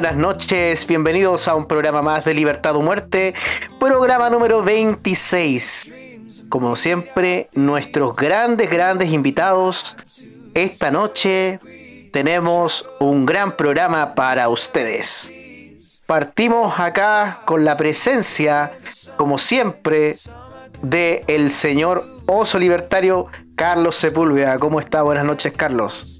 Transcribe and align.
buenas 0.00 0.16
noches. 0.16 0.86
Bienvenidos 0.86 1.48
a 1.48 1.56
un 1.56 1.66
programa 1.66 2.02
más 2.02 2.24
de 2.24 2.32
Libertad 2.32 2.76
o 2.76 2.82
Muerte, 2.82 3.34
programa 3.80 4.30
número 4.30 4.62
26. 4.62 5.92
Como 6.48 6.76
siempre, 6.76 7.48
nuestros 7.54 8.14
grandes, 8.14 8.70
grandes 8.70 9.12
invitados. 9.12 9.96
Esta 10.54 10.92
noche 10.92 11.58
tenemos 12.12 12.88
un 13.00 13.26
gran 13.26 13.56
programa 13.56 14.14
para 14.14 14.48
ustedes. 14.48 15.32
Partimos 16.06 16.78
acá 16.78 17.42
con 17.44 17.64
la 17.64 17.76
presencia, 17.76 18.78
como 19.16 19.36
siempre, 19.36 20.16
de 20.80 21.24
el 21.26 21.50
señor 21.50 22.06
oso 22.26 22.60
libertario 22.60 23.26
Carlos 23.56 23.96
Sepúlveda. 23.96 24.60
¿Cómo 24.60 24.78
está? 24.78 25.02
Buenas 25.02 25.24
noches, 25.24 25.52
Carlos. 25.56 26.17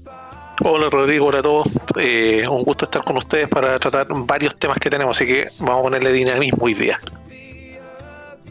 Hola 0.61 0.89
Rodrigo, 0.89 1.27
hola 1.27 1.39
a 1.39 1.41
todos. 1.41 1.67
Eh, 1.97 2.45
un 2.45 2.63
gusto 2.63 2.83
estar 2.83 3.01
con 3.01 3.15
ustedes 3.15 3.47
para 3.47 3.79
tratar 3.79 4.07
varios 4.09 4.57
temas 4.57 4.77
que 4.77 4.89
tenemos, 4.89 5.15
así 5.15 5.25
que 5.25 5.47
vamos 5.59 5.79
a 5.79 5.83
ponerle 5.83 6.11
dinamismo 6.11 6.65
hoy 6.65 6.73
día. 6.73 6.99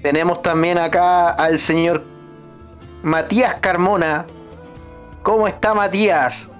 Tenemos 0.01 0.41
también 0.41 0.79
acá 0.79 1.31
al 1.31 1.59
señor 1.59 2.03
Matías 3.03 3.57
Carmona. 3.61 4.25
¿Cómo 5.23 5.47
está 5.47 5.75
Matías? 5.75 6.51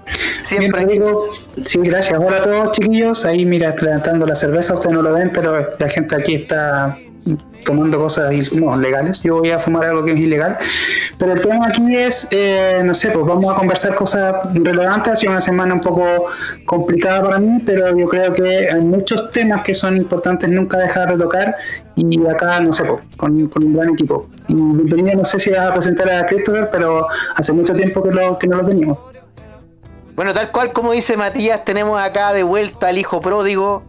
Siempre. 0.43 0.85
digo, 0.85 1.25
sí, 1.65 1.79
gracias. 1.79 2.19
Hola 2.19 2.37
a 2.37 2.41
todos, 2.43 2.71
chiquillos. 2.71 3.25
Ahí, 3.25 3.43
mira, 3.43 3.73
tratando 3.73 4.27
la 4.27 4.35
cerveza, 4.35 4.75
ustedes 4.75 4.95
no 4.95 5.01
lo 5.01 5.13
ven, 5.13 5.31
pero 5.33 5.67
la 5.79 5.89
gente 5.89 6.15
aquí 6.15 6.35
está 6.35 6.95
tomando 7.65 7.99
cosas 7.99 8.31
no, 8.53 8.75
legales. 8.77 9.21
Yo 9.21 9.37
voy 9.37 9.51
a 9.51 9.59
fumar 9.59 9.85
algo 9.85 10.03
que 10.03 10.13
es 10.13 10.19
ilegal. 10.19 10.57
Pero 11.17 11.33
el 11.33 11.41
tema 11.41 11.67
aquí 11.67 11.95
es, 11.95 12.27
eh, 12.31 12.81
no 12.83 12.93
sé, 12.93 13.11
pues 13.11 13.25
vamos 13.25 13.53
a 13.53 13.57
conversar 13.57 13.95
cosas 13.95 14.53
relevantes. 14.53 15.13
Ha 15.13 15.15
sido 15.15 15.31
una 15.33 15.41
semana 15.41 15.73
un 15.73 15.81
poco 15.81 16.03
complicada 16.65 17.21
para 17.23 17.39
mí, 17.39 17.61
pero 17.65 17.95
yo 17.97 18.07
creo 18.07 18.33
que 18.33 18.69
hay 18.71 18.81
muchos 18.81 19.29
temas 19.29 19.61
que 19.63 19.73
son 19.73 19.97
importantes 19.97 20.49
nunca 20.49 20.77
dejar 20.77 21.11
de 21.11 21.23
tocar. 21.23 21.55
Y 21.95 22.27
acá, 22.27 22.59
no 22.59 22.73
sé, 22.73 22.85
pues, 22.85 23.01
con, 23.17 23.33
un 23.33 23.73
gran 23.73 23.89
equipo. 23.89 24.29
Y 24.47 24.55
bienvenido, 24.55 25.17
no 25.17 25.25
sé 25.25 25.39
si 25.39 25.51
vas 25.51 25.69
a 25.69 25.73
presentar 25.73 26.09
a 26.09 26.25
Christopher, 26.25 26.69
pero 26.71 27.07
hace 27.35 27.51
mucho 27.53 27.73
tiempo 27.73 28.01
que, 28.01 28.11
lo, 28.11 28.37
que 28.39 28.47
no 28.47 28.57
lo 28.57 28.65
teníamos. 28.65 28.97
Bueno, 30.15 30.33
tal 30.33 30.51
cual 30.51 30.73
como 30.73 30.91
dice 30.91 31.15
Matías, 31.15 31.63
tenemos 31.63 32.01
acá 32.01 32.33
de 32.33 32.43
vuelta 32.43 32.87
al 32.87 32.97
hijo 32.97 33.21
pródigo 33.21 33.83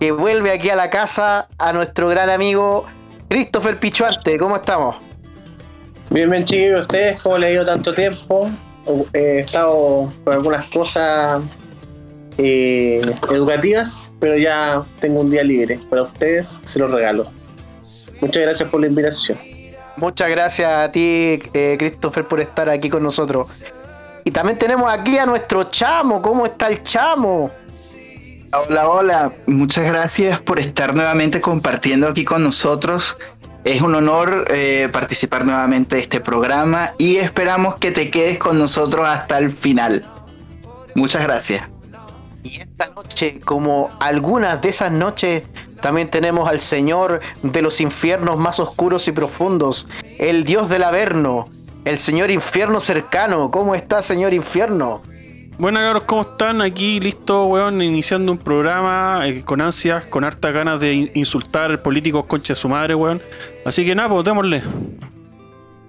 que 0.00 0.12
vuelve 0.12 0.52
aquí 0.52 0.70
a 0.70 0.76
la 0.76 0.90
casa 0.90 1.48
a 1.58 1.72
nuestro 1.72 2.08
gran 2.08 2.30
amigo 2.30 2.84
Christopher 3.28 3.78
Pichuante. 3.78 4.38
¿Cómo 4.38 4.56
estamos? 4.56 4.96
Bien, 6.10 6.30
bien, 6.30 6.44
chiquillos, 6.44 6.82
ustedes, 6.82 7.20
¿cómo 7.20 7.38
le 7.38 7.46
ha 7.46 7.50
ido 7.50 7.66
tanto 7.66 7.92
tiempo? 7.92 8.50
He 9.12 9.40
estado 9.40 10.12
con 10.22 10.32
algunas 10.32 10.66
cosas 10.66 11.42
eh, 12.38 13.00
educativas, 13.32 14.08
pero 14.20 14.36
ya 14.36 14.84
tengo 15.00 15.20
un 15.20 15.30
día 15.30 15.42
libre. 15.42 15.80
Para 15.90 16.02
ustedes 16.02 16.60
se 16.66 16.78
los 16.78 16.90
regalo. 16.90 17.26
Muchas 18.20 18.42
gracias 18.42 18.68
por 18.68 18.80
la 18.80 18.86
invitación. 18.86 19.38
Muchas 19.96 20.28
gracias 20.28 20.70
a 20.70 20.90
ti, 20.92 21.40
eh, 21.54 21.76
Christopher, 21.78 22.28
por 22.28 22.40
estar 22.40 22.68
aquí 22.68 22.88
con 22.88 23.02
nosotros. 23.02 23.48
Y 24.24 24.30
también 24.30 24.58
tenemos 24.58 24.92
aquí 24.92 25.18
a 25.18 25.26
nuestro 25.26 25.64
chamo. 25.64 26.20
¿Cómo 26.20 26.44
está 26.46 26.68
el 26.68 26.82
chamo? 26.82 27.50
Hola, 28.58 28.88
hola. 28.88 29.32
Muchas 29.46 29.84
gracias 29.84 30.40
por 30.40 30.58
estar 30.58 30.94
nuevamente 30.94 31.42
compartiendo 31.42 32.08
aquí 32.08 32.24
con 32.24 32.42
nosotros. 32.42 33.18
Es 33.64 33.82
un 33.82 33.94
honor 33.94 34.46
eh, 34.48 34.88
participar 34.90 35.44
nuevamente 35.44 35.96
de 35.96 36.02
este 36.02 36.20
programa 36.20 36.94
y 36.96 37.16
esperamos 37.16 37.76
que 37.76 37.90
te 37.90 38.10
quedes 38.10 38.38
con 38.38 38.58
nosotros 38.58 39.06
hasta 39.06 39.36
el 39.36 39.50
final. 39.50 40.10
Muchas 40.94 41.22
gracias. 41.22 41.68
Y 42.44 42.60
esta 42.60 42.88
noche, 42.94 43.40
como 43.40 43.90
algunas 44.00 44.62
de 44.62 44.70
esas 44.70 44.90
noches, 44.90 45.42
también 45.82 46.08
tenemos 46.08 46.48
al 46.48 46.60
Señor 46.60 47.20
de 47.42 47.60
los 47.60 47.78
infiernos 47.82 48.38
más 48.38 48.58
oscuros 48.58 49.06
y 49.06 49.12
profundos, 49.12 49.86
el 50.18 50.44
Dios 50.44 50.70
del 50.70 50.84
Averno, 50.84 51.50
el 51.84 51.98
Señor 51.98 52.30
Infierno 52.30 52.80
cercano. 52.80 53.50
¿Cómo 53.50 53.74
está, 53.74 54.00
Señor 54.00 54.32
Infierno? 54.32 55.02
Buenas 55.58 55.84
cabros, 55.84 56.02
¿cómo 56.02 56.20
están? 56.20 56.60
Aquí 56.60 57.00
listo, 57.00 57.46
weón, 57.46 57.80
iniciando 57.80 58.30
un 58.30 58.36
programa 58.36 59.22
eh, 59.24 59.42
con 59.42 59.62
ansias, 59.62 60.04
con 60.04 60.22
hartas 60.22 60.52
ganas 60.52 60.80
de 60.80 61.10
insultar 61.14 61.80
políticos 61.80 62.26
concha 62.26 62.52
de 62.52 62.60
su 62.60 62.68
madre, 62.68 62.94
weón. 62.94 63.22
Así 63.64 63.86
que 63.86 63.94
nada, 63.94 64.10
pues 64.10 64.24
démosle. 64.24 64.62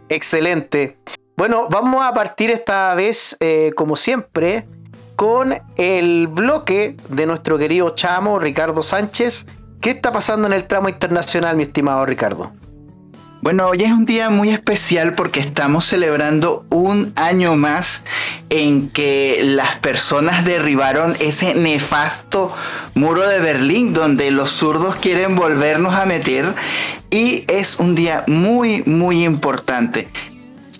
Excelente. 0.08 0.98
Bueno, 1.36 1.68
vamos 1.70 2.02
a 2.02 2.14
partir 2.14 2.50
esta 2.50 2.96
vez, 2.96 3.36
eh, 3.42 3.74
como 3.76 3.98
siempre, 3.98 4.66
con 5.18 5.54
el 5.76 6.28
bloque 6.28 6.96
de 7.10 7.26
nuestro 7.26 7.58
querido 7.58 7.90
chamo, 7.94 8.40
Ricardo 8.40 8.82
Sánchez. 8.82 9.48
¿Qué 9.82 9.90
está 9.90 10.14
pasando 10.14 10.48
en 10.48 10.54
el 10.54 10.66
tramo 10.66 10.88
internacional, 10.88 11.58
mi 11.58 11.64
estimado 11.64 12.06
Ricardo? 12.06 12.54
Bueno, 13.42 13.68
hoy 13.68 13.84
es 13.84 13.92
un 13.92 14.06
día 14.06 14.32
muy 14.32 14.50
especial 14.50 15.14
porque 15.14 15.40
estamos 15.40 15.86
celebrando 15.86 16.66
un 16.72 17.14
año 17.16 17.56
más 17.56 18.04
en 18.50 18.90
que 18.90 19.40
las 19.44 19.76
personas 19.76 20.44
derribaron 20.44 21.14
ese 21.20 21.54
nefasto 21.54 22.54
muro 22.96 23.28
de 23.28 23.40
Berlín 23.40 23.94
donde 23.94 24.32
los 24.32 24.50
zurdos 24.50 24.96
quieren 24.96 25.36
volvernos 25.36 25.94
a 25.94 26.08
meter 26.08 26.52
y 27.12 27.46
es 27.48 27.78
un 27.80 27.94
día 27.94 28.24
muy, 28.26 28.82
muy 28.88 29.24
importante. 29.24 30.10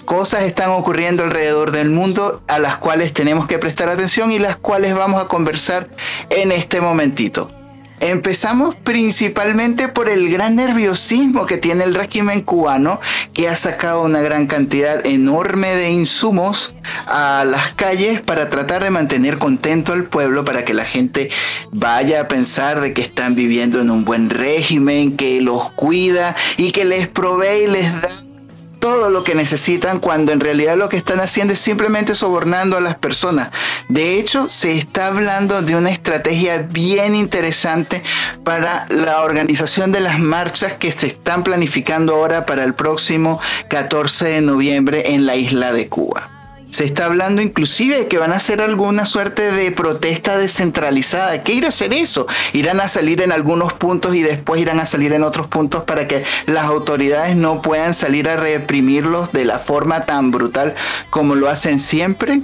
Cosas 0.06 0.44
están 0.44 0.72
ocurriendo 0.72 1.24
alrededor 1.24 1.72
del 1.72 1.92
mundo 1.92 2.42
a 2.48 2.58
las 2.58 2.78
cuales 2.78 3.14
tenemos 3.14 3.46
que 3.46 3.60
prestar 3.60 3.90
atención 3.90 4.32
y 4.32 4.40
las 4.40 4.58
cuales 4.58 4.96
vamos 4.96 5.24
a 5.24 5.28
conversar 5.28 5.90
en 6.32 6.52
este 6.52 6.82
momentito. 6.82 7.48
Empezamos 8.00 8.76
principalmente 8.76 9.88
por 9.88 10.10
el 10.10 10.30
gran 10.30 10.56
nerviosismo 10.56 11.48
que 11.48 11.58
tiene 11.58 11.84
el 11.84 11.96
régimen 11.96 12.42
cubano, 12.42 13.00
que 13.34 13.50
ha 13.50 13.56
sacado 13.56 14.04
una 14.04 14.22
gran 14.22 14.46
cantidad 14.46 15.06
enorme 15.06 15.70
de 15.70 15.90
insumos 15.90 16.76
a 17.08 17.44
las 17.46 17.72
calles 17.74 18.22
para 18.22 18.50
tratar 18.50 18.84
de 18.84 18.92
mantener 18.92 19.38
contento 19.38 19.94
al 19.94 20.04
pueblo, 20.04 20.46
para 20.46 20.64
que 20.64 20.76
la 20.76 20.86
gente 20.86 21.30
vaya 21.72 22.22
a 22.22 22.28
pensar 22.28 22.82
de 22.82 22.94
que 22.94 23.02
están 23.02 23.34
viviendo 23.34 23.82
en 23.82 23.90
un 23.90 24.06
buen 24.06 24.30
régimen, 24.30 25.18
que 25.18 25.42
los 25.42 25.72
cuida 25.72 26.36
y 26.58 26.72
que 26.72 26.86
les 26.86 27.08
provee 27.08 27.64
y 27.64 27.68
les 27.68 28.02
da 28.02 28.27
todo 28.80 29.10
lo 29.10 29.24
que 29.24 29.36
necesitan 29.36 30.00
cuando 30.00 30.32
en 30.32 30.40
realidad 30.40 30.78
lo 30.78 30.90
que 30.90 30.98
están 30.98 31.20
haciendo 31.20 31.54
es 31.54 31.60
simplemente 31.60 32.16
sobornando 32.16 32.78
a 32.78 32.82
las 32.82 32.98
personas. 32.98 33.50
De 33.90 34.18
hecho, 34.18 34.50
se 34.50 34.72
está 34.72 35.08
hablando 35.08 35.62
de 35.62 35.76
una 35.76 35.90
estrategia 35.90 36.68
bien 36.74 37.16
interesante 37.16 38.04
para 38.44 38.86
la 38.90 39.22
organización 39.22 39.92
de 39.92 40.00
las 40.00 40.20
marchas 40.20 40.74
que 40.74 40.92
se 40.92 41.08
están 41.08 41.44
planificando 41.44 42.16
ahora 42.16 42.46
para 42.46 42.64
el 42.64 42.74
próximo 42.74 43.40
14 43.70 44.28
de 44.28 44.42
noviembre 44.42 45.14
en 45.14 45.26
la 45.26 45.36
isla 45.36 45.72
de 45.72 45.90
Cuba. 45.90 46.37
Se 46.70 46.84
está 46.84 47.06
hablando 47.06 47.42
inclusive 47.42 47.98
de 47.98 48.08
que 48.08 48.18
van 48.18 48.34
a 48.34 48.38
hacer 48.38 48.62
alguna 48.62 49.06
suerte 49.06 49.52
de 49.52 49.72
protesta 49.72 50.38
descentralizada. 50.38 51.44
¿Qué 51.44 51.54
irá 51.54 51.68
a 51.68 51.70
hacer 51.70 51.94
eso? 51.94 52.28
Irán 52.54 52.80
a 52.82 52.88
salir 52.88 53.22
en 53.22 53.32
algunos 53.32 53.74
puntos 53.74 54.14
y 54.16 54.22
después 54.22 54.62
irán 54.62 54.80
a 54.80 54.86
salir 54.86 55.14
en 55.14 55.24
otros 55.24 55.48
puntos 55.48 55.86
para 55.86 56.08
que 56.08 56.24
las 56.46 56.66
autoridades 56.66 57.36
no 57.36 57.62
puedan 57.62 57.94
salir 57.94 58.30
a 58.30 58.36
reprimirlos 58.36 59.32
de 59.32 59.46
la 59.46 59.60
forma 59.60 60.06
tan 60.06 60.32
brutal 60.32 60.76
como 61.10 61.36
lo 61.36 61.50
hacen 61.50 61.80
siempre. 61.80 62.42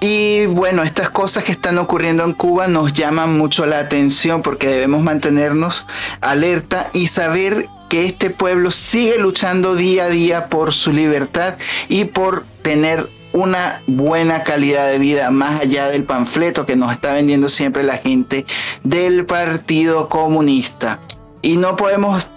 Y 0.00 0.46
bueno, 0.46 0.82
estas 0.82 1.10
cosas 1.10 1.44
que 1.44 1.52
están 1.52 1.76
ocurriendo 1.76 2.24
en 2.24 2.32
Cuba 2.32 2.68
nos 2.68 2.94
llaman 2.94 3.36
mucho 3.36 3.66
la 3.66 3.80
atención 3.80 4.40
porque 4.40 4.66
debemos 4.66 5.02
mantenernos 5.02 5.86
alerta 6.22 6.88
y 6.94 7.08
saber 7.08 7.68
que 7.90 8.06
este 8.06 8.30
pueblo 8.30 8.70
sigue 8.70 9.18
luchando 9.18 9.74
día 9.74 10.04
a 10.04 10.08
día 10.08 10.46
por 10.46 10.72
su 10.72 10.92
libertad 10.92 11.56
y 11.88 12.06
por 12.06 12.44
tener 12.62 13.08
una 13.32 13.82
buena 13.86 14.42
calidad 14.42 14.88
de 14.88 14.98
vida 14.98 15.30
más 15.30 15.60
allá 15.60 15.88
del 15.88 16.04
panfleto 16.04 16.66
que 16.66 16.76
nos 16.76 16.92
está 16.92 17.12
vendiendo 17.12 17.48
siempre 17.48 17.84
la 17.84 17.98
gente 17.98 18.44
del 18.82 19.26
Partido 19.26 20.08
Comunista. 20.08 21.00
Y 21.42 21.56
no 21.56 21.76
podemos 21.76 22.28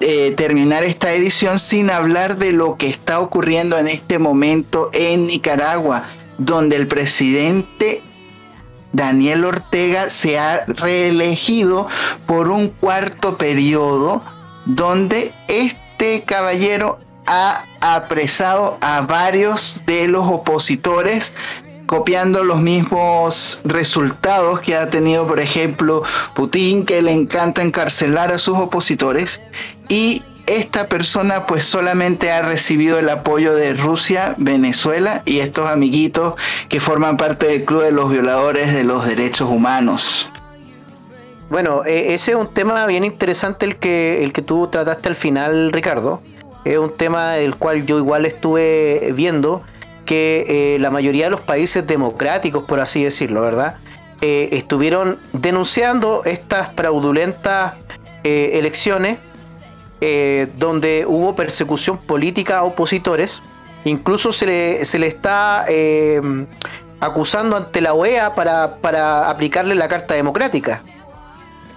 eh, 0.00 0.32
terminar 0.36 0.82
esta 0.82 1.12
edición 1.12 1.58
sin 1.58 1.90
hablar 1.90 2.38
de 2.38 2.52
lo 2.52 2.76
que 2.76 2.88
está 2.88 3.20
ocurriendo 3.20 3.78
en 3.78 3.88
este 3.88 4.18
momento 4.18 4.90
en 4.92 5.26
Nicaragua, 5.26 6.04
donde 6.38 6.76
el 6.76 6.88
presidente 6.88 8.02
Daniel 8.92 9.44
Ortega 9.44 10.10
se 10.10 10.38
ha 10.38 10.64
reelegido 10.66 11.86
por 12.26 12.48
un 12.48 12.68
cuarto 12.68 13.38
periodo, 13.38 14.22
donde 14.66 15.32
este 15.48 16.24
caballero 16.24 16.98
ha 17.26 17.64
apresado 17.80 18.78
a 18.80 19.02
varios 19.02 19.80
de 19.86 20.08
los 20.08 20.26
opositores 20.26 21.34
copiando 21.90 22.44
los 22.44 22.60
mismos 22.60 23.60
resultados 23.64 24.60
que 24.60 24.76
ha 24.76 24.90
tenido, 24.90 25.26
por 25.26 25.40
ejemplo, 25.40 26.04
Putin, 26.36 26.84
que 26.84 27.02
le 27.02 27.12
encanta 27.12 27.62
encarcelar 27.62 28.30
a 28.30 28.38
sus 28.38 28.56
opositores. 28.58 29.42
Y 29.88 30.22
esta 30.46 30.88
persona 30.88 31.48
pues 31.48 31.64
solamente 31.64 32.30
ha 32.30 32.42
recibido 32.42 33.00
el 33.00 33.08
apoyo 33.08 33.54
de 33.56 33.74
Rusia, 33.74 34.36
Venezuela 34.38 35.22
y 35.24 35.40
estos 35.40 35.68
amiguitos 35.68 36.34
que 36.68 36.78
forman 36.78 37.16
parte 37.16 37.46
del 37.46 37.64
Club 37.64 37.82
de 37.82 37.90
los 37.90 38.08
Violadores 38.08 38.72
de 38.72 38.84
los 38.84 39.04
Derechos 39.04 39.48
Humanos. 39.50 40.30
Bueno, 41.50 41.84
eh, 41.84 42.14
ese 42.14 42.30
es 42.30 42.36
un 42.36 42.54
tema 42.54 42.86
bien 42.86 43.04
interesante 43.04 43.66
el 43.66 43.74
que, 43.76 44.22
el 44.22 44.32
que 44.32 44.42
tú 44.42 44.68
trataste 44.68 45.08
al 45.08 45.16
final, 45.16 45.72
Ricardo. 45.72 46.22
Es 46.64 46.78
un 46.78 46.96
tema 46.96 47.32
del 47.32 47.56
cual 47.56 47.86
yo 47.86 47.98
igual 47.98 48.26
estuve 48.26 49.12
viendo 49.14 49.62
que 50.04 50.74
eh, 50.74 50.78
la 50.80 50.90
mayoría 50.90 51.26
de 51.26 51.30
los 51.30 51.40
países 51.40 51.86
democráticos, 51.86 52.64
por 52.64 52.80
así 52.80 53.04
decirlo, 53.04 53.42
¿verdad? 53.42 53.76
Eh, 54.22 54.50
estuvieron 54.52 55.16
denunciando 55.32 56.24
estas 56.24 56.72
fraudulentas 56.74 57.74
eh, 58.22 58.50
elecciones 58.54 59.18
eh, 60.02 60.48
donde 60.58 61.06
hubo 61.06 61.34
persecución 61.34 61.96
política 61.96 62.58
a 62.58 62.64
opositores. 62.64 63.40
Incluso 63.84 64.30
se 64.34 64.44
le, 64.44 64.84
se 64.84 64.98
le 64.98 65.06
está 65.06 65.64
acusando 67.00 67.56
ante 67.56 67.80
la 67.80 67.94
OEA 67.94 68.34
para, 68.34 68.76
para 68.76 69.30
aplicarle 69.30 69.74
la 69.74 69.88
Carta 69.88 70.12
Democrática. 70.12 70.82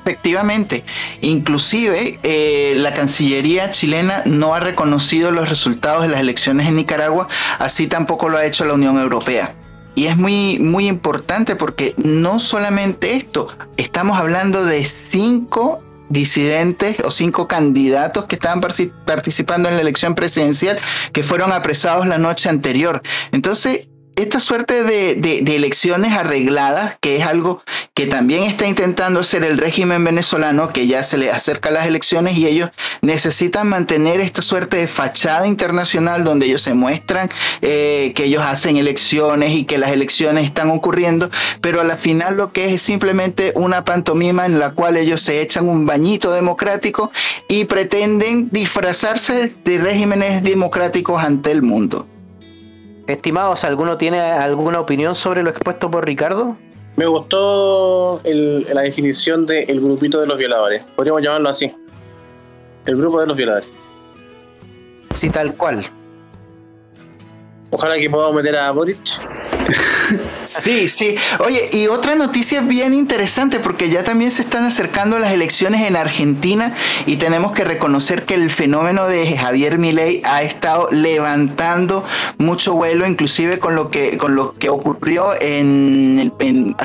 Efectivamente, 0.05 0.83
inclusive 1.21 2.19
eh, 2.23 2.73
la 2.75 2.93
Cancillería 2.93 3.71
chilena 3.71 4.21
no 4.25 4.53
ha 4.53 4.59
reconocido 4.59 5.31
los 5.31 5.47
resultados 5.47 6.01
de 6.01 6.09
las 6.09 6.19
elecciones 6.19 6.67
en 6.67 6.75
Nicaragua, 6.75 7.29
así 7.57 7.87
tampoco 7.87 8.27
lo 8.27 8.37
ha 8.37 8.45
hecho 8.45 8.65
la 8.65 8.73
Unión 8.73 8.97
Europea. 8.97 9.55
Y 9.95 10.07
es 10.07 10.17
muy, 10.17 10.59
muy 10.59 10.87
importante 10.87 11.55
porque 11.55 11.93
no 11.97 12.39
solamente 12.39 13.15
esto, 13.15 13.47
estamos 13.77 14.17
hablando 14.17 14.65
de 14.65 14.83
cinco 14.83 15.81
disidentes 16.09 16.99
o 17.05 17.11
cinco 17.11 17.47
candidatos 17.47 18.25
que 18.25 18.35
estaban 18.35 18.59
participando 18.59 19.69
en 19.69 19.75
la 19.75 19.81
elección 19.81 20.15
presidencial 20.15 20.79
que 21.13 21.23
fueron 21.23 21.53
apresados 21.53 22.07
la 22.07 22.17
noche 22.17 22.49
anterior. 22.49 23.01
Entonces, 23.31 23.87
esta 24.15 24.39
suerte 24.39 24.83
de, 24.83 25.15
de- 25.15 25.41
de 25.41 25.55
elecciones 25.55 26.13
arregladas, 26.13 26.97
que 27.01 27.15
es 27.15 27.23
algo 27.25 27.61
que 27.93 28.05
también 28.07 28.43
está 28.43 28.67
intentando 28.67 29.19
hacer 29.21 29.43
el 29.43 29.57
régimen 29.57 30.03
venezolano, 30.03 30.69
que 30.69 30.87
ya 30.87 31.03
se 31.03 31.17
le 31.17 31.31
acerca 31.31 31.71
las 31.71 31.87
elecciones 31.87 32.37
y 32.37 32.47
ellos 32.47 32.69
necesitan 33.01 33.67
mantener 33.67 34.19
esta 34.19 34.41
suerte 34.41 34.77
de 34.77 34.87
fachada 34.87 35.47
internacional 35.47 36.23
donde 36.23 36.45
ellos 36.47 36.61
se 36.61 36.73
muestran 36.73 37.29
eh, 37.61 38.13
que 38.15 38.25
ellos 38.25 38.43
hacen 38.43 38.77
elecciones 38.77 39.51
y 39.53 39.65
que 39.65 39.77
las 39.77 39.91
elecciones 39.91 40.45
están 40.45 40.69
ocurriendo, 40.69 41.29
pero 41.61 41.81
a 41.81 41.83
la 41.83 41.97
final 41.97 42.37
lo 42.37 42.51
que 42.51 42.65
es 42.65 42.73
es 42.73 42.81
simplemente 42.81 43.53
una 43.55 43.85
pantomima 43.85 44.45
en 44.45 44.59
la 44.59 44.71
cual 44.71 44.97
ellos 44.97 45.21
se 45.21 45.41
echan 45.41 45.67
un 45.69 45.85
bañito 45.85 46.31
democrático 46.31 47.11
y 47.47 47.65
pretenden 47.65 48.49
disfrazarse 48.51 49.51
de 49.63 49.77
regímenes 49.77 50.43
democráticos 50.43 51.23
ante 51.23 51.51
el 51.51 51.61
mundo. 51.61 52.07
Estimados, 53.07 53.63
¿alguno 53.63 53.97
tiene 53.97 54.19
alguna 54.19 54.79
opinión 54.79 55.13
sobre 55.15 55.43
lo 55.43 55.49
expuesto 55.49 55.91
por 55.91 56.05
Ricardo? 56.05 56.55
Me 56.95 57.05
gustó 57.07 58.21
el- 58.23 58.65
la 58.73 58.81
definición 58.81 59.45
de 59.45 59.63
el 59.63 59.81
grupito 59.81 60.21
de 60.21 60.27
los 60.27 60.37
violadores. 60.37 60.85
Podríamos 60.95 61.21
llamarlo 61.21 61.49
así. 61.49 61.73
El 62.85 62.95
grupo 62.97 63.19
de 63.19 63.27
los 63.27 63.35
violadores. 63.35 63.67
Sí, 65.13 65.29
tal 65.29 65.55
cual. 65.55 65.85
Ojalá 67.73 67.97
que 67.97 68.07
podamos 68.07 68.35
meter 68.35 68.55
a 68.55 68.71
Boric. 68.71 68.99
Sí, 70.43 70.89
sí. 70.89 71.15
Oye, 71.39 71.69
y 71.71 71.87
otra 71.87 72.15
noticia 72.15 72.61
bien 72.61 72.93
interesante 72.93 73.59
porque 73.59 73.89
ya 73.89 74.03
también 74.03 74.29
se 74.29 74.41
están 74.41 74.65
acercando 74.65 75.17
las 75.17 75.31
elecciones 75.31 75.87
en 75.87 75.95
Argentina 75.95 76.75
y 77.05 77.15
tenemos 77.15 77.53
que 77.53 77.63
reconocer 77.63 78.23
que 78.23 78.33
el 78.33 78.51
fenómeno 78.51 79.07
de 79.07 79.37
Javier 79.37 79.79
Milei 79.79 80.21
ha 80.25 80.43
estado 80.43 80.89
levantando 80.91 82.05
mucho 82.37 82.73
vuelo, 82.73 83.07
inclusive 83.07 83.57
con 83.57 83.75
lo 83.75 83.89
que 83.89 84.17
con 84.17 84.35
lo 84.35 84.53
que 84.53 84.69
ocurrió 84.69 85.31
en, 85.39 86.33
en 86.39 86.75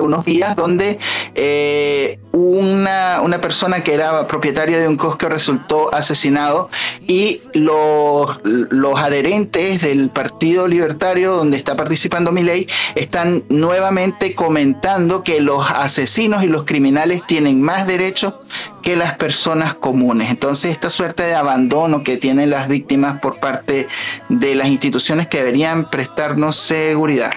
unos 0.00 0.24
días 0.24 0.56
donde 0.56 0.98
eh, 1.34 2.18
una, 2.32 3.20
una 3.22 3.40
persona 3.40 3.82
que 3.82 3.94
era 3.94 4.26
propietaria 4.26 4.78
de 4.78 4.88
un 4.88 4.96
kiosco 4.96 5.28
resultó 5.28 5.94
asesinado 5.94 6.68
y 7.06 7.42
los, 7.52 8.38
los 8.44 8.98
adherentes 8.98 9.82
del 9.82 10.10
Partido 10.10 10.66
Libertario 10.66 11.34
donde 11.34 11.56
está 11.56 11.76
participando 11.76 12.32
Milei 12.32 12.66
están 12.94 13.44
nuevamente 13.48 14.34
comentando 14.34 15.22
que 15.22 15.40
los 15.40 15.70
asesinos 15.70 16.42
y 16.42 16.48
los 16.48 16.64
criminales 16.64 17.22
tienen 17.26 17.60
más 17.60 17.86
derechos 17.86 18.34
que 18.82 18.96
las 18.96 19.14
personas 19.16 19.74
comunes. 19.74 20.30
Entonces 20.30 20.72
esta 20.72 20.90
suerte 20.90 21.22
de 21.22 21.34
abandono 21.34 22.02
que 22.02 22.16
tienen 22.16 22.50
las 22.50 22.68
víctimas 22.68 23.20
por 23.20 23.38
parte 23.38 23.86
de 24.28 24.54
las 24.54 24.68
instituciones 24.68 25.28
que 25.28 25.38
deberían 25.38 25.88
prestarnos 25.88 26.56
seguridad. 26.56 27.32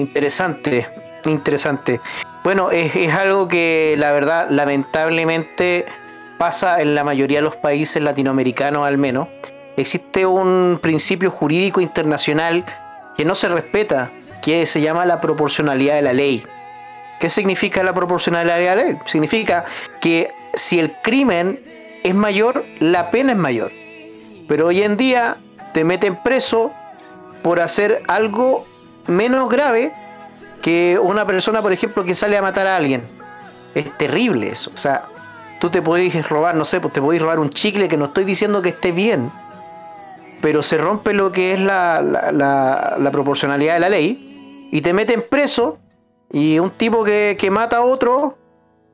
Interesante, 0.00 0.88
interesante. 1.26 2.00
Bueno, 2.42 2.70
es, 2.70 2.96
es 2.96 3.14
algo 3.14 3.48
que 3.48 3.94
la 3.98 4.12
verdad, 4.12 4.48
lamentablemente, 4.48 5.84
pasa 6.38 6.80
en 6.80 6.94
la 6.94 7.04
mayoría 7.04 7.38
de 7.38 7.42
los 7.42 7.56
países 7.56 8.02
latinoamericanos 8.02 8.86
al 8.86 8.96
menos. 8.96 9.28
Existe 9.76 10.24
un 10.24 10.78
principio 10.80 11.30
jurídico 11.30 11.82
internacional 11.82 12.64
que 13.16 13.26
no 13.26 13.34
se 13.34 13.50
respeta, 13.50 14.10
que 14.40 14.64
se 14.64 14.80
llama 14.80 15.04
la 15.04 15.20
proporcionalidad 15.20 15.96
de 15.96 16.02
la 16.02 16.14
ley. 16.14 16.42
¿Qué 17.18 17.28
significa 17.28 17.82
la 17.82 17.92
proporcionalidad 17.92 18.56
de 18.56 18.64
la 18.64 18.76
ley? 18.76 18.98
Significa 19.04 19.66
que 20.00 20.30
si 20.54 20.78
el 20.78 20.92
crimen 21.02 21.60
es 22.02 22.14
mayor, 22.14 22.64
la 22.78 23.10
pena 23.10 23.32
es 23.32 23.38
mayor. 23.38 23.70
Pero 24.48 24.68
hoy 24.68 24.80
en 24.80 24.96
día 24.96 25.36
te 25.74 25.84
meten 25.84 26.16
preso 26.16 26.72
por 27.42 27.60
hacer 27.60 28.02
algo 28.08 28.64
menos 29.06 29.48
grave 29.48 29.92
que 30.62 30.98
una 31.00 31.24
persona, 31.24 31.62
por 31.62 31.72
ejemplo, 31.72 32.04
que 32.04 32.14
sale 32.14 32.36
a 32.36 32.42
matar 32.42 32.66
a 32.66 32.76
alguien. 32.76 33.02
Es 33.74 33.96
terrible 33.96 34.48
eso. 34.48 34.70
O 34.74 34.76
sea, 34.76 35.04
tú 35.60 35.70
te 35.70 35.80
podés 35.80 36.28
robar, 36.28 36.54
no 36.54 36.64
sé, 36.64 36.80
pues 36.80 36.92
te 36.92 37.00
podés 37.00 37.20
robar 37.22 37.38
un 37.38 37.50
chicle 37.50 37.88
que 37.88 37.96
no 37.96 38.06
estoy 38.06 38.24
diciendo 38.24 38.60
que 38.62 38.70
esté 38.70 38.92
bien, 38.92 39.30
pero 40.40 40.62
se 40.62 40.78
rompe 40.78 41.12
lo 41.12 41.32
que 41.32 41.52
es 41.54 41.60
la, 41.60 42.00
la- 42.02 43.10
proporcionalidad 43.10 43.74
de 43.74 43.80
la 43.80 43.88
ley 43.88 44.68
y 44.72 44.80
te 44.80 44.92
meten 44.92 45.24
preso 45.28 45.78
y 46.32 46.58
un 46.58 46.70
tipo 46.70 47.04
que, 47.04 47.36
que 47.38 47.50
mata 47.50 47.78
a 47.78 47.82
otro 47.82 48.36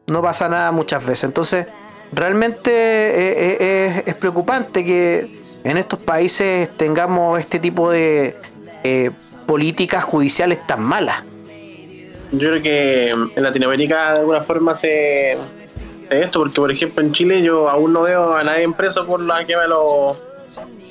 no 0.06 0.22
pasa 0.22 0.48
nada 0.48 0.72
muchas 0.72 1.04
veces. 1.04 1.24
Entonces, 1.24 1.66
realmente 2.12 2.70
eh, 2.70 3.56
eh, 3.60 3.96
es, 3.98 4.08
es 4.08 4.14
preocupante 4.14 4.84
que 4.84 5.42
en 5.64 5.76
estos 5.76 5.98
países 5.98 6.70
tengamos 6.76 7.38
este 7.40 7.58
tipo 7.58 7.90
de 7.90 8.36
eh, 8.84 9.10
políticas 9.46 10.04
judiciales 10.04 10.66
tan 10.66 10.82
malas. 10.82 11.22
Yo 12.32 12.50
creo 12.50 12.62
que 12.62 13.08
en 13.10 13.42
Latinoamérica 13.42 14.12
de 14.14 14.18
alguna 14.20 14.40
forma 14.40 14.74
se 14.74 15.36
esto, 16.10 16.40
porque 16.40 16.56
por 16.56 16.70
ejemplo 16.70 17.02
en 17.02 17.12
Chile 17.12 17.42
yo 17.42 17.68
aún 17.68 17.92
no 17.92 18.02
veo 18.02 18.36
a 18.36 18.44
nadie 18.44 18.68
preso 18.76 19.06
por 19.06 19.20
la 19.20 19.44
quema 19.44 19.62
de 19.62 19.68
los, 19.68 20.16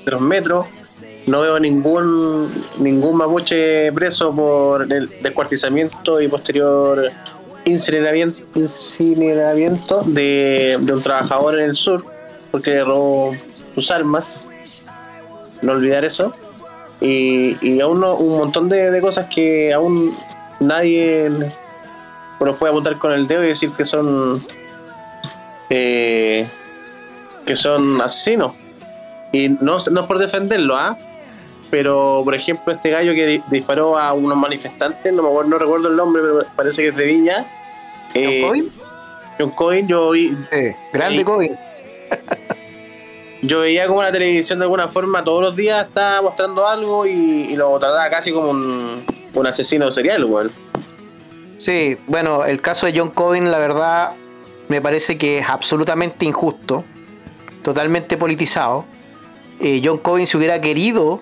de 0.05 0.12
los 0.12 0.21
metros. 0.21 0.65
No 1.27 1.41
veo 1.41 1.59
ningún 1.59 2.51
ningún 2.77 3.17
mapuche 3.17 3.91
preso 3.91 4.33
por 4.33 4.91
el 4.91 5.09
descuartizamiento 5.21 6.21
y 6.21 6.27
posterior 6.27 7.12
incineramiento, 7.65 8.39
incineramiento 8.53 10.03
de, 10.05 10.77
de 10.79 10.93
un 10.93 11.01
trabajador 11.01 11.59
en 11.59 11.69
el 11.69 11.75
sur 11.75 12.05
porque 12.51 12.83
robó 12.83 13.35
sus 13.74 13.91
armas. 13.91 14.45
No 15.62 15.74
olvidar 15.74 16.05
eso. 16.05 16.33
Y, 17.01 17.57
y 17.61 17.79
aún 17.81 17.99
no, 17.99 18.15
un 18.15 18.37
montón 18.37 18.69
de, 18.69 18.89
de 18.91 19.01
cosas 19.01 19.29
que 19.29 19.73
aún 19.73 20.15
nadie 20.59 21.29
nos 22.39 22.57
puede 22.57 22.71
apuntar 22.71 22.97
con 22.97 23.11
el 23.11 23.27
dedo 23.27 23.43
y 23.43 23.47
decir 23.47 23.71
que 23.71 23.83
son 23.85 24.41
eh, 25.69 26.47
que 27.45 27.55
son 27.55 28.01
asesinos 28.01 28.53
y 29.31 29.49
no, 29.49 29.77
no 29.91 30.01
es 30.01 30.07
por 30.07 30.17
defenderlo 30.19 30.75
¿ah? 30.77 30.97
pero 31.71 32.21
por 32.23 32.35
ejemplo 32.35 32.71
este 32.73 32.91
gallo 32.91 33.13
que 33.13 33.25
di- 33.25 33.41
disparó 33.49 33.97
a 33.97 34.13
unos 34.13 34.37
manifestantes 34.37 35.11
no 35.11 35.23
me 35.23 35.29
acuerdo, 35.29 35.49
no 35.49 35.57
recuerdo 35.57 35.89
el 35.89 35.95
nombre 35.95 36.21
pero 36.21 36.45
parece 36.55 36.83
que 36.83 36.87
es 36.89 36.95
de 36.95 37.05
Viña 37.05 37.45
eh, 38.13 38.41
¿John 38.41 38.49
Cohen? 38.49 38.69
John 39.39 39.49
Cohen, 39.51 39.87
yo 39.87 40.11
vi, 40.11 40.29
Sí, 40.29 40.75
grande. 40.93 41.25
Cohen. 41.25 41.57
yo 43.47 43.61
veía 43.61 43.87
como 43.87 44.01
la 44.01 44.11
televisión 44.11 44.59
de 44.59 44.65
alguna 44.65 44.87
forma 44.87 45.23
todos 45.23 45.41
los 45.41 45.55
días 45.55 45.87
estaba 45.87 46.21
mostrando 46.21 46.67
algo 46.67 47.05
y, 47.05 47.55
lo 47.55 47.77
trataba 47.79 48.09
casi 48.09 48.31
como 48.31 48.49
un, 48.49 49.03
un 49.33 49.47
asesino 49.47 49.91
serial 49.91 50.25
weón. 50.25 50.51
Sí, 51.57 51.97
bueno, 52.07 52.45
el 52.45 52.61
caso 52.61 52.85
de 52.85 52.97
John 52.97 53.11
Cohen, 53.11 53.49
la 53.49 53.59
verdad, 53.59 54.11
me 54.67 54.81
parece 54.81 55.17
que 55.17 55.39
es 55.39 55.49
absolutamente 55.49 56.25
injusto, 56.25 56.83
totalmente 57.63 58.17
politizado. 58.17 58.85
Eh, 59.59 59.81
John 59.83 59.99
Cohen, 59.99 60.27
si 60.27 60.37
hubiera 60.37 60.59
querido, 60.59 61.21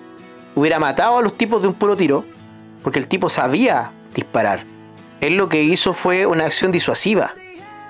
hubiera 0.56 0.80
matado 0.80 1.18
a 1.18 1.22
los 1.22 1.38
tipos 1.38 1.62
de 1.62 1.68
un 1.68 1.74
puro 1.76 1.96
tiro, 1.96 2.26
porque 2.82 3.00
el 3.00 3.08
tipo 3.08 3.30
sabía 3.30 3.92
disparar. 4.16 4.66
Él 5.22 5.36
lo 5.36 5.50
que 5.50 5.64
hizo 5.64 5.94
fue 5.94 6.26
una 6.26 6.46
acción 6.46 6.72
disuasiva. 6.72 7.32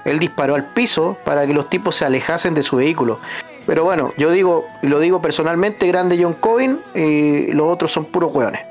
Él 0.05 0.19
disparó 0.19 0.55
al 0.55 0.65
piso 0.65 1.17
para 1.23 1.47
que 1.47 1.53
los 1.53 1.69
tipos 1.69 1.95
se 1.95 2.05
alejasen 2.05 2.53
de 2.53 2.61
su 2.61 2.75
vehículo. 2.75 3.19
Pero 3.65 3.83
bueno, 3.83 4.11
yo 4.17 4.31
digo, 4.31 4.65
lo 4.81 4.99
digo 4.99 5.21
personalmente, 5.21 5.87
grande 5.87 6.19
John 6.21 6.33
Cohen, 6.33 6.79
y 6.95 7.51
los 7.53 7.67
otros 7.67 7.91
son 7.91 8.05
puros 8.05 8.31
hueones. 8.33 8.61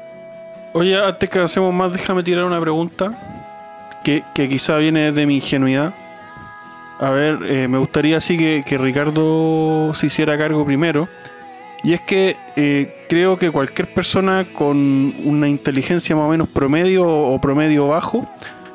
Oye, 0.74 0.96
antes 1.02 1.28
que 1.28 1.38
hacemos 1.38 1.72
más, 1.72 1.92
déjame 1.92 2.22
tirar 2.22 2.44
una 2.44 2.60
pregunta. 2.60 3.12
que, 4.02 4.22
que 4.34 4.48
quizá 4.48 4.76
viene 4.78 5.12
de 5.12 5.26
mi 5.26 5.36
ingenuidad. 5.36 5.94
A 7.00 7.10
ver, 7.10 7.38
eh, 7.48 7.68
me 7.68 7.78
gustaría 7.78 8.16
así 8.16 8.36
que, 8.36 8.64
que 8.66 8.78
Ricardo 8.78 9.92
se 9.94 10.06
hiciera 10.06 10.36
cargo 10.38 10.64
primero. 10.64 11.08
Y 11.84 11.94
es 11.94 12.00
que 12.00 12.36
eh, 12.54 12.94
creo 13.08 13.36
que 13.36 13.50
cualquier 13.50 13.92
persona 13.92 14.46
con 14.52 15.12
una 15.24 15.48
inteligencia 15.48 16.14
más 16.14 16.26
o 16.26 16.28
menos 16.28 16.48
promedio 16.48 17.08
o 17.08 17.40
promedio 17.40 17.88
bajo 17.88 18.28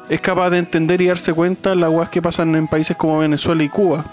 es 0.10 0.20
capaz 0.20 0.50
de 0.50 0.58
entender 0.58 1.02
y 1.02 1.08
darse 1.08 1.34
cuenta 1.34 1.74
las 1.74 1.90
cosas 1.90 2.10
que 2.10 2.22
pasan 2.22 2.56
en 2.56 2.68
países 2.68 2.98
como 2.98 3.20
Venezuela 3.20 3.64
y 3.64 3.70
Cuba. 3.70 4.04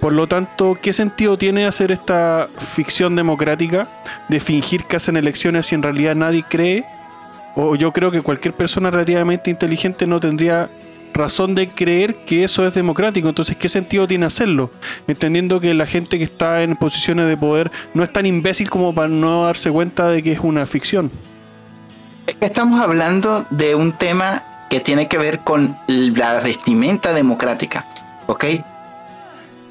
Por 0.00 0.12
lo 0.12 0.26
tanto, 0.26 0.78
¿qué 0.80 0.92
sentido 0.92 1.36
tiene 1.36 1.66
hacer 1.66 1.90
esta 1.90 2.48
ficción 2.56 3.16
democrática 3.16 3.88
de 4.28 4.38
fingir 4.38 4.84
que 4.84 4.96
hacen 4.96 5.16
elecciones 5.16 5.66
si 5.66 5.74
en 5.74 5.82
realidad 5.82 6.14
nadie 6.14 6.44
cree? 6.48 6.84
O 7.56 7.74
yo 7.74 7.92
creo 7.92 8.12
que 8.12 8.22
cualquier 8.22 8.54
persona 8.54 8.90
relativamente 8.90 9.50
inteligente 9.50 10.06
no 10.06 10.20
tendría 10.20 10.68
razón 11.14 11.56
de 11.56 11.68
creer 11.68 12.14
que 12.14 12.44
eso 12.44 12.64
es 12.64 12.74
democrático. 12.74 13.28
Entonces, 13.28 13.56
¿qué 13.56 13.68
sentido 13.68 14.06
tiene 14.06 14.26
hacerlo? 14.26 14.70
Entendiendo 15.08 15.58
que 15.58 15.74
la 15.74 15.86
gente 15.86 16.16
que 16.16 16.24
está 16.24 16.62
en 16.62 16.76
posiciones 16.76 17.26
de 17.26 17.36
poder 17.36 17.72
no 17.92 18.04
es 18.04 18.12
tan 18.12 18.24
imbécil 18.24 18.70
como 18.70 18.94
para 18.94 19.08
no 19.08 19.44
darse 19.44 19.70
cuenta 19.72 20.08
de 20.08 20.22
que 20.22 20.32
es 20.32 20.40
una 20.40 20.64
ficción. 20.64 21.10
Estamos 22.40 22.80
hablando 22.80 23.44
de 23.50 23.74
un 23.74 23.92
tema 23.92 24.44
que 24.70 24.80
tiene 24.80 25.08
que 25.08 25.18
ver 25.18 25.40
con 25.40 25.76
la 25.88 26.40
vestimenta 26.40 27.12
democrática, 27.12 27.84
¿ok? 28.26 28.44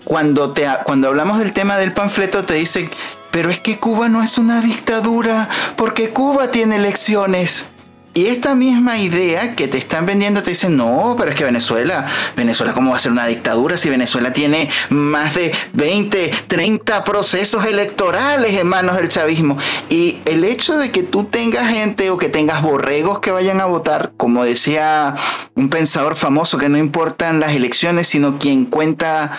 Cuando, 0.07 0.51
te, 0.51 0.65
cuando 0.85 1.09
hablamos 1.09 1.39
del 1.39 1.51
tema 1.51 1.75
del 1.75 1.91
panfleto 1.91 2.45
te 2.45 2.53
dicen, 2.53 2.89
pero 3.29 3.49
es 3.49 3.59
que 3.59 3.77
Cuba 3.77 4.07
no 4.07 4.23
es 4.23 4.37
una 4.37 4.61
dictadura, 4.61 5.49
porque 5.75 6.11
Cuba 6.11 6.49
tiene 6.49 6.77
elecciones. 6.77 7.65
Y 8.13 8.27
esta 8.27 8.55
misma 8.55 8.97
idea 8.97 9.53
que 9.53 9.67
te 9.67 9.77
están 9.77 10.05
vendiendo 10.05 10.41
te 10.41 10.51
dicen, 10.51 10.77
no, 10.77 11.15
pero 11.19 11.31
es 11.31 11.37
que 11.37 11.43
Venezuela, 11.43 12.07
Venezuela, 12.37 12.73
¿cómo 12.73 12.91
va 12.91 12.97
a 12.97 12.99
ser 12.99 13.11
una 13.11 13.27
dictadura 13.27 13.77
si 13.77 13.89
Venezuela 13.89 14.31
tiene 14.31 14.69
más 14.89 15.35
de 15.35 15.53
20, 15.73 16.31
30 16.47 17.03
procesos 17.03 17.65
electorales 17.65 18.57
en 18.57 18.65
manos 18.65 18.95
del 18.95 19.09
chavismo? 19.09 19.57
Y 19.89 20.19
el 20.23 20.45
hecho 20.45 20.77
de 20.79 20.89
que 20.89 21.03
tú 21.03 21.25
tengas 21.25 21.69
gente 21.69 22.09
o 22.09 22.17
que 22.17 22.29
tengas 22.29 22.63
borregos 22.63 23.19
que 23.19 23.31
vayan 23.31 23.59
a 23.59 23.65
votar, 23.65 24.13
como 24.15 24.45
decía 24.45 25.13
un 25.53 25.69
pensador 25.69 26.15
famoso, 26.15 26.57
que 26.57 26.69
no 26.69 26.77
importan 26.77 27.39
las 27.39 27.51
elecciones, 27.51 28.07
sino 28.07 28.39
quien 28.39 28.65
cuenta, 28.65 29.37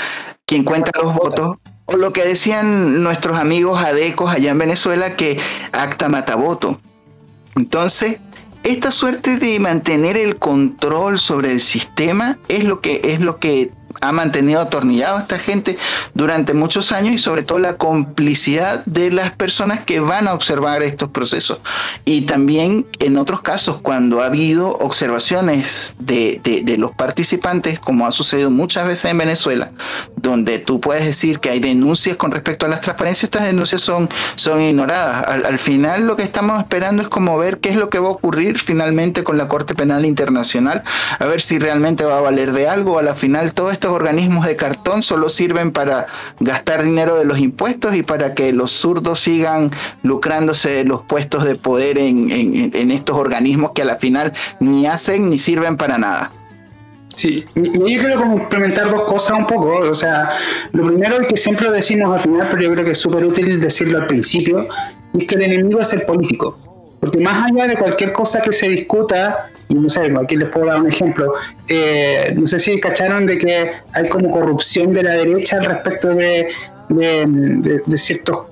quien 0.48 0.64
cuenta 0.64 0.90
los 1.00 1.14
votos. 1.14 1.56
O 1.84 1.96
lo 1.96 2.12
que 2.12 2.24
decían 2.24 3.02
nuestros 3.02 3.38
amigos 3.38 3.82
adecos 3.82 4.30
allá 4.30 4.50
en 4.50 4.58
Venezuela, 4.58 5.14
que 5.14 5.38
acta 5.72 6.08
mata 6.08 6.34
voto. 6.34 6.80
Entonces, 7.54 8.18
esta 8.62 8.90
suerte 8.90 9.36
de 9.36 9.60
mantener 9.60 10.16
el 10.16 10.36
control 10.36 11.18
sobre 11.18 11.52
el 11.52 11.60
sistema 11.60 12.38
es 12.48 12.64
lo 12.64 12.80
que 12.80 13.00
es 13.04 13.20
lo 13.20 13.38
que 13.38 13.72
ha 14.00 14.12
mantenido 14.12 14.60
atornillado 14.60 15.16
a 15.16 15.20
esta 15.20 15.38
gente 15.38 15.76
durante 16.14 16.54
muchos 16.54 16.92
años 16.92 17.14
y 17.14 17.18
sobre 17.18 17.42
todo 17.42 17.58
la 17.58 17.76
complicidad 17.76 18.84
de 18.84 19.10
las 19.10 19.32
personas 19.32 19.80
que 19.80 20.00
van 20.00 20.28
a 20.28 20.34
observar 20.34 20.82
estos 20.82 21.08
procesos. 21.10 21.58
Y 22.04 22.22
también 22.22 22.86
en 23.00 23.16
otros 23.16 23.42
casos, 23.42 23.80
cuando 23.80 24.22
ha 24.22 24.26
habido 24.26 24.70
observaciones 24.70 25.94
de, 25.98 26.40
de, 26.42 26.78
los 26.78 26.92
participantes, 26.92 27.80
como 27.80 28.06
ha 28.06 28.12
sucedido 28.12 28.50
muchas 28.50 28.86
veces 28.86 29.10
en 29.10 29.18
Venezuela, 29.18 29.72
donde 30.16 30.58
tú 30.58 30.80
puedes 30.80 31.04
decir 31.04 31.40
que 31.40 31.50
hay 31.50 31.60
denuncias 31.60 32.16
con 32.16 32.30
respecto 32.30 32.66
a 32.66 32.68
las 32.68 32.80
transparencias, 32.80 33.24
estas 33.24 33.46
denuncias 33.46 33.80
son, 33.80 34.08
son 34.36 34.62
ignoradas. 34.62 35.26
Al, 35.26 35.44
al 35.44 35.58
final 35.58 36.06
lo 36.06 36.16
que 36.16 36.22
estamos 36.22 36.58
esperando 36.58 37.02
es 37.02 37.08
como 37.08 37.36
ver 37.36 37.58
qué 37.58 37.70
es 37.70 37.76
lo 37.76 37.90
que 37.90 37.98
va 37.98 38.08
a 38.08 38.12
ocurrir 38.12 38.58
finalmente 38.58 39.24
con 39.24 39.38
la 39.38 39.48
Corte 39.48 39.74
Penal 39.74 40.04
Internacional, 40.04 40.82
a 41.18 41.24
ver 41.24 41.40
si 41.40 41.58
realmente 41.58 42.04
va 42.04 42.18
a 42.18 42.20
valer 42.20 42.52
de 42.52 42.68
algo, 42.68 42.98
a 42.98 43.02
la 43.02 43.14
final 43.14 43.54
todo 43.54 43.70
estos 43.78 43.92
organismos 43.92 44.44
de 44.44 44.56
cartón 44.56 45.04
solo 45.04 45.28
sirven 45.28 45.70
para 45.70 46.08
gastar 46.40 46.82
dinero 46.82 47.16
de 47.16 47.24
los 47.24 47.38
impuestos 47.38 47.94
y 47.94 48.02
para 48.02 48.34
que 48.34 48.52
los 48.52 48.72
zurdos 48.72 49.20
sigan 49.20 49.70
lucrándose 50.02 50.70
de 50.70 50.84
los 50.84 51.02
puestos 51.02 51.44
de 51.44 51.54
poder 51.54 51.96
en, 51.96 52.90
estos 52.90 53.16
organismos 53.16 53.70
que 53.72 53.82
a 53.82 53.84
la 53.84 53.94
final 53.94 54.32
ni 54.58 54.86
hacen 54.86 55.30
ni 55.30 55.38
sirven 55.38 55.76
para 55.76 55.96
nada. 55.96 56.32
Sí, 57.14 57.44
yo 57.54 57.84
quiero 57.84 58.20
complementar 58.20 58.90
dos 58.90 59.02
cosas 59.02 59.38
un 59.38 59.46
poco. 59.46 59.78
O 59.88 59.94
sea, 59.94 60.30
lo 60.72 60.84
primero 60.84 61.18
que 61.28 61.36
siempre 61.36 61.70
decimos 61.70 62.12
al 62.12 62.20
final, 62.20 62.48
pero 62.50 62.62
yo 62.62 62.72
creo 62.72 62.84
que 62.84 62.92
es 62.92 62.98
súper 62.98 63.24
útil 63.24 63.60
decirlo 63.60 63.98
al 63.98 64.06
principio, 64.08 64.66
es 65.16 65.24
que 65.24 65.36
el 65.36 65.42
enemigo 65.42 65.80
es 65.80 65.92
el 65.92 66.02
político. 66.02 66.67
Porque 67.00 67.20
más 67.20 67.46
allá 67.46 67.66
de 67.66 67.76
cualquier 67.76 68.12
cosa 68.12 68.40
que 68.40 68.52
se 68.52 68.68
discuta, 68.68 69.50
y 69.68 69.74
no 69.74 69.88
sé, 69.88 70.12
aquí 70.20 70.36
les 70.36 70.48
puedo 70.48 70.66
dar 70.66 70.80
un 70.80 70.88
ejemplo, 70.88 71.32
eh, 71.68 72.34
no 72.36 72.46
sé 72.46 72.58
si 72.58 72.80
cacharon 72.80 73.26
de 73.26 73.38
que 73.38 73.72
hay 73.92 74.08
como 74.08 74.30
corrupción 74.30 74.92
de 74.92 75.02
la 75.02 75.12
derecha 75.12 75.58
al 75.58 75.66
respecto 75.66 76.08
de, 76.08 76.48
de, 76.88 77.96
ciertos 77.96 78.46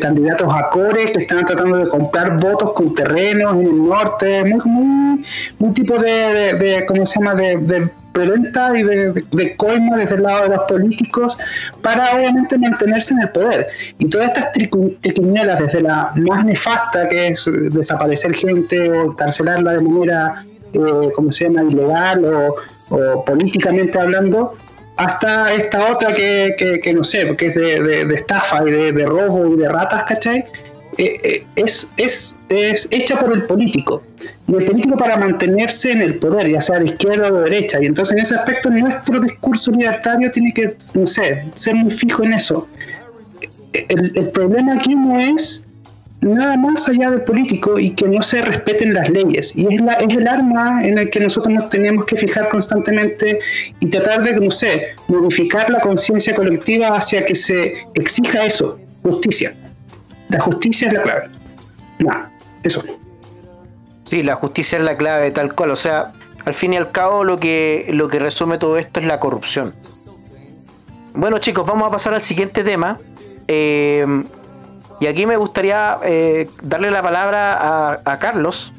candidatos 0.00 0.52
a 0.52 0.70
core 0.70 1.12
que 1.12 1.22
están 1.22 1.44
tratando 1.44 1.78
de 1.78 1.88
comprar 1.88 2.40
votos 2.40 2.72
con 2.72 2.94
terrenos 2.94 3.54
en 3.56 3.62
el 3.62 3.84
norte, 3.84 4.44
muy, 4.44 4.60
muy, 4.64 5.24
un 5.58 5.74
tipo 5.74 5.98
de, 5.98 6.54
de, 6.54 6.86
¿cómo 6.86 7.04
se 7.04 7.20
llama?, 7.20 7.34
de, 7.34 7.90
preventa 8.14 8.70
y 8.78 8.82
de, 8.82 9.12
de, 9.12 9.56
desde 9.98 10.14
el 10.14 10.22
lado 10.22 10.44
de 10.44 10.56
los 10.56 10.64
políticos 10.66 11.36
para 11.82 12.16
obviamente 12.16 12.56
mantenerse 12.56 13.12
en 13.12 13.22
el 13.22 13.28
poder. 13.30 13.66
Y 13.98 14.08
todas 14.08 14.28
estas 14.28 14.52
triquiñuelas, 14.52 15.60
desde 15.60 15.82
la 15.82 16.12
más 16.16 16.44
nefasta, 16.44 17.06
que 17.08 17.28
es 17.28 17.50
desaparecer 17.70 18.34
gente 18.34 18.88
o 18.88 19.10
encarcelarla 19.10 19.72
de 19.72 19.80
manera, 19.80 20.46
eh, 20.72 21.10
¿cómo 21.14 21.30
se 21.32 21.44
llama?, 21.44 21.64
ilegal 21.64 22.24
o, 22.24 22.56
o 22.90 23.24
políticamente 23.24 23.98
hablando, 23.98 24.56
hasta 24.96 25.52
esta 25.52 25.92
otra 25.92 26.12
que, 26.12 26.54
que, 26.82 26.94
no 26.94 27.02
sé, 27.02 27.34
que 27.36 27.46
es 27.46 27.54
de, 27.54 28.04
de, 28.04 28.14
estafa 28.14 28.62
y 28.66 28.70
de, 28.70 28.92
de, 28.92 29.06
robo 29.06 29.52
y 29.52 29.56
de 29.56 29.68
ratas, 29.68 30.04
¿cachai? 30.04 30.44
Eh, 30.96 31.20
eh, 31.24 31.46
es, 31.56 31.92
es, 31.96 32.38
es, 32.48 32.88
hecha 32.90 33.18
por 33.18 33.32
el 33.32 33.42
político. 33.44 34.02
Y 34.46 34.54
el 34.54 34.64
político 34.64 34.96
para 34.96 35.16
mantenerse 35.16 35.92
en 35.92 36.02
el 36.02 36.16
poder, 36.16 36.48
ya 36.48 36.60
sea 36.60 36.78
de 36.78 36.86
izquierda 36.86 37.32
o 37.32 37.36
de 37.36 37.50
derecha. 37.50 37.78
Y 37.82 37.86
entonces 37.86 38.16
en 38.16 38.22
ese 38.22 38.36
aspecto 38.36 38.70
nuestro 38.70 39.20
discurso 39.20 39.70
libertario 39.70 40.30
tiene 40.30 40.52
que, 40.52 40.76
no 40.94 41.06
sé, 41.06 41.46
ser 41.54 41.74
muy 41.74 41.90
fijo 41.90 42.22
en 42.22 42.34
eso. 42.34 42.68
El, 43.72 44.16
el 44.16 44.28
problema 44.30 44.74
aquí 44.74 44.94
no 44.94 45.18
es 45.18 45.66
nada 46.20 46.56
más 46.56 46.88
allá 46.88 47.10
del 47.10 47.22
político 47.22 47.78
y 47.78 47.90
que 47.90 48.08
no 48.08 48.22
se 48.22 48.40
respeten 48.40 48.94
las 48.94 49.10
leyes. 49.10 49.56
Y 49.56 49.74
es, 49.74 49.80
la, 49.80 49.94
es 49.94 50.16
el 50.16 50.26
arma 50.26 50.86
en 50.86 50.98
el 50.98 51.10
que 51.10 51.20
nosotros 51.20 51.52
nos 51.52 51.68
tenemos 51.68 52.04
que 52.04 52.16
fijar 52.16 52.48
constantemente 52.48 53.40
y 53.80 53.86
tratar 53.88 54.22
de, 54.22 54.40
no 54.40 54.50
sé, 54.50 54.94
modificar 55.08 55.70
la 55.70 55.80
conciencia 55.80 56.34
colectiva 56.34 56.88
hacia 56.88 57.24
que 57.24 57.34
se 57.34 57.86
exija 57.94 58.46
eso, 58.46 58.78
justicia. 59.02 59.54
La 60.28 60.40
justicia 60.40 60.88
es 60.88 60.94
la 60.94 61.02
clave. 61.02 61.28
Nada, 61.98 62.32
eso. 62.62 62.82
Sí, 64.04 64.22
la 64.22 64.36
justicia 64.36 64.78
es 64.78 64.84
la 64.84 64.96
clave, 64.96 65.30
tal 65.30 65.54
cual. 65.54 65.70
O 65.70 65.76
sea, 65.76 66.12
al 66.44 66.54
fin 66.54 66.74
y 66.74 66.76
al 66.76 66.90
cabo 66.90 67.24
lo 67.24 67.38
que, 67.38 67.88
lo 67.92 68.08
que 68.08 68.18
resume 68.18 68.58
todo 68.58 68.78
esto 68.78 69.00
es 69.00 69.06
la 69.06 69.20
corrupción. 69.20 69.74
Bueno 71.14 71.38
chicos, 71.38 71.66
vamos 71.66 71.88
a 71.88 71.90
pasar 71.90 72.14
al 72.14 72.22
siguiente 72.22 72.64
tema. 72.64 72.98
Eh, 73.46 74.04
y 75.00 75.06
aquí 75.06 75.26
me 75.26 75.36
gustaría 75.36 75.98
eh, 76.02 76.48
darle 76.62 76.90
la 76.90 77.02
palabra 77.02 78.00
a, 78.04 78.18
Carlos. 78.18 78.72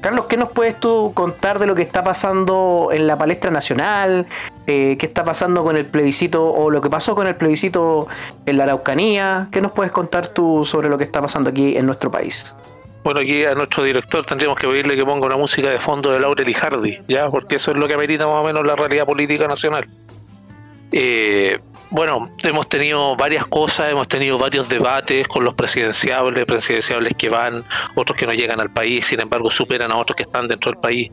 Carlos, 0.00 0.26
¿qué 0.26 0.36
nos 0.36 0.52
puedes 0.52 0.78
tú 0.78 1.12
contar 1.12 1.58
de 1.58 1.66
lo 1.66 1.74
que 1.74 1.82
está 1.82 2.04
pasando 2.04 2.90
en 2.92 3.08
la 3.08 3.18
palestra 3.18 3.50
nacional? 3.50 4.26
Eh, 4.68 4.96
¿Qué 4.96 5.06
está 5.06 5.24
pasando 5.24 5.64
con 5.64 5.76
el 5.76 5.86
plebiscito 5.86 6.44
o 6.44 6.70
lo 6.70 6.80
que 6.80 6.88
pasó 6.88 7.16
con 7.16 7.26
el 7.26 7.34
plebiscito 7.34 8.06
en 8.46 8.58
la 8.58 8.64
Araucanía? 8.64 9.48
¿Qué 9.50 9.60
nos 9.60 9.72
puedes 9.72 9.90
contar 9.90 10.28
tú 10.28 10.64
sobre 10.64 10.88
lo 10.88 10.98
que 10.98 11.04
está 11.04 11.20
pasando 11.20 11.50
aquí 11.50 11.76
en 11.76 11.86
nuestro 11.86 12.12
país? 12.12 12.54
Bueno, 13.02 13.20
aquí 13.20 13.44
a 13.44 13.54
nuestro 13.54 13.82
director 13.82 14.24
tendríamos 14.24 14.58
que 14.58 14.68
pedirle 14.68 14.94
que 14.94 15.04
ponga 15.04 15.26
una 15.26 15.36
música 15.36 15.70
de 15.70 15.80
fondo 15.80 16.12
de 16.12 16.20
Laurel 16.20 16.48
y 16.48 16.54
Hardy, 16.54 16.98
¿ya? 17.08 17.28
Porque 17.28 17.56
eso 17.56 17.72
es 17.72 17.76
lo 17.76 17.88
que 17.88 17.94
amerita 17.94 18.26
más 18.26 18.36
o 18.36 18.44
menos 18.44 18.64
la 18.64 18.76
realidad 18.76 19.04
política 19.04 19.48
nacional. 19.48 19.88
Eh, 20.92 21.58
bueno, 21.90 22.30
hemos 22.42 22.68
tenido 22.68 23.16
varias 23.16 23.46
cosas, 23.46 23.90
hemos 23.90 24.08
tenido 24.08 24.38
varios 24.38 24.68
debates 24.68 25.26
con 25.28 25.44
los 25.44 25.54
presidenciables, 25.54 26.44
presidenciables 26.44 27.14
que 27.16 27.28
van, 27.28 27.64
otros 27.94 28.16
que 28.16 28.26
no 28.26 28.32
llegan 28.32 28.60
al 28.60 28.70
país, 28.70 29.06
sin 29.06 29.20
embargo 29.20 29.50
superan 29.50 29.92
a 29.92 29.96
otros 29.96 30.16
que 30.16 30.22
están 30.24 30.48
dentro 30.48 30.72
del 30.72 30.80
país. 30.80 31.10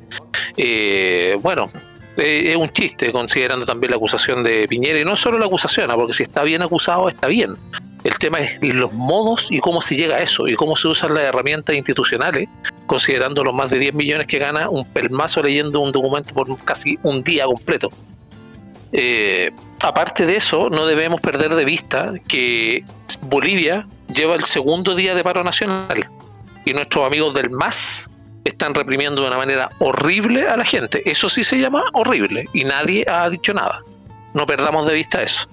Eh, 0.57 1.37
bueno, 1.41 1.69
eh, 2.17 2.45
es 2.51 2.55
un 2.55 2.69
chiste 2.69 3.11
considerando 3.11 3.65
también 3.65 3.91
la 3.91 3.97
acusación 3.97 4.43
de 4.43 4.67
Piñera 4.67 4.99
y 4.99 5.05
no 5.05 5.15
solo 5.15 5.37
la 5.37 5.45
acusación, 5.45 5.89
porque 5.95 6.13
si 6.13 6.23
está 6.23 6.43
bien 6.43 6.61
acusado 6.61 7.07
está 7.09 7.27
bien. 7.27 7.55
El 8.03 8.15
tema 8.19 8.37
es 8.37 8.59
los 8.61 8.93
modos 8.93 9.51
y 9.51 9.59
cómo 9.59 9.81
se 9.81 9.95
llega 9.95 10.17
a 10.17 10.19
eso 10.19 10.47
y 10.47 10.53
cómo 10.53 10.75
se 10.75 10.87
usan 10.87 11.15
las 11.15 11.23
herramientas 11.23 11.75
institucionales, 11.75 12.47
considerando 12.85 13.43
los 13.43 13.53
más 13.53 13.71
de 13.71 13.79
10 13.79 13.95
millones 13.95 14.27
que 14.27 14.37
gana 14.37 14.69
un 14.69 14.85
pelmazo 14.85 15.41
leyendo 15.41 15.79
un 15.79 15.91
documento 15.91 16.33
por 16.33 16.63
casi 16.63 16.99
un 17.01 17.23
día 17.23 17.45
completo. 17.45 17.89
Eh, 18.91 19.51
aparte 19.85 20.25
de 20.25 20.35
eso, 20.35 20.69
no 20.69 20.85
debemos 20.85 21.21
perder 21.21 21.53
de 21.53 21.63
vista 21.63 22.13
que 22.27 22.83
Bolivia 23.21 23.87
lleva 24.13 24.35
el 24.35 24.43
segundo 24.43 24.95
día 24.95 25.13
de 25.13 25.23
paro 25.23 25.43
nacional 25.43 26.09
y 26.65 26.73
nuestros 26.73 27.05
amigos 27.05 27.33
del 27.35 27.51
MAS 27.51 28.09
están 28.43 28.73
reprimiendo 28.73 29.21
de 29.21 29.27
una 29.27 29.37
manera 29.37 29.69
horrible 29.79 30.47
a 30.47 30.57
la 30.57 30.65
gente. 30.65 31.07
Eso 31.09 31.29
sí 31.29 31.43
se 31.43 31.59
llama 31.59 31.83
horrible 31.93 32.45
y 32.53 32.63
nadie 32.63 33.05
ha 33.07 33.29
dicho 33.29 33.53
nada. 33.53 33.81
No 34.33 34.45
perdamos 34.45 34.87
de 34.87 34.95
vista 34.95 35.21
eso. 35.21 35.47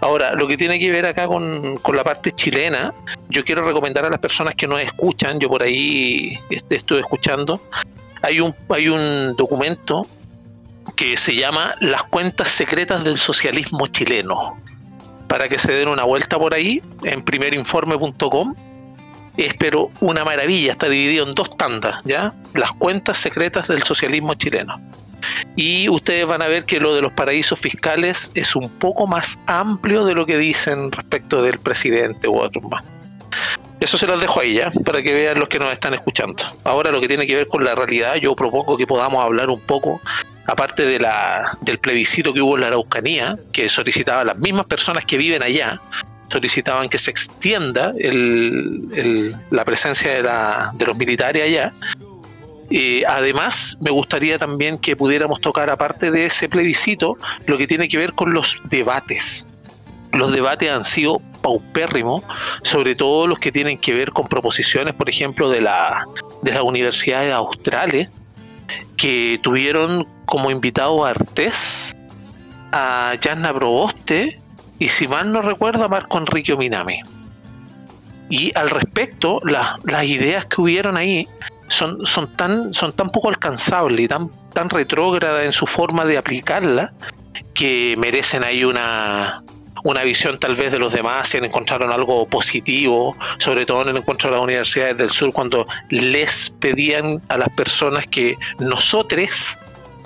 Ahora, 0.00 0.34
lo 0.34 0.46
que 0.46 0.56
tiene 0.56 0.78
que 0.78 0.90
ver 0.90 1.06
acá 1.06 1.26
con, 1.26 1.78
con, 1.78 1.96
la 1.96 2.04
parte 2.04 2.30
chilena, 2.32 2.92
yo 3.30 3.44
quiero 3.44 3.64
recomendar 3.64 4.04
a 4.04 4.10
las 4.10 4.18
personas 4.20 4.54
que 4.54 4.68
nos 4.68 4.80
escuchan, 4.80 5.40
yo 5.40 5.48
por 5.48 5.62
ahí 5.62 6.38
estoy 6.50 6.98
escuchando, 6.98 7.60
hay 8.20 8.40
un, 8.40 8.54
hay 8.68 8.88
un 8.88 9.34
documento 9.36 10.06
que 11.02 11.16
se 11.16 11.34
llama 11.34 11.74
Las 11.80 12.04
cuentas 12.04 12.48
secretas 12.48 13.02
del 13.02 13.18
socialismo 13.18 13.88
chileno. 13.88 14.56
Para 15.26 15.48
que 15.48 15.58
se 15.58 15.72
den 15.72 15.88
una 15.88 16.04
vuelta 16.04 16.38
por 16.38 16.54
ahí 16.54 16.80
en 17.02 17.22
primerinforme.com. 17.22 18.54
Es 19.36 19.52
pero 19.54 19.90
una 20.00 20.24
maravilla, 20.24 20.70
está 20.70 20.88
dividido 20.88 21.26
en 21.26 21.34
dos 21.34 21.56
tandas, 21.56 22.00
¿ya? 22.04 22.32
Las 22.54 22.70
cuentas 22.70 23.16
secretas 23.16 23.66
del 23.66 23.82
socialismo 23.82 24.34
chileno. 24.34 24.80
Y 25.56 25.88
ustedes 25.88 26.24
van 26.24 26.40
a 26.40 26.46
ver 26.46 26.66
que 26.66 26.78
lo 26.78 26.94
de 26.94 27.02
los 27.02 27.10
paraísos 27.10 27.58
fiscales 27.58 28.30
es 28.36 28.54
un 28.54 28.70
poco 28.70 29.08
más 29.08 29.40
amplio 29.48 30.04
de 30.04 30.14
lo 30.14 30.24
que 30.24 30.38
dicen 30.38 30.92
respecto 30.92 31.42
del 31.42 31.58
presidente 31.58 32.28
u. 32.28 32.48
Eso 33.82 33.98
se 33.98 34.06
los 34.06 34.20
dejo 34.20 34.40
ahí 34.40 34.54
ya, 34.54 34.70
para 34.84 35.02
que 35.02 35.12
vean 35.12 35.40
los 35.40 35.48
que 35.48 35.58
nos 35.58 35.72
están 35.72 35.92
escuchando. 35.92 36.44
Ahora 36.62 36.92
lo 36.92 37.00
que 37.00 37.08
tiene 37.08 37.26
que 37.26 37.34
ver 37.34 37.48
con 37.48 37.64
la 37.64 37.74
realidad, 37.74 38.14
yo 38.14 38.36
propongo 38.36 38.76
que 38.76 38.86
podamos 38.86 39.24
hablar 39.24 39.50
un 39.50 39.58
poco, 39.58 40.00
aparte 40.46 40.86
de 40.86 41.00
la, 41.00 41.58
del 41.62 41.78
plebiscito 41.78 42.32
que 42.32 42.40
hubo 42.40 42.54
en 42.54 42.60
la 42.60 42.68
Araucanía, 42.68 43.36
que 43.52 43.68
solicitaban 43.68 44.28
las 44.28 44.38
mismas 44.38 44.66
personas 44.66 45.04
que 45.04 45.16
viven 45.16 45.42
allá, 45.42 45.80
solicitaban 46.30 46.88
que 46.88 46.98
se 46.98 47.10
extienda 47.10 47.92
la 49.50 49.64
presencia 49.64 50.12
de, 50.12 50.22
de 50.78 50.86
los 50.86 50.96
militares 50.96 51.42
allá. 51.42 51.72
Eh, 52.70 53.02
además, 53.06 53.76
me 53.80 53.90
gustaría 53.90 54.38
también 54.38 54.78
que 54.78 54.94
pudiéramos 54.94 55.40
tocar, 55.40 55.68
aparte 55.70 56.12
de 56.12 56.26
ese 56.26 56.48
plebiscito, 56.48 57.16
lo 57.46 57.58
que 57.58 57.66
tiene 57.66 57.88
que 57.88 57.98
ver 57.98 58.12
con 58.12 58.32
los 58.32 58.62
debates. 58.70 59.48
Los 60.12 60.32
debates 60.32 60.70
han 60.70 60.84
sido 60.84 61.20
paupérrimo, 61.42 62.22
sobre 62.62 62.94
todo 62.94 63.26
los 63.26 63.38
que 63.38 63.50
tienen 63.50 63.78
que 63.78 63.94
ver 63.94 64.12
con 64.12 64.26
proposiciones, 64.28 64.94
por 64.94 65.08
ejemplo, 65.08 65.48
de, 65.48 65.60
la, 65.60 66.06
de 66.42 66.52
las 66.52 66.62
universidades 66.62 67.32
australes, 67.32 68.10
que 68.96 69.40
tuvieron 69.42 70.06
como 70.26 70.50
invitado 70.50 71.04
a 71.04 71.10
Artés, 71.10 71.94
a 72.72 73.14
Jasna 73.20 73.52
Proboste 73.52 74.40
y, 74.78 74.88
si 74.88 75.08
mal 75.08 75.32
no 75.32 75.42
recuerdo, 75.42 75.84
a 75.84 75.88
Marco 75.88 76.18
Enrique 76.18 76.56
Minami. 76.56 77.00
Y 78.30 78.56
al 78.56 78.70
respecto, 78.70 79.40
las 79.44 80.04
ideas 80.04 80.46
que 80.46 80.60
hubieron 80.60 80.96
ahí 80.96 81.28
son, 81.68 82.04
son, 82.06 82.28
tan, 82.36 82.72
son 82.72 82.92
tan 82.92 83.10
poco 83.10 83.28
alcanzables 83.28 84.04
y 84.04 84.08
tan, 84.08 84.28
tan 84.52 84.68
retrógradas 84.68 85.44
en 85.44 85.52
su 85.52 85.66
forma 85.66 86.04
de 86.04 86.18
aplicarla 86.18 86.92
que 87.54 87.94
merecen 87.98 88.44
ahí 88.44 88.64
una, 88.64 89.42
una 89.84 90.02
visión 90.04 90.38
tal 90.38 90.54
vez 90.54 90.72
de 90.72 90.78
los 90.78 90.92
demás, 90.92 91.28
si 91.28 91.38
encontraron 91.38 91.92
algo 91.92 92.26
positivo, 92.26 93.16
sobre 93.38 93.66
todo 93.66 93.82
en 93.82 93.88
el 93.88 93.96
encuentro 93.98 94.30
de 94.30 94.36
las 94.36 94.44
universidades 94.44 94.96
del 94.96 95.10
sur, 95.10 95.32
cuando 95.32 95.66
les 95.90 96.50
pedían 96.60 97.20
a 97.28 97.36
las 97.36 97.48
personas 97.50 98.06
que 98.06 98.36
nosotros 98.58 99.58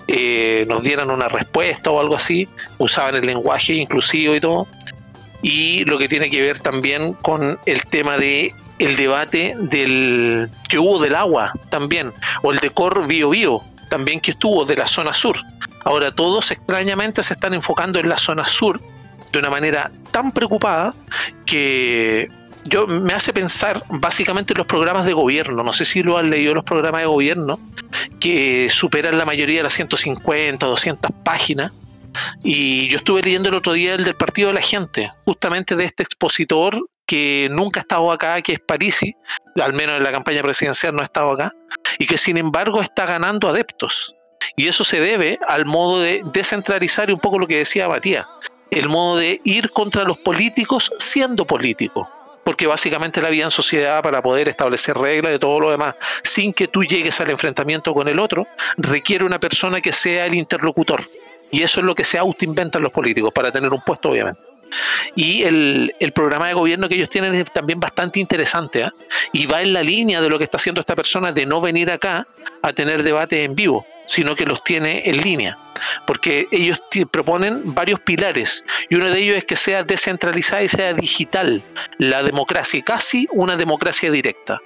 eh, 0.09 0.65
nos 0.69 0.83
dieran 0.83 1.11
una 1.11 1.29
respuesta 1.29 1.91
o 1.91 2.01
algo 2.01 2.15
así, 2.15 2.49
usaban 2.79 3.17
el 3.17 3.27
lenguaje 3.27 3.75
inclusivo 3.75 4.35
y 4.35 4.41
todo. 4.41 4.67
Y 5.43 5.85
lo 5.85 5.99
que 5.99 6.09
tiene 6.09 6.31
que 6.31 6.41
ver 6.41 6.59
también 6.61 7.13
con 7.15 7.59
el 7.67 7.83
tema 7.85 8.17
de 8.17 8.53
el 8.79 8.97
debate 8.97 9.55
del 9.57 10.51
que 10.69 10.79
hubo 10.79 10.99
del 10.99 11.15
agua 11.15 11.53
también, 11.71 12.13
o 12.43 12.53
el 12.53 12.59
de 12.59 12.71
Cor 12.71 13.07
Bio 13.07 13.31
Bio, 13.31 13.61
también 13.89 14.21
que 14.21 14.33
estuvo 14.33 14.65
de 14.65 14.77
la 14.77 14.87
zona 14.87 15.13
sur. 15.13 15.37
Ahora 15.85 16.11
todos 16.13 16.51
extrañamente 16.51 17.23
se 17.23 17.35
están 17.35 17.55
enfocando 17.55 17.99
en 17.99 18.09
la 18.09 18.19
zona 18.19 18.45
sur, 18.45 18.81
de 19.33 19.39
una 19.39 19.51
manera 19.51 19.91
tan 20.11 20.33
preocupada 20.33 20.95
que 21.45 22.29
yo 22.69 22.87
me 22.87 23.13
hace 23.13 23.33
pensar 23.33 23.83
básicamente 23.89 24.53
en 24.53 24.59
los 24.59 24.67
programas 24.67 25.07
de 25.07 25.13
gobierno. 25.13 25.63
No 25.63 25.73
sé 25.73 25.85
si 25.85 26.03
lo 26.03 26.19
han 26.19 26.31
leído 26.31 26.55
los 26.55 26.65
programas 26.65 27.03
de 27.03 27.07
gobierno, 27.07 27.61
que 28.21 28.69
superan 28.71 29.19
la 29.19 29.25
mayoría 29.25 29.59
de 29.59 29.63
las 29.65 29.75
150, 29.75 30.67
200 30.67 31.11
páginas. 31.25 31.73
Y 32.43 32.89
yo 32.89 32.99
estuve 32.99 33.23
leyendo 33.23 33.51
el 33.51 33.55
otro 33.55 33.75
día 33.75 33.95
el 33.95 34.05
del 34.05 34.17
Partido 34.17 34.49
de 34.49 34.55
la 34.55 34.61
Gente, 34.61 35.11
justamente 35.25 35.77
de 35.77 35.85
este 35.85 36.03
expositor 36.03 36.89
que 37.07 37.47
nunca 37.51 37.81
ha 37.81 37.83
estado 37.83 38.11
acá, 38.11 38.41
que 38.43 38.55
es 38.55 38.61
Parisi, 38.61 39.15
al 39.61 39.73
menos 39.75 39.99
en 39.99 40.03
la 40.03 40.11
campaña 40.11 40.43
presidencial 40.43 40.95
no 40.95 41.03
ha 41.03 41.05
estado 41.05 41.31
acá, 41.31 41.55
y 41.99 42.07
que 42.07 42.19
sin 42.19 42.37
embargo 42.37 42.83
está 42.83 43.07
ganando 43.07 43.49
adeptos. 43.49 44.17
Y 44.57 44.67
eso 44.67 44.83
se 44.83 44.99
debe 44.99 45.39
al 45.47 45.67
modo 45.67 46.01
de 46.01 46.23
descentralizar 46.33 47.11
y 47.11 47.13
un 47.13 47.21
poco 47.21 47.39
lo 47.39 47.47
que 47.47 47.59
decía 47.59 47.89
Matías 47.89 48.27
el 48.79 48.91
modo 48.91 49.17
de 49.17 49.41
ir 49.45 49.71
contra 49.71 50.05
los 50.05 50.19
políticos 50.19 50.93
siendo 50.99 51.47
político. 51.47 52.09
Porque 52.45 52.67
básicamente 52.67 53.23
la 53.23 53.31
vida 53.31 53.45
en 53.45 53.51
sociedad 53.51 54.03
para 54.03 54.23
poder 54.23 54.49
establecer 54.49 54.97
reglas 54.97 55.33
de 55.33 55.39
todo 55.39 55.59
lo 55.59 55.71
demás, 55.71 55.97
sin 56.23 56.53
que 56.53 56.69
tú 56.69 56.85
llegues 56.85 57.21
al 57.21 57.31
enfrentamiento 57.31 57.95
con 57.95 58.07
el 58.07 58.21
otro, 58.21 58.47
requiere 58.77 59.25
una 59.25 59.41
persona 59.41 59.81
que 59.81 59.93
sea 59.93 60.27
el 60.27 60.35
interlocutor. 60.35 61.03
Y 61.51 61.63
eso 61.63 61.81
es 61.81 61.87
lo 61.87 61.95
que 61.95 62.05
se 62.05 62.19
autoinventan 62.19 62.83
los 62.83 62.93
políticos 62.93 63.33
para 63.33 63.51
tener 63.51 63.73
un 63.73 63.81
puesto, 63.81 64.11
obviamente. 64.11 64.41
Y 65.15 65.45
el, 65.45 65.95
programa 66.15 66.49
de 66.49 66.55
gobierno 66.55 66.89
que 66.89 66.97
ellos 66.97 67.09
tienen 67.09 67.35
es 67.35 67.51
también 67.51 67.81
bastante 67.81 68.21
interesante 68.21 68.85
¿ah? 68.85 68.93
y 69.33 69.47
va 69.47 69.63
en 69.63 69.73
la 69.73 69.83
línea 69.83 70.21
de 70.21 70.29
lo 70.29 70.39
que 70.39 70.45
está 70.45 70.57
haciendo 70.57 70.81
esta 70.81 70.97
persona 70.97 71.33
de 71.33 71.47
no 71.47 71.61
venir 71.61 71.91
acá 71.91 72.27
a 72.63 72.73
tener 72.73 73.03
debate 73.03 73.45
en 73.45 73.55
vivo, 73.55 73.87
sino 74.07 74.35
que 74.35 74.45
los 74.45 74.63
tiene 74.63 75.03
en 75.07 75.19
línea 75.19 75.59
porque 76.07 76.47
ellos 76.51 76.81
proponen 77.11 77.63
varios 77.75 78.01
pilares 78.01 78.65
y 78.89 78.97
uno 78.97 79.11
de 79.11 79.19
ellos 79.19 79.37
es 79.37 79.45
que 79.45 79.57
sea 79.57 79.83
descentralizada 79.83 80.63
y 80.63 80.69
sea 80.69 80.95
digital 80.95 81.63
la 81.99 82.23
democracia, 82.23 82.83
casi 82.83 83.27
una 83.33 83.57
democracia 83.57 84.11
directa. 84.11 84.61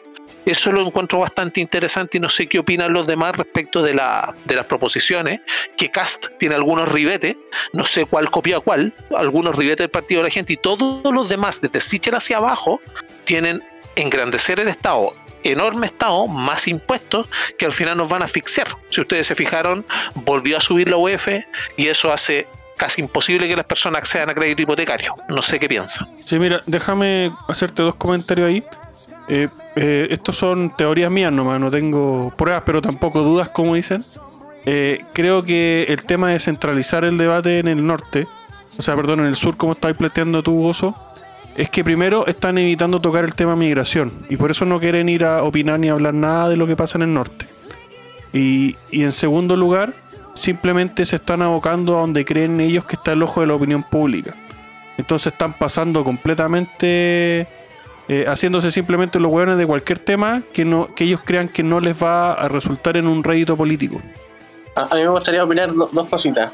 Eso 0.47 0.73
lo 0.73 0.87
encuentro 0.87 1.19
bastante 1.19 1.61
interesante 1.61 2.17
y 2.17 2.21
no 2.21 2.29
sé 2.31 2.47
qué 2.47 2.59
opinan 2.59 2.93
los 2.93 3.07
demás 3.07 3.37
respecto 3.37 3.83
de, 3.83 3.95
la, 3.95 4.35
de 4.47 4.57
las 4.57 4.67
proposiciones, 4.67 5.41
que 5.77 5.91
Cast 5.91 6.29
tiene 6.39 6.55
algunos 6.55 6.91
ribetes, 6.91 7.37
no 7.75 7.85
sé 7.85 8.07
cuál 8.07 8.31
copia 8.31 8.59
cuál, 8.61 8.95
algunos 9.15 9.55
ribetes 9.57 9.85
del 9.85 9.91
Partido 9.91 10.23
de 10.23 10.29
la 10.29 10.33
Gente 10.33 10.55
y 10.55 10.57
todos 10.57 11.13
los 11.13 11.29
demás, 11.29 11.61
desde 11.61 11.81
Sichel 11.81 12.15
hacia 12.15 12.39
abajo, 12.39 12.81
tienen 13.25 13.63
engrandecer 13.97 14.61
el 14.61 14.69
Estado, 14.69 15.13
enorme 15.45 15.87
Estado, 15.87 16.27
más 16.27 16.69
impuestos 16.69 17.29
que 17.59 17.67
al 17.67 17.73
final 17.73 17.97
nos 17.97 18.09
van 18.09 18.23
a 18.23 18.27
asfixiar. 18.27 18.69
Si 18.91 19.01
ustedes 19.01 19.27
se 19.27 19.35
fijaron, 19.35 19.85
volvió 20.15 20.57
a 20.57 20.61
subir 20.61 20.89
la 20.89 20.97
UEF 20.97 21.29
y 21.77 21.89
eso 21.89 22.13
hace 22.13 22.47
casi 22.77 23.03
imposible 23.03 23.47
que 23.47 23.57
las 23.57 23.67
personas 23.67 23.99
accedan 23.99 24.31
a 24.31 24.35
crédito 24.35 24.63
hipotecario. 24.63 25.15
No 25.29 25.43
sé 25.43 25.59
qué 25.59 25.69
piensa. 25.69 26.09
Sí, 26.25 26.39
mira, 26.39 26.63
déjame 26.67 27.31
hacerte 27.47 27.83
dos 27.83 27.95
comentarios 27.95 28.49
ahí. 28.49 28.65
Eh, 29.29 29.49
eh, 29.77 30.09
estos 30.11 30.37
son 30.37 30.75
teorías 30.77 31.11
mías 31.11 31.31
nomás, 31.31 31.61
no 31.61 31.71
tengo 31.71 32.33
pruebas, 32.37 32.63
pero 32.65 32.81
tampoco 32.81 33.23
dudas, 33.23 33.51
como 33.51 33.75
dicen. 33.75 34.05
Eh, 34.67 35.05
creo 35.13 35.45
que 35.45 35.87
el 35.89 36.05
tema 36.05 36.31
de 36.31 36.41
centralizar 36.41 37.05
el 37.05 37.19
debate 37.19 37.59
en 37.59 37.69
el 37.69 37.87
norte, 37.87 38.27
o 38.79 38.83
sea, 38.83 38.97
perdón, 38.97 39.21
en 39.21 39.27
el 39.27 39.37
sur, 39.37 39.57
como 39.57 39.73
estáis 39.73 39.97
planteando 39.97 40.43
tu 40.43 40.61
gozo, 40.61 40.97
es 41.61 41.69
que 41.69 41.85
primero 41.85 42.27
están 42.27 42.57
evitando 42.57 43.03
tocar 43.03 43.23
el 43.23 43.35
tema 43.35 43.55
migración 43.55 44.11
y 44.31 44.39
por 44.39 44.51
eso 44.51 44.65
no 44.65 44.81
quieren 44.81 45.11
ir 45.11 45.25
a 45.25 45.43
opinar 45.43 45.79
ni 45.79 45.91
hablar 45.91 46.15
nada 46.15 46.49
de 46.49 46.57
lo 46.57 46.67
que 46.67 46.75
pasa 46.75 46.97
en 46.97 47.03
el 47.03 47.13
norte. 47.13 47.47
Y, 48.33 48.77
en 48.93 49.13
segundo 49.13 49.57
lugar, 49.57 49.93
simplemente 50.35 51.05
se 51.05 51.17
están 51.17 51.43
abocando 51.43 51.99
a 51.99 52.01
donde 52.01 52.25
creen 52.25 52.59
ellos 52.63 52.87
que 52.87 52.97
está 52.97 53.13
el 53.13 53.23
ojo 53.23 53.43
de 53.43 53.47
la 53.47 53.55
opinión 53.55 53.83
pública. 53.83 54.35
Entonces 54.97 55.35
están 55.35 55.53
pasando 55.53 56.03
completamente, 56.03 57.47
eh, 58.09 58.25
haciéndose 58.27 58.71
simplemente 58.71 59.21
los 59.21 59.31
hueones 59.31 59.59
de 59.59 59.67
cualquier 59.67 59.99
tema 59.99 60.43
que, 60.55 60.65
no, 60.65 60.95
que 60.95 61.05
ellos 61.05 61.21
crean 61.23 61.47
que 61.47 61.63
no 61.63 61.79
les 61.81 62.03
va 62.03 62.33
a 62.33 62.49
resultar 62.49 62.97
en 62.97 63.07
un 63.07 63.23
rédito 63.23 63.55
político. 63.55 64.01
A, 64.77 64.95
mí 64.95 65.03
me 65.03 65.09
gustaría 65.09 65.45
opinar 65.45 65.75
dos 65.75 66.09
cositas. 66.09 66.53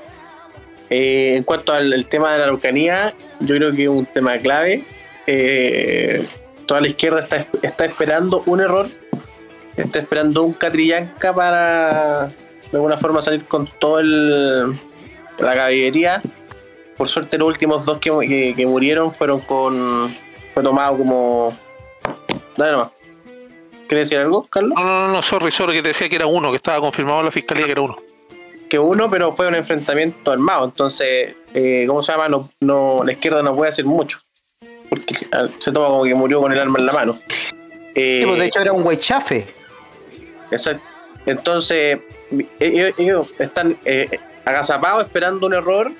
Eh, 0.90 1.36
en 1.36 1.44
cuanto 1.44 1.72
al 1.72 2.06
tema 2.06 2.32
de 2.32 2.38
la 2.38 2.44
Araucanía, 2.44 3.14
yo 3.38 3.54
creo 3.54 3.72
que 3.72 3.84
es 3.84 3.88
un 3.88 4.04
tema 4.06 4.36
clave. 4.38 4.82
Eh, 5.26 6.26
toda 6.66 6.80
la 6.80 6.88
izquierda 6.88 7.20
está, 7.20 7.46
está 7.62 7.84
esperando 7.84 8.42
un 8.46 8.60
error, 8.60 8.88
está 9.76 9.98
esperando 9.98 10.42
un 10.42 10.52
Catrillanca 10.52 11.32
para 11.32 12.26
de 12.26 12.78
alguna 12.78 12.96
forma 12.96 13.22
salir 13.22 13.44
con 13.44 13.66
todo 13.66 14.00
el 14.00 14.74
la 15.38 15.54
caballería. 15.54 16.22
Por 16.96 17.08
suerte 17.08 17.38
los 17.38 17.48
últimos 17.48 17.84
dos 17.84 17.98
que, 17.98 18.54
que, 18.56 18.66
murieron 18.66 19.12
fueron 19.12 19.40
con. 19.40 20.08
fue 20.54 20.62
tomado 20.62 20.96
como. 20.96 21.56
Dale 22.56 22.72
nomás. 22.72 22.90
¿Quieres 23.86 24.08
decir 24.08 24.18
algo, 24.18 24.44
Carlos? 24.44 24.72
No, 24.74 24.84
no, 24.84 25.08
no, 25.08 25.22
sorry, 25.22 25.50
sorry, 25.50 25.74
que 25.74 25.82
te 25.82 25.88
decía 25.88 26.08
que 26.08 26.16
era 26.16 26.26
uno, 26.26 26.50
que 26.50 26.56
estaba 26.56 26.80
confirmado 26.80 27.20
en 27.20 27.26
la 27.26 27.30
fiscalía 27.30 27.66
que 27.66 27.72
era 27.72 27.82
uno 27.82 27.96
que 28.68 28.78
uno, 28.78 29.08
pero 29.10 29.32
fue 29.32 29.48
un 29.48 29.54
enfrentamiento 29.54 30.30
armado. 30.30 30.64
Entonces, 30.64 31.36
eh, 31.54 31.84
¿cómo 31.86 32.02
se 32.02 32.12
llama? 32.12 32.28
No, 32.28 32.48
no, 32.60 33.02
la 33.04 33.12
izquierda 33.12 33.42
no 33.42 33.54
puede 33.54 33.68
hacer 33.68 33.84
mucho. 33.84 34.20
Porque 34.88 35.14
se 35.14 35.72
toma 35.72 35.88
como 35.88 36.04
que 36.04 36.14
murió 36.14 36.40
con 36.40 36.52
el 36.52 36.58
arma 36.58 36.78
en 36.78 36.86
la 36.86 36.92
mano. 36.92 37.18
Eh, 37.94 38.24
pues, 38.26 38.38
de 38.38 38.46
hecho 38.46 38.60
era 38.60 38.72
un 38.72 38.96
chafe 38.98 39.46
Exacto. 40.50 40.82
Entonces, 41.24 41.98
ellos, 42.60 42.94
ellos 42.98 43.26
están 43.38 43.76
eh, 43.84 44.08
agazapados 44.44 45.04
esperando 45.04 45.46
un 45.46 45.54
error 45.54 45.90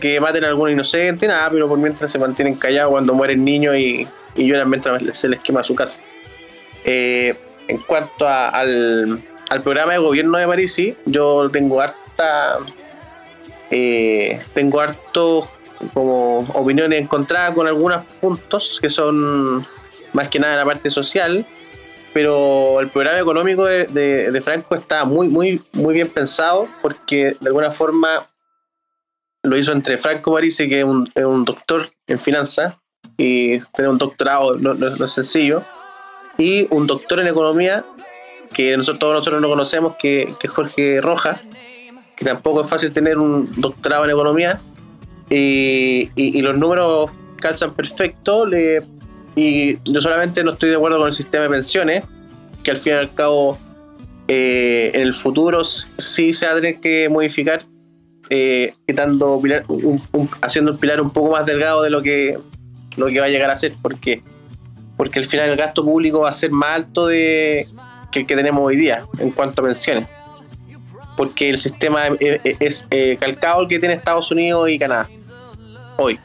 que 0.00 0.18
maten 0.20 0.44
a 0.44 0.48
algún 0.48 0.70
inocente, 0.70 1.26
nada, 1.26 1.50
pero 1.50 1.68
por 1.68 1.76
mientras 1.78 2.10
se 2.10 2.18
mantienen 2.18 2.54
callados 2.54 2.92
cuando 2.92 3.12
mueren 3.12 3.44
niños 3.44 3.76
y, 3.76 4.06
y 4.34 4.46
lloran 4.46 4.70
mientras 4.70 5.02
se 5.18 5.28
les 5.28 5.40
quema 5.40 5.62
su 5.62 5.74
casa. 5.74 5.98
Eh, 6.84 7.34
en 7.68 7.78
cuanto 7.78 8.26
a- 8.26 8.48
al, 8.48 9.20
al 9.50 9.60
programa 9.62 9.92
de 9.92 9.98
gobierno 9.98 10.38
de 10.38 10.46
Parisi, 10.46 10.96
yo 11.04 11.50
tengo 11.50 11.80
harta. 11.82 12.58
eh, 13.70 14.40
tengo 14.54 14.80
harto 14.80 15.50
como 15.94 16.40
opiniones 16.54 17.00
encontradas 17.02 17.54
con 17.54 17.66
algunos 17.66 18.04
puntos 18.20 18.78
que 18.80 18.90
son 18.90 19.66
más 20.12 20.28
que 20.28 20.38
nada 20.38 20.56
la 20.56 20.64
parte 20.64 20.90
social, 20.90 21.44
pero 22.12 22.80
el 22.80 22.88
programa 22.88 23.18
económico 23.20 23.64
de, 23.64 23.86
de- 23.86 24.40
Franco 24.42 24.74
está 24.74 25.04
muy, 25.04 25.28
muy, 25.28 25.62
muy 25.72 25.94
bien 25.94 26.08
pensado 26.08 26.68
porque 26.82 27.34
de 27.40 27.46
alguna 27.48 27.70
forma 27.70 28.24
lo 29.42 29.56
hizo 29.56 29.72
entre 29.72 29.98
Franco 29.98 30.32
Parisi, 30.32 30.68
que 30.68 30.80
es 30.80 30.84
un, 30.84 31.10
un 31.16 31.44
doctor 31.44 31.88
en 32.06 32.18
finanzas, 32.18 32.78
y 33.16 33.58
tener 33.72 33.90
un 33.90 33.98
doctorado 33.98 34.56
no, 34.56 34.74
no- 34.74 34.90
no 34.90 35.04
es 35.06 35.12
sencillo, 35.12 35.62
y 36.38 36.66
un 36.70 36.86
doctor 36.86 37.20
en 37.20 37.28
economía, 37.28 37.82
que 38.52 38.76
nosotros, 38.76 38.98
todos 38.98 39.14
nosotros 39.14 39.40
no 39.40 39.48
conocemos, 39.48 39.96
que, 39.96 40.32
que 40.38 40.46
es 40.46 40.52
Jorge 40.52 41.00
Rojas, 41.00 41.40
que 42.14 42.24
tampoco 42.24 42.62
es 42.62 42.68
fácil 42.68 42.92
tener 42.92 43.18
un 43.18 43.48
doctorado 43.56 44.04
en 44.04 44.10
economía, 44.10 44.60
y, 45.36 46.42
los 46.42 46.56
números 46.56 47.10
calzan 47.36 47.74
perfecto, 47.74 48.46
y 49.34 49.76
yo 49.90 50.00
solamente 50.00 50.44
no 50.44 50.52
estoy 50.52 50.70
de 50.70 50.76
acuerdo 50.76 50.98
con 50.98 51.08
el 51.08 51.14
sistema 51.14 51.44
de 51.44 51.50
pensiones, 51.50 52.04
que 52.62 52.70
al 52.70 52.76
fin 52.76 52.92
y 52.92 52.96
al 52.96 53.14
cabo 53.14 53.58
eh, 54.28 54.90
en 54.94 55.00
el 55.00 55.14
futuro 55.14 55.64
sí 55.64 56.32
se 56.34 56.46
va 56.46 56.52
a 56.52 56.54
tener 56.56 56.80
que 56.80 57.08
modificar 57.08 57.62
eh, 58.30 58.72
quitando 58.86 59.36
un- 59.36 60.00
haciendo 60.40 60.72
un 60.72 60.78
pilar 60.78 61.00
un 61.00 61.10
poco 61.10 61.32
más 61.32 61.44
delgado 61.44 61.82
de 61.82 61.90
lo 61.90 62.00
que 62.02 62.38
lo 62.96 63.06
que 63.06 63.18
va 63.20 63.26
a 63.26 63.28
llegar 63.28 63.50
a 63.50 63.56
ser 63.56 63.72
porque 63.82 64.22
porque 64.96 65.18
al 65.18 65.26
final 65.26 65.48
el 65.50 65.56
gasto 65.56 65.82
público 65.84 66.20
va 66.20 66.30
a 66.30 66.32
ser 66.34 66.50
más 66.52 66.76
alto 66.76 67.06
de 67.06 67.66
que 68.12 68.20
el 68.20 68.26
que 68.26 68.36
tenemos 68.36 68.60
hoy 68.64 68.76
día 68.76 69.02
en 69.18 69.30
cuanto 69.30 69.62
a 69.62 69.64
pensiones. 69.64 70.06
Porque 71.16 71.50
el 71.50 71.58
sistema 71.58 72.06
es, 72.20 72.40
es- 72.44 72.56
es, 72.60 72.86
eh, 72.90 73.16
calcado 73.18 73.60
al 73.60 73.68
que 73.68 73.78
tiene 73.80 73.94
Estados 73.94 74.30
Unidos 74.30 74.70
y 74.70 74.78
Canadá 74.78 75.08
hoy 75.98 76.18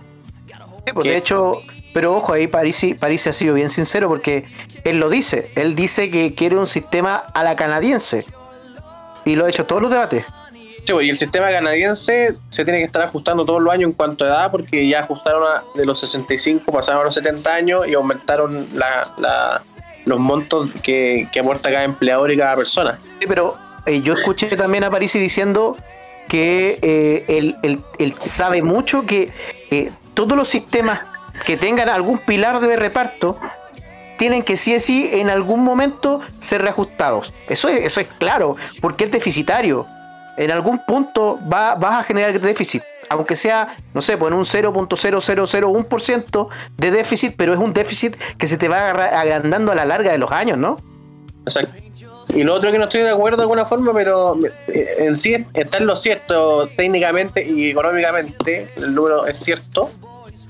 Sí, 0.85 0.93
pues, 0.93 1.05
de 1.07 1.17
hecho, 1.17 1.57
pero 1.93 2.15
ojo, 2.15 2.31
ahí 2.33 2.47
Parisi, 2.47 2.93
Parisi 2.93 3.27
ha 3.29 3.33
sido 3.33 3.53
bien 3.53 3.69
sincero 3.69 4.07
porque 4.07 4.45
él 4.85 4.99
lo 4.99 5.09
dice. 5.09 5.51
Él 5.55 5.75
dice 5.75 6.09
que 6.09 6.33
quiere 6.33 6.55
un 6.55 6.67
sistema 6.67 7.15
a 7.17 7.43
la 7.43 7.57
canadiense. 7.57 8.25
Y 9.25 9.35
lo 9.35 9.43
ha 9.45 9.49
hecho 9.49 9.65
todos 9.65 9.81
los 9.81 9.91
debates. 9.91 10.23
Sí, 10.85 10.93
pues, 10.93 11.05
y 11.05 11.09
el 11.09 11.17
sistema 11.17 11.49
canadiense 11.49 12.37
se 12.47 12.63
tiene 12.63 12.79
que 12.79 12.85
estar 12.85 13.01
ajustando 13.01 13.43
todos 13.43 13.61
los 13.61 13.73
años 13.73 13.89
en 13.89 13.93
cuanto 13.97 14.23
a 14.23 14.29
edad, 14.29 14.51
porque 14.51 14.87
ya 14.87 15.01
ajustaron 15.01 15.43
a- 15.43 15.63
de 15.75 15.85
los 15.85 15.99
65, 15.99 16.71
pasaron 16.71 17.01
a 17.01 17.03
los 17.03 17.13
70 17.13 17.53
años 17.53 17.85
y 17.85 17.93
aumentaron 17.93 18.65
la- 18.73 19.09
la- 19.17 19.61
los 20.05 20.19
montos 20.21 20.69
que, 20.81 21.27
que 21.33 21.41
aporta 21.41 21.69
cada 21.69 21.83
empleador 21.83 22.31
y 22.31 22.37
cada 22.37 22.55
persona. 22.55 22.97
Sí, 23.19 23.25
pero 23.27 23.57
eh, 23.85 23.99
yo 24.01 24.13
escuché 24.13 24.55
también 24.55 24.85
a 24.85 24.89
Parisi 24.89 25.19
diciendo 25.19 25.75
que 26.29 26.79
eh, 26.81 27.25
él, 27.27 27.57
él- 27.63 27.81
él 27.99 28.15
sabe 28.19 28.61
mucho 28.61 29.05
que 29.05 29.31
eh, 29.71 29.91
todos 30.13 30.37
los 30.37 30.47
sistemas 30.47 31.01
que 31.45 31.57
tengan 31.57 31.89
algún 31.89 32.19
pilar 32.19 32.59
de 32.59 32.75
reparto 32.75 33.39
tienen 34.17 34.43
que 34.43 34.57
sí 34.57 34.75
o 34.75 34.79
sí 34.79 35.09
en 35.13 35.29
algún 35.29 35.63
momento 35.63 36.19
ser 36.39 36.63
reajustados. 36.63 37.31
Eso 37.47 37.69
es, 37.69 37.85
eso 37.85 38.01
es 38.01 38.07
claro, 38.17 38.55
porque 38.81 39.03
es 39.05 39.11
deficitario. 39.11 39.85
En 40.37 40.49
algún 40.51 40.83
punto 40.85 41.39
va, 41.51 41.75
vas 41.75 41.99
a 41.99 42.03
generar 42.03 42.39
déficit, 42.39 42.83
aunque 43.09 43.35
sea, 43.35 43.75
no 43.93 44.01
sé, 44.01 44.17
pues 44.17 44.31
en 44.31 44.37
un 44.37 44.43
0.0001% 44.43 46.47
de 46.77 46.91
déficit, 46.91 47.35
pero 47.35 47.53
es 47.53 47.59
un 47.59 47.73
déficit 47.73 48.15
que 48.37 48.47
se 48.47 48.57
te 48.57 48.67
va 48.67 48.89
agrandando 48.89 49.71
a 49.71 49.75
la 49.75 49.85
larga 49.85 50.11
de 50.11 50.17
los 50.17 50.31
años, 50.31 50.57
¿no? 50.57 50.77
Exacto. 51.45 51.75
Y 52.33 52.43
lo 52.43 52.53
otro 52.53 52.71
que 52.71 52.77
no 52.77 52.85
estoy 52.85 53.01
de 53.01 53.09
acuerdo 53.09 53.37
de 53.37 53.43
alguna 53.43 53.65
forma, 53.65 53.93
pero 53.93 54.37
eh, 54.67 54.95
en 54.99 55.15
sí 55.15 55.45
está 55.53 55.77
en 55.77 55.87
lo 55.87 55.95
cierto 55.95 56.67
técnicamente 56.75 57.45
y 57.45 57.71
económicamente, 57.71 58.69
el 58.75 58.93
número 58.93 59.25
es 59.25 59.39
cierto, 59.39 59.89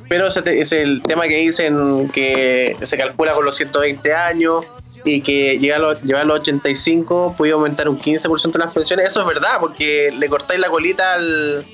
pero 0.10 0.28
es 0.28 0.72
el 0.72 1.02
tema 1.04 1.28
que 1.28 1.38
dicen 1.38 2.10
que 2.10 2.76
se 2.82 2.98
calcula 2.98 3.34
con 3.34 3.46
los 3.46 3.56
120 3.56 4.14
años 4.14 4.66
y 5.04 5.22
que 5.22 5.60
llegar 5.60 5.78
a 5.80 5.82
los, 5.82 6.02
llegar 6.02 6.22
a 6.24 6.26
los 6.26 6.40
85 6.40 7.36
puede 7.38 7.52
aumentar 7.54 7.88
un 7.90 7.98
15% 8.00 8.52
de 8.54 8.60
las 8.60 8.74
pensiones. 8.74 9.06
Eso 9.08 9.22
es 9.22 9.28
verdad, 9.28 9.58
porque 9.60 10.12
le 10.18 10.28
cortáis 10.30 10.60
la 10.60 10.70
colita 10.70 11.14
al, 11.14 11.66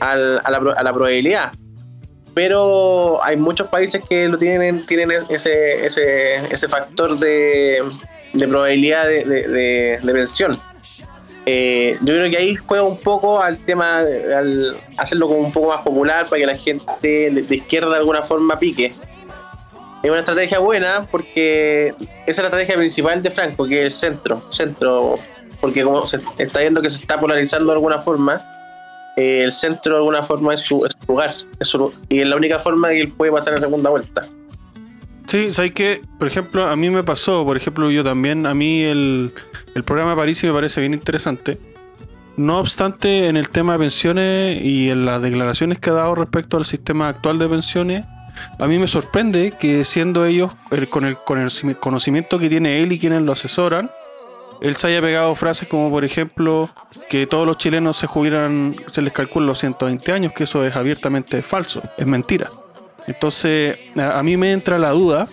al- 0.00 0.40
a, 0.44 0.50
la, 0.50 0.72
a 0.76 0.82
la 0.82 0.92
probabilidad. 0.92 1.52
Pero 2.34 3.22
hay 3.22 3.36
muchos 3.36 3.68
países 3.68 4.02
que 4.08 4.26
lo 4.28 4.38
tienen, 4.38 4.86
tienen 4.86 5.10
ese, 5.28 5.84
ese, 5.84 6.36
ese 6.52 6.68
factor 6.68 7.18
de, 7.18 7.82
de 8.32 8.48
probabilidad 8.48 9.06
de, 9.06 9.24
de- 9.24 9.48
de- 9.48 9.98
de. 10.02 10.56
Eh, 11.44 11.96
yo 12.00 12.14
creo 12.14 12.30
que 12.30 12.36
ahí 12.36 12.54
juega 12.54 12.84
un 12.84 12.98
poco 12.98 13.40
al 13.40 13.58
tema, 13.58 13.98
al 13.98 14.76
hacerlo 14.96 15.26
como 15.26 15.40
un 15.40 15.52
poco 15.52 15.68
más 15.68 15.82
popular 15.82 16.26
para 16.26 16.38
que 16.40 16.46
la 16.46 16.56
gente 16.56 17.30
de, 17.30 17.56
izquierda 17.56 17.90
de 17.90 17.96
alguna 17.96 18.22
forma 18.22 18.58
pique. 18.58 18.92
Es 20.02 20.10
una 20.10 20.20
estrategia 20.20 20.58
buena 20.58 21.06
porque 21.10 21.94
esa 21.98 22.08
es 22.26 22.38
la 22.38 22.44
estrategia 22.44 22.76
principal 22.76 23.22
de 23.22 23.30
Franco, 23.30 23.66
que 23.66 23.80
es 23.80 23.84
el 23.86 23.92
centro, 23.92 24.42
centro, 24.50 25.14
porque 25.60 25.82
como 25.82 26.06
se 26.06 26.18
está 26.38 26.60
viendo 26.60 26.82
que 26.82 26.90
se 26.90 27.02
está 27.02 27.18
polarizando 27.18 27.66
de 27.66 27.76
alguna 27.76 27.98
forma, 27.98 28.40
eh, 29.16 29.42
el 29.44 29.52
centro 29.52 29.94
de 29.94 29.98
alguna 29.98 30.22
forma 30.22 30.54
es 30.54 30.60
su, 30.60 30.84
lugar, 31.06 31.34
y 32.08 32.20
es 32.20 32.26
la 32.28 32.36
única 32.36 32.58
forma 32.58 32.88
de 32.88 32.94
que 32.96 33.00
él 33.02 33.12
puede 33.12 33.30
pasar 33.30 33.54
en 33.54 33.60
segunda 33.60 33.90
vuelta. 33.90 34.26
Sí, 35.26 35.52
¿sabes 35.52 35.72
qué? 35.72 36.02
Por 36.18 36.28
ejemplo, 36.28 36.66
a 36.68 36.76
mí 36.76 36.90
me 36.90 37.02
pasó, 37.04 37.44
por 37.44 37.56
ejemplo, 37.56 37.90
yo 37.90 38.04
también, 38.04 38.44
a 38.46 38.54
mí 38.54 38.82
el, 38.82 39.32
el 39.74 39.84
programa 39.84 40.14
París 40.16 40.42
me 40.44 40.52
parece 40.52 40.80
bien 40.80 40.92
interesante. 40.94 41.58
No 42.36 42.58
obstante, 42.58 43.28
en 43.28 43.36
el 43.36 43.48
tema 43.48 43.74
de 43.74 43.78
pensiones 43.80 44.62
y 44.62 44.90
en 44.90 45.04
las 45.06 45.22
declaraciones 45.22 45.78
que 45.78 45.90
ha 45.90 45.94
dado 45.94 46.14
respecto 46.14 46.56
al 46.56 46.64
sistema 46.64 47.08
actual 47.08 47.38
de 47.38 47.48
pensiones, 47.48 48.04
a 48.58 48.66
mí 48.66 48.78
me 48.78 48.86
sorprende 48.86 49.52
que 49.58 49.84
siendo 49.84 50.24
ellos, 50.26 50.52
el- 50.70 50.88
con, 50.88 51.04
el, 51.04 51.16
con 51.18 51.38
el 51.38 51.50
conocimiento 51.78 52.38
que 52.38 52.48
tiene 52.48 52.82
él 52.82 52.92
y 52.92 52.98
quienes 52.98 53.22
lo 53.22 53.32
asesoran, 53.32 53.90
él 54.60 54.76
se 54.76 54.86
haya 54.88 55.00
pegado 55.00 55.34
frases 55.34 55.68
como, 55.68 55.90
por 55.90 56.04
ejemplo, 56.04 56.70
que 57.10 57.26
todos 57.26 57.46
los 57.46 57.58
chilenos 57.58 57.96
se 57.96 58.06
jubilan, 58.06 58.76
se 58.90 59.02
les 59.02 59.12
calcula 59.12 59.46
los 59.46 59.58
120 59.58 60.12
años, 60.12 60.32
que 60.32 60.44
eso 60.44 60.64
es 60.64 60.74
abiertamente 60.76 61.42
falso, 61.42 61.82
es 61.98 62.06
mentira. 62.06 62.50
Entonces, 63.06 63.76
a, 63.98 64.22
mí 64.22 64.36
me 64.36 64.52
entra 64.52 64.78
la 64.78 64.90
duda 64.90 65.28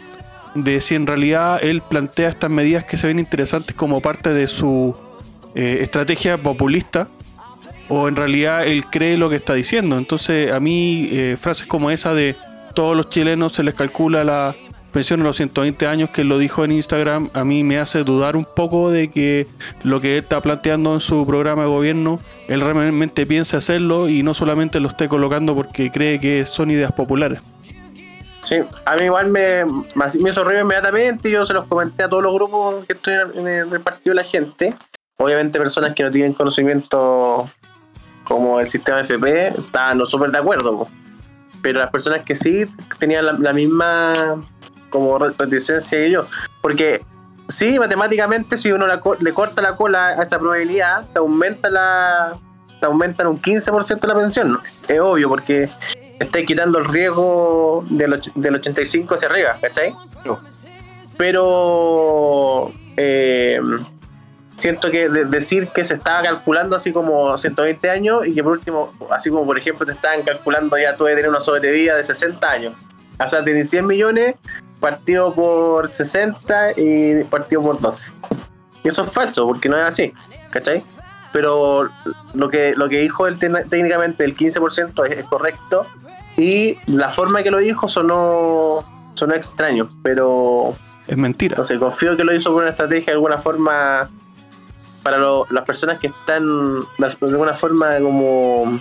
de 0.56 0.82
si 0.82 0.96
en 0.96 1.06
realidad 1.06 1.60
él 1.62 1.82
plantea 1.82 2.30
estas 2.30 2.50
medidas 2.50 2.84
que 2.84 2.98
se 2.98 3.08
ven 3.08 3.20
interesantes 3.20 3.76
como 3.76 4.02
parte 4.02 4.34
de 4.34 4.48
su 4.48 4.96
eh, 5.56 5.80
estrategia 5.82 6.42
populista 6.42 7.08
o 7.88 8.08
en 8.08 8.16
realidad 8.16 8.66
él 8.66 8.86
cree 8.86 9.18
lo 9.18 9.30
que 9.30 9.36
está 9.36 9.54
diciendo. 9.54 9.98
Entonces, 9.98 10.52
a 10.52 10.60
mí 10.60 11.10
eh, 11.12 11.38
frases 11.40 11.68
como 11.68 11.92
esa 11.92 12.14
de 12.14 12.36
todos 12.74 12.96
los 12.96 13.10
chilenos 13.10 13.54
se 13.54 13.64
les 13.64 13.74
calcula 13.74 14.24
la 14.24 14.56
pensión 14.92 15.22
a 15.22 15.24
los 15.24 15.38
120 15.38 15.88
años, 15.88 16.10
que 16.10 16.22
él 16.22 16.30
lo 16.30 16.38
dijo 16.38 16.64
en 16.64 16.72
Instagram, 16.72 17.30
a 17.34 17.44
mí 17.44 17.64
me 17.64 17.78
hace 17.78 18.04
dudar 18.04 18.36
un 18.36 18.46
poco 18.46 18.90
de 18.90 19.10
que 19.10 19.48
lo 19.84 20.02
que 20.02 20.14
él 20.14 20.24
está 20.24 20.42
planteando 20.42 20.94
en 20.94 21.00
su 21.00 21.26
programa 21.26 21.64
de 21.64 21.70
gobierno, 21.70 22.20
él 22.48 22.62
realmente 22.62 23.26
piensa 23.26 23.58
hacerlo 23.58 24.10
y 24.10 24.24
no 24.24 24.34
solamente 24.34 24.80
lo 24.80 24.88
esté 24.88 25.08
colocando 25.08 25.56
porque 25.56 25.92
cree 25.92 26.20
que 26.20 26.46
son 26.46 26.72
ideas 26.72 26.92
populares. 26.92 27.42
Sí, 28.50 28.60
a 28.84 28.96
mí 28.96 29.04
igual 29.04 29.28
me, 29.28 29.64
me 29.64 30.30
hizo 30.32 30.44
ruido 30.44 30.62
inmediatamente. 30.62 31.30
Yo 31.30 31.46
se 31.46 31.54
los 31.54 31.68
comenté 31.68 32.02
a 32.02 32.10
todos 32.10 32.24
los 32.24 32.34
grupos 32.34 32.84
que 32.88 32.94
estoy 32.94 33.14
en 33.36 33.48
el, 33.48 33.80
partido 33.80 34.16
de 34.16 34.16
la 34.16 34.24
gente. 34.24 34.74
Obviamente, 35.18 35.60
personas 35.60 35.94
que 35.94 36.02
no 36.02 36.10
tienen 36.10 36.34
conocimiento 36.34 37.48
como 38.24 38.60
el 38.60 38.66
sistema 38.66 39.02
FP 39.02 39.50
estaban 39.50 40.04
súper 40.04 40.32
de 40.32 40.40
acuerdo. 40.40 40.88
Pero 41.62 41.78
las 41.78 41.92
personas 41.92 42.22
que 42.24 42.34
sí 42.34 42.66
tenían 42.98 43.28
la, 43.28 43.34
la 43.34 43.54
misma 43.54 44.44
como 44.90 45.20
re- 45.20 45.36
reticencia 45.38 46.00
que 46.00 46.10
yo. 46.10 46.26
Porque 46.60 47.06
sí, 47.50 47.78
matemáticamente, 47.78 48.58
si 48.58 48.72
uno 48.72 48.88
la 48.88 49.00
le 49.20 49.32
corta 49.32 49.62
la 49.62 49.76
cola 49.76 50.08
a 50.08 50.24
esa 50.24 50.40
probabilidad, 50.40 51.06
te 51.14 51.20
aumenta 51.20 51.70
la. 51.70 52.36
Te 52.80 52.88
aumentan 52.88 53.28
un 53.28 53.40
15% 53.40 54.08
la 54.08 54.16
pensión. 54.16 54.60
Es 54.88 55.00
obvio, 55.00 55.30
porque 55.30 55.70
estáis 56.20 56.46
quitando 56.46 56.78
el 56.80 56.86
riesgo 56.86 57.86
del, 57.90 58.20
del 58.36 58.56
85 58.56 59.16
hacia 59.16 59.28
arriba, 59.30 59.58
¿cachai? 59.62 59.94
No. 60.26 60.40
Pero 61.18 62.72
eh, 62.98 63.60
siento 64.56 64.90
que 64.92 65.10
de- 65.10 65.26
decir 65.26 65.68
que 65.74 65.84
se 65.84 65.94
estaba 65.96 66.22
calculando 66.24 66.76
así 66.76 66.92
como 66.92 67.38
120 67.38 67.90
años 67.90 68.26
y 68.26 68.34
que 68.34 68.44
por 68.44 68.54
último, 68.54 68.94
así 69.12 69.30
como 69.30 69.46
por 69.46 69.58
ejemplo 69.58 69.86
te 69.86 69.92
estaban 69.94 70.22
calculando 70.24 70.78
ya 70.78 70.96
tú 70.96 71.06
de 71.06 71.16
tener 71.16 71.30
una 71.30 71.42
sobrevida 71.42 71.96
de 71.96 72.04
60 72.04 72.50
años. 72.50 72.74
O 73.24 73.28
sea, 73.30 73.44
tenés 73.44 73.70
100 73.70 73.86
millones 73.86 74.36
partido 74.80 75.34
por 75.36 75.92
60 75.92 76.72
y 76.78 77.24
partido 77.26 77.62
por 77.62 77.80
12. 77.82 78.12
Y 78.84 78.88
eso 78.88 79.04
es 79.04 79.12
falso, 79.12 79.46
porque 79.46 79.68
no 79.68 79.78
es 79.78 79.84
así, 79.84 80.14
¿cachai? 80.52 80.84
Pero 81.34 81.90
lo 82.34 82.50
que, 82.50 82.74
lo 82.76 82.88
que 82.90 83.00
dijo 83.00 83.28
él 83.28 83.38
técnicamente, 83.38 84.24
el 84.24 84.36
15% 84.36 85.06
es, 85.06 85.20
es 85.20 85.26
correcto. 85.26 85.86
Y 86.42 86.78
la 86.88 87.10
forma 87.10 87.44
que 87.44 87.52
lo 87.52 87.58
dijo 87.58 87.88
sonó, 87.88 89.12
sonó 89.16 89.34
extraño, 89.36 89.90
pero 90.02 90.74
Es 91.08 91.18
mentira. 91.18 91.58
no 91.58 91.64
sé, 91.66 91.78
confío 91.78 92.16
que 92.16 92.24
lo 92.24 92.34
hizo 92.34 92.52
por 92.54 92.62
una 92.62 92.72
estrategia 92.72 93.08
de 93.08 93.12
alguna 93.14 93.38
forma 93.38 94.10
para 95.04 95.18
lo- 95.18 95.46
las 95.50 95.66
personas 95.66 96.00
que 96.00 96.08
están 96.08 96.80
de 96.98 97.16
alguna 97.28 97.54
forma 97.54 97.98
como 98.00 98.80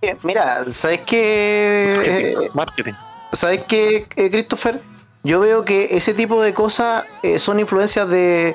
Eh, 0.00 0.16
Mira, 0.22 0.64
¿sabes 0.72 1.00
qué? 1.06 2.00
Eh, 2.04 2.48
Marketing. 2.54 2.92
¿Sabes 3.32 3.62
qué, 3.66 4.06
eh, 4.16 4.30
Christopher? 4.30 4.80
Yo 5.22 5.40
veo 5.40 5.64
que 5.64 5.96
ese 5.96 6.12
tipo 6.14 6.42
de 6.42 6.52
cosas 6.52 7.04
eh, 7.22 7.38
son 7.38 7.58
influencias 7.58 8.08
de. 8.08 8.54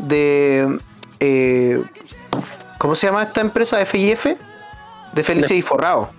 de 0.00 0.78
eh, 1.20 1.82
¿Cómo 2.78 2.94
se 2.96 3.06
llama 3.06 3.22
esta 3.22 3.40
empresa? 3.40 3.84
FIF? 3.86 4.26
De 5.12 5.22
Felices 5.24 5.52
y 5.52 5.62
Forrado. 5.62 6.10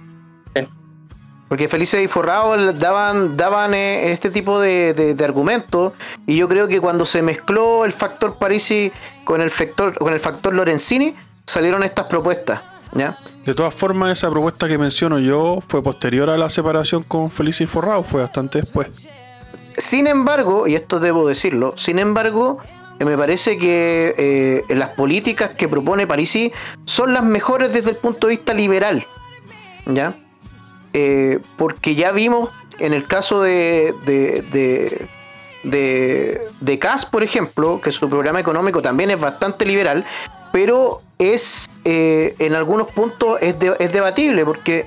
Porque 1.49 1.67
Felices 1.67 2.01
y 2.01 2.07
Forrado 2.07 2.71
daban, 2.73 3.35
daban 3.35 3.73
eh, 3.73 4.11
este 4.11 4.29
tipo 4.29 4.59
de, 4.59 4.93
de- 4.93 5.15
de 5.15 5.25
argumentos. 5.25 5.93
Y 6.25 6.37
yo 6.37 6.47
creo 6.47 6.67
que 6.67 6.79
cuando 6.79 7.05
se 7.05 7.21
mezcló 7.21 7.83
el 7.85 7.91
factor 7.91 8.37
Parisi 8.37 8.91
con 9.25 9.41
el 9.41 9.49
factor, 9.49 9.97
con 9.97 10.13
el 10.13 10.19
factor 10.21 10.53
Lorenzini, 10.53 11.13
salieron 11.45 11.83
estas 11.83 12.05
propuestas. 12.05 12.61
¿Ya? 12.93 13.19
De 13.45 13.53
todas 13.53 13.75
formas, 13.75 14.11
esa 14.17 14.31
propuesta 14.31 14.67
que 14.67 14.77
menciono 14.79 15.19
yo 15.19 15.59
fue 15.67 15.83
posterior 15.83 16.29
a 16.31 16.37
la 16.37 16.49
separación 16.49 17.03
con 17.03 17.29
Felicia 17.29 17.63
y 17.63 17.67
Forrado, 17.67 18.01
fue 18.01 18.21
bastante 18.21 18.61
después. 18.61 18.87
Sin 19.77 20.07
embargo, 20.07 20.67
y 20.67 20.73
esto 20.75 20.99
debo 20.99 21.27
decirlo, 21.27 21.73
sin 21.77 21.99
embargo, 21.99 22.57
eh, 22.99 23.05
me 23.05 23.15
parece 23.15 23.57
que 23.59 24.15
eh, 24.69 24.75
las 24.75 24.89
políticas 24.89 25.51
que 25.51 25.67
propone 25.67 26.07
Parisi 26.07 26.51
son 26.85 27.13
las 27.13 27.23
mejores 27.23 27.71
desde 27.71 27.91
el 27.91 27.97
punto 27.97 28.25
de 28.27 28.31
vista 28.37 28.53
liberal. 28.55 29.05
¿Ya? 29.85 30.15
Eh, 30.93 31.39
porque 31.57 31.95
ya 31.95 32.11
vimos 32.11 32.49
en 32.79 32.93
el 32.93 33.05
caso 33.05 33.41
de, 33.41 33.93
de, 34.05 35.07
de, 35.63 36.41
de, 36.61 36.79
Kass, 36.79 37.05
por 37.05 37.23
ejemplo, 37.23 37.79
que 37.81 37.91
su 37.91 38.09
programa 38.09 38.39
económico 38.39 38.81
también 38.81 39.11
es 39.11 39.19
bastante 39.19 39.65
liberal, 39.65 40.05
pero 40.51 41.01
es 41.17 41.69
eh, 41.85 42.35
en 42.39 42.55
algunos 42.55 42.89
puntos 42.91 43.37
es, 43.41 43.59
de- 43.59 43.75
es 43.79 43.91
debatible, 43.91 44.45
porque 44.45 44.85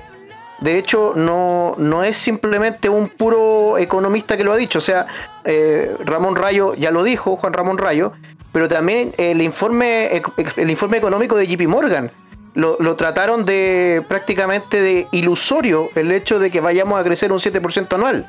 de 0.59 0.77
hecho 0.77 1.13
no, 1.15 1.75
no 1.77 2.03
es 2.03 2.17
simplemente 2.17 2.89
un 2.89 3.09
puro 3.09 3.77
economista 3.77 4.35
que 4.37 4.43
lo 4.43 4.51
ha 4.53 4.57
dicho, 4.57 4.79
o 4.79 4.81
sea, 4.81 5.05
eh, 5.45 5.95
Ramón 6.03 6.35
Rayo 6.35 6.73
ya 6.73 6.89
lo 6.91 7.03
dijo, 7.03 7.35
Juan 7.35 7.53
Ramón 7.53 7.77
Rayo, 7.77 8.13
pero 8.51 8.67
también 8.67 9.11
el 9.17 9.41
informe, 9.41 10.09
el 10.57 10.69
informe 10.69 10.97
económico 10.97 11.35
de 11.35 11.47
JP 11.47 11.67
Morgan. 11.67 12.11
Lo, 12.55 12.77
lo 12.79 12.95
trataron 12.95 13.43
de 13.45 14.03
prácticamente 14.07 14.79
de 14.81 15.07
ilusorio 15.11 15.89
el 15.95 16.11
hecho 16.11 16.37
de 16.39 16.51
que 16.51 16.59
vayamos 16.61 16.99
a 16.99 17.03
crecer 17.03 17.31
un 17.31 17.39
7% 17.39 17.93
anual. 17.95 18.27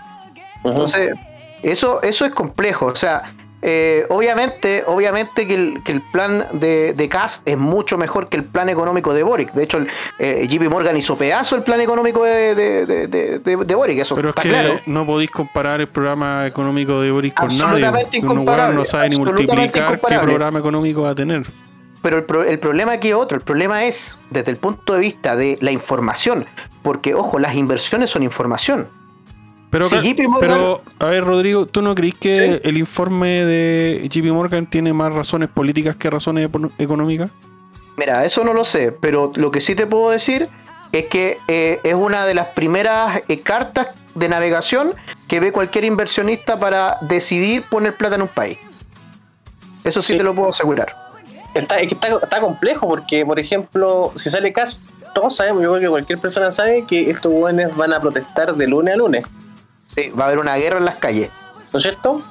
Entonces, 0.65 1.13
eso, 1.63 2.01
eso 2.03 2.25
es 2.25 2.33
complejo. 2.33 2.87
O 2.87 2.95
sea, 2.97 3.23
eh, 3.67 4.05
obviamente, 4.11 4.83
obviamente 4.87 5.47
que 5.47 5.55
el, 5.55 5.83
que 5.85 5.93
el 5.93 6.03
plan 6.13 6.47
de, 6.53 6.93
de 6.93 7.09
Cast 7.09 7.49
es 7.49 7.57
mucho 7.57 7.97
mejor 7.97 8.29
que 8.29 8.37
el 8.37 8.45
plan 8.45 8.69
económico 8.69 9.15
de 9.15 9.23
Boric. 9.23 9.53
De 9.55 9.65
hecho, 9.65 9.79
el, 9.79 9.89
eh, 10.19 10.47
JP 10.47 10.69
Morgan 10.69 10.97
hizo 10.99 11.17
pedazo 11.17 11.57
el 11.57 11.63
plan 11.63 11.81
económico 11.81 12.25
de, 12.25 12.55
de, 12.55 12.87
de- 12.87 13.75
Boric. 13.75 13.99
Eso 13.99 14.15
Pero 14.17 14.29
es 14.29 14.33
está 14.33 14.43
que 14.43 14.49
claro. 14.51 14.81
no 14.85 15.07
podéis 15.07 15.31
comparar 15.31 15.81
el 15.81 15.89
programa 15.89 16.47
económico 16.47 17.01
de 17.01 17.11
Boris 17.11 17.33
con 17.33 17.49
nadie. 17.49 17.63
Absolutamente 17.65 18.19
incomparable, 18.19 18.77
no 18.77 18.85
sabe 18.85 19.09
ni 19.09 19.17
multiplicar 19.17 19.99
qué 19.99 20.19
programa 20.19 20.59
económico 20.59 21.03
va 21.03 21.11
a 21.11 21.15
tener. 21.15 21.43
Pero 22.05 22.19
el, 22.19 22.25
pro- 22.25 22.45
el 22.45 22.59
problema 22.59 22.93
aquí 22.93 23.09
es 23.09 23.15
otro. 23.15 23.39
El 23.39 23.43
problema 23.43 23.85
es 23.87 24.19
desde 24.31 24.51
el 24.51 24.59
punto 24.59 24.93
de 24.93 25.01
vista 25.01 25.37
de 25.37 25.57
la 25.63 25.71
información. 25.73 26.45
Porque, 26.83 27.15
ojo, 27.15 27.39
las 27.39 27.55
inversiones 27.55 28.11
son 28.11 28.23
información. 28.23 28.89
Pero, 29.71 29.87
Si 29.87 29.97
JP 29.97 30.29
Morgan- 30.29 30.41
pero, 30.41 30.83
a 31.01 31.07
ver, 31.07 31.25
Rodrigo, 31.25 31.65
¿tú 31.65 31.81
no 31.81 31.95
crees 31.95 32.15
que 32.15 32.61
el 32.63 32.77
informe 32.77 33.45
de 33.47 34.07
JP 34.11 34.33
Morgan 34.33 34.67
tiene 34.67 34.93
más 34.93 35.15
razones 35.15 35.49
políticas 35.49 35.97
que 35.97 36.11
razones 36.11 36.49
económicas? 36.79 37.31
Mira, 37.97 38.23
eso 38.27 38.45
no 38.45 38.53
lo 38.53 38.65
sé, 38.67 38.93
pero 38.93 39.33
lo 39.35 39.51
que 39.51 39.63
sí 39.63 39.75
te 39.75 39.87
puedo 39.87 40.11
decir 40.11 40.49
es 40.93 41.07
que 41.07 41.39
eh, 41.49 41.81
es 41.85 41.95
una 41.95 42.27
de 42.27 42.35
las 42.35 42.49
primeras 42.49 43.23
eh, 43.29 43.41
cartas 43.41 43.89
de 44.15 44.29
navegación 44.29 44.93
que 45.27 45.41
ve 45.41 45.53
cualquier 45.53 45.85
inversionista 45.85 46.61
para 46.61 46.99
decidir 47.01 47.63
poner 47.71 47.97
plata 47.97 48.17
en 48.17 48.23
un 48.23 48.29
país. 48.29 48.59
Eso 49.85 50.03
sí, 50.03 50.13
Sí. 50.13 50.19
te 50.19 50.23
lo 50.25 50.35
puedo 50.35 50.51
asegurar. 50.51 51.04
Está, 51.55 51.79
es 51.79 51.89
que 51.89 51.95
está, 51.95 52.09
está 52.09 52.41
complejo 52.41 52.89
porque, 52.89 53.25
por 53.25 53.39
ejemplo, 53.39 54.13
si 54.17 54.29
sale 54.29 54.53
Cash, 54.53 54.79
todos 55.15 55.37
sabemos, 55.37 55.63
yo 55.63 55.71
creo 55.71 55.81
que 55.81 55.89
cualquier 55.89 56.19
persona 56.19 56.51
sabe 56.51 56.85
que 56.85 57.11
estos 57.11 57.33
jóvenes 57.33 57.75
van 57.77 57.93
a 57.93 58.01
protestar 58.01 58.55
de 58.55 58.67
lunes 58.67 58.95
a 58.95 58.97
lunes, 58.97 59.25
Sí, 59.87 60.11
va 60.11 60.25
a 60.25 60.27
haber 60.29 60.39
una 60.39 60.57
guerra 60.57 60.79
en 60.79 60.85
las 60.85 60.97
calles. 60.97 61.31
¿no 61.73 61.79
es 61.79 61.83
cierto? 61.83 62.23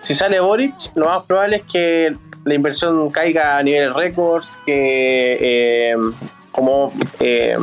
Si 0.00 0.14
sale 0.14 0.40
Boric, 0.40 0.74
lo 0.94 1.06
más 1.06 1.24
probable 1.24 1.56
es 1.56 1.62
que 1.62 2.14
la 2.44 2.54
inversión 2.54 3.10
caiga 3.10 3.56
a 3.56 3.62
niveles 3.62 3.94
récords, 3.94 4.58
que 4.66 5.38
eh, 5.40 5.96
como 6.52 6.92
eh, 7.20 7.56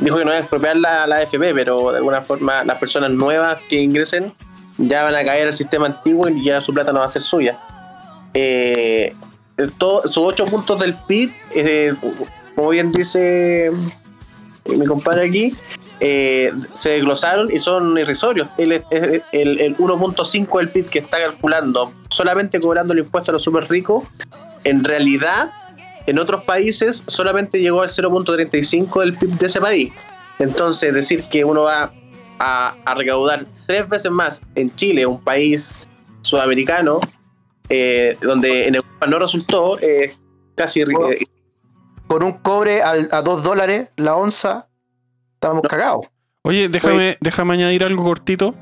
dijo 0.00 0.18
que 0.18 0.24
no 0.24 0.32
a 0.32 0.38
expropiar 0.38 0.76
la, 0.76 1.06
la 1.06 1.16
AFP, 1.16 1.54
pero 1.54 1.92
de 1.92 1.98
alguna 1.98 2.20
forma 2.20 2.62
las 2.64 2.78
personas 2.78 3.10
nuevas 3.10 3.58
que 3.68 3.80
ingresen 3.80 4.32
ya 4.76 5.02
van 5.02 5.14
a 5.14 5.24
caer 5.24 5.48
al 5.48 5.54
sistema 5.54 5.86
antiguo 5.86 6.28
y 6.28 6.44
ya 6.44 6.60
su 6.60 6.74
plata 6.74 6.92
no 6.92 7.00
va 7.00 7.06
a 7.06 7.08
ser 7.08 7.22
suya. 7.22 7.56
Eh, 8.34 9.14
sus 10.04 10.18
ocho 10.18 10.46
puntos 10.46 10.78
del 10.80 10.94
PIB, 11.06 11.32
eh, 11.54 11.92
como 12.54 12.70
bien 12.70 12.92
dice 12.92 13.70
mi 14.66 14.84
compadre 14.84 15.26
aquí, 15.28 15.54
eh, 16.00 16.52
se 16.74 16.90
desglosaron 16.90 17.50
y 17.50 17.58
son 17.58 17.96
irrisorios. 17.98 18.48
El, 18.58 18.72
el, 18.90 19.22
el- 19.32 19.60
el 19.60 19.76
1.5 19.78 20.58
del 20.58 20.68
PIB 20.68 20.88
que 20.90 20.98
está 21.00 21.18
calculando, 21.18 21.90
solamente 22.10 22.60
cobrando 22.60 22.92
el 22.92 23.00
impuesto 23.00 23.30
a 23.30 23.34
los 23.34 23.42
super 23.42 23.68
ricos, 23.68 24.04
en 24.64 24.84
realidad 24.84 25.50
en 26.06 26.18
otros 26.18 26.44
países 26.44 27.02
solamente 27.06 27.60
llegó 27.60 27.82
al 27.82 27.88
0.35 27.88 29.00
del 29.00 29.14
PIB 29.16 29.38
de 29.38 29.46
ese 29.46 29.60
país. 29.60 29.92
Entonces, 30.38 30.92
decir 30.94 31.24
que 31.30 31.44
uno 31.44 31.62
va 31.62 31.90
a 32.38 32.94
recaudar 32.94 33.46
tres 33.66 33.88
veces 33.88 34.10
más 34.12 34.40
en 34.54 34.74
Chile, 34.76 35.04
un 35.06 35.20
país 35.22 35.88
sudamericano, 36.22 37.00
eh, 37.68 38.16
donde 38.20 38.68
en 38.68 38.76
Europa 38.76 39.06
no 39.06 39.18
resultó, 39.18 39.78
eh, 39.80 40.12
casi 40.54 40.82
Oh. 40.82 41.10
eh, 41.12 41.18
Con 42.06 42.22
un 42.22 42.32
cobre 42.38 42.80
al- 42.80 43.08
a 43.12 43.20
2 43.20 43.42
dólares 43.42 43.88
la 43.96 44.16
onza, 44.16 44.68
estamos 45.34 45.60
cagados. 45.68 46.06
Oye, 46.42 46.70
déjame, 46.70 47.18
déjame 47.20 47.52
añadir 47.54 47.84
algo 47.84 48.02
cortito. 48.02 48.54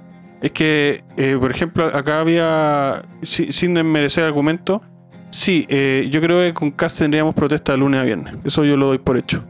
Es 0.42 0.50
que, 0.50 1.04
eh, 1.16 1.36
por 1.40 1.52
ejemplo, 1.52 1.84
acá 1.86 2.20
había, 2.20 3.02
si- 3.22 3.52
sin 3.52 3.74
desmerecer 3.74 4.24
argumento, 4.24 4.82
sí, 5.30 5.64
eh, 5.68 6.08
yo 6.10 6.20
creo 6.20 6.40
que 6.40 6.52
con 6.54 6.72
Cast 6.72 6.98
tendríamos 6.98 7.34
protesta 7.36 7.70
de 7.72 7.78
lunes 7.78 8.00
a 8.00 8.04
viernes. 8.04 8.34
Eso 8.44 8.64
yo 8.64 8.76
lo 8.76 8.86
doy 8.86 8.98
por 8.98 9.16
hecho. 9.16 9.44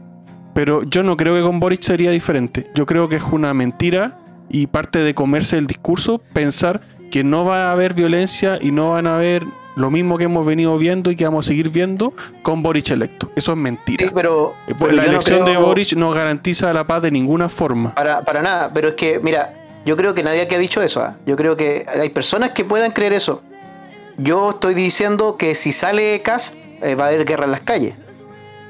Pero 0.53 0.83
yo 0.83 1.01
no 1.01 1.17
creo 1.17 1.35
que 1.35 1.41
con 1.41 1.59
Boric 1.59 1.81
sería 1.81 2.11
diferente. 2.11 2.67
Yo 2.75 2.85
creo 2.85 3.09
que 3.09 3.15
es 3.15 3.23
una 3.23 3.53
mentira 3.55 4.19
y 4.49 4.67
parte 4.67 4.99
de 4.99 5.15
comerse 5.15 5.57
el 5.57 5.65
discurso 5.67 6.19
pensar 6.33 6.81
que 7.09 7.23
no 7.23 7.45
va 7.45 7.69
a 7.69 7.71
haber 7.71 7.93
violencia 7.93 8.57
y 8.61 8.71
no 8.71 8.91
van 8.91 9.07
a 9.07 9.15
haber 9.15 9.45
lo 9.75 9.91
mismo 9.91 10.17
que 10.17 10.23
hemos 10.23 10.45
venido 10.45 10.75
viendo 10.77 11.11
y 11.11 11.15
que 11.15 11.23
vamos 11.23 11.45
a 11.45 11.49
seguir 11.49 11.69
viendo 11.69 12.13
con 12.41 12.63
Boric 12.63 12.89
electo. 12.89 13.31
Eso 13.35 13.51
es 13.51 13.57
mentira. 13.57 14.05
Sí, 14.07 14.11
pero, 14.13 14.55
Eh, 14.67 14.73
pero 14.77 14.91
la 14.91 15.03
yo 15.03 15.11
no 15.11 15.13
elección 15.13 15.45
de 15.45 15.57
Boric 15.57 15.93
no 15.93 16.11
garantiza 16.11 16.73
la 16.73 16.87
paz 16.87 17.03
de 17.03 17.11
ninguna 17.11 17.47
forma. 17.47 17.93
Para, 17.93 18.23
para 18.23 18.41
nada, 18.41 18.71
pero 18.73 18.89
es 18.89 18.93
que, 18.95 19.19
mira, 19.19 19.53
yo 19.85 19.95
creo 19.95 20.13
que 20.13 20.23
nadie 20.23 20.47
ha 20.49 20.57
dicho 20.57 20.81
eso. 20.81 21.01
¿ah? 21.01 21.17
Yo 21.25 21.35
creo 21.35 21.55
que 21.55 21.85
hay 21.87 22.09
personas 22.09 22.49
que 22.51 22.65
puedan 22.65 22.91
creer 22.91 23.13
eso. 23.13 23.43
Yo 24.17 24.49
estoy 24.49 24.73
diciendo 24.73 25.37
que 25.37 25.53
si 25.53 25.71
sale 25.71 26.21
Cast, 26.23 26.55
eh, 26.81 26.95
va 26.95 27.05
a 27.05 27.07
haber 27.09 27.23
guerra 27.23 27.45
en 27.45 27.51
las 27.51 27.61
calles. 27.61 27.93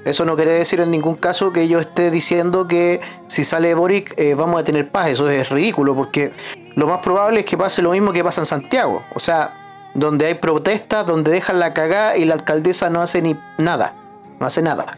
Eso 0.08 0.26
no 0.26 0.36
quiere 0.36 0.52
decir 0.54 0.80
en 0.82 0.89
ningún 0.91 1.15
caso 1.15 1.52
que 1.52 1.67
yo 1.67 1.80
esté 1.80 2.10
diciendo 2.12 2.67
que 2.67 3.00
si 3.28 3.43
sale 3.43 3.74
Boric 3.74 4.13
eh, 4.17 4.36
vamos 4.36 4.62
a 4.62 4.63
tener 4.63 4.89
paz. 4.89 5.08
Eso 5.10 5.30
es 5.30 5.50
ridículo, 5.50 5.96
porque 5.96 6.32
lo 6.76 6.88
más 6.88 7.00
probable 7.00 7.41
es 7.41 7.46
que 7.46 7.58
pase 7.58 7.82
lo 7.82 7.91
mismo 7.91 8.13
que 8.13 8.24
pasa 8.24 8.41
en 8.41 8.46
Santiago. 8.46 9.04
O 9.15 9.20
sea, 9.20 9.54
donde 9.93 10.26
hay 10.28 10.36
protestas, 10.36 11.06
donde 11.06 11.32
dejan 11.32 11.60
la 11.60 11.74
cagada 11.74 12.15
y 12.17 12.26
la 12.26 12.36
alcaldesa 12.36 12.89
no 12.89 13.02
hace 13.02 13.22
ni 13.22 13.36
nada. 13.58 13.93
No 14.39 14.46
hace 14.48 14.62
nada. 14.62 14.98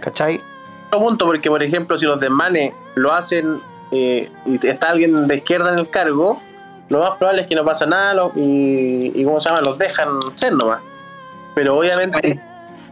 ¿Cachai? 0.00 0.40
otro 0.88 1.00
punto, 1.00 1.26
porque 1.26 1.48
por 1.50 1.62
ejemplo, 1.62 1.98
si 1.98 2.06
los 2.06 2.20
desmanes 2.20 2.72
lo 2.94 3.12
hacen 3.12 3.60
eh, 3.90 4.30
y 4.46 4.64
está 4.66 4.90
alguien 4.90 5.26
de 5.26 5.36
izquierda 5.36 5.72
en 5.72 5.78
el 5.80 5.90
cargo, 5.90 6.38
lo 6.88 7.00
más 7.00 7.16
probable 7.18 7.42
es 7.42 7.48
que 7.48 7.56
no 7.56 7.64
pasa 7.64 7.86
nada 7.86 8.14
lo- 8.14 8.32
y, 8.36 9.10
y 9.14 9.24
¿cómo 9.24 9.40
se 9.40 9.48
llama? 9.48 9.62
Los 9.62 9.78
dejan 9.78 10.08
ser 10.34 10.52
nomás. 10.52 10.80
Pero 11.56 11.76
obviamente, 11.76 12.40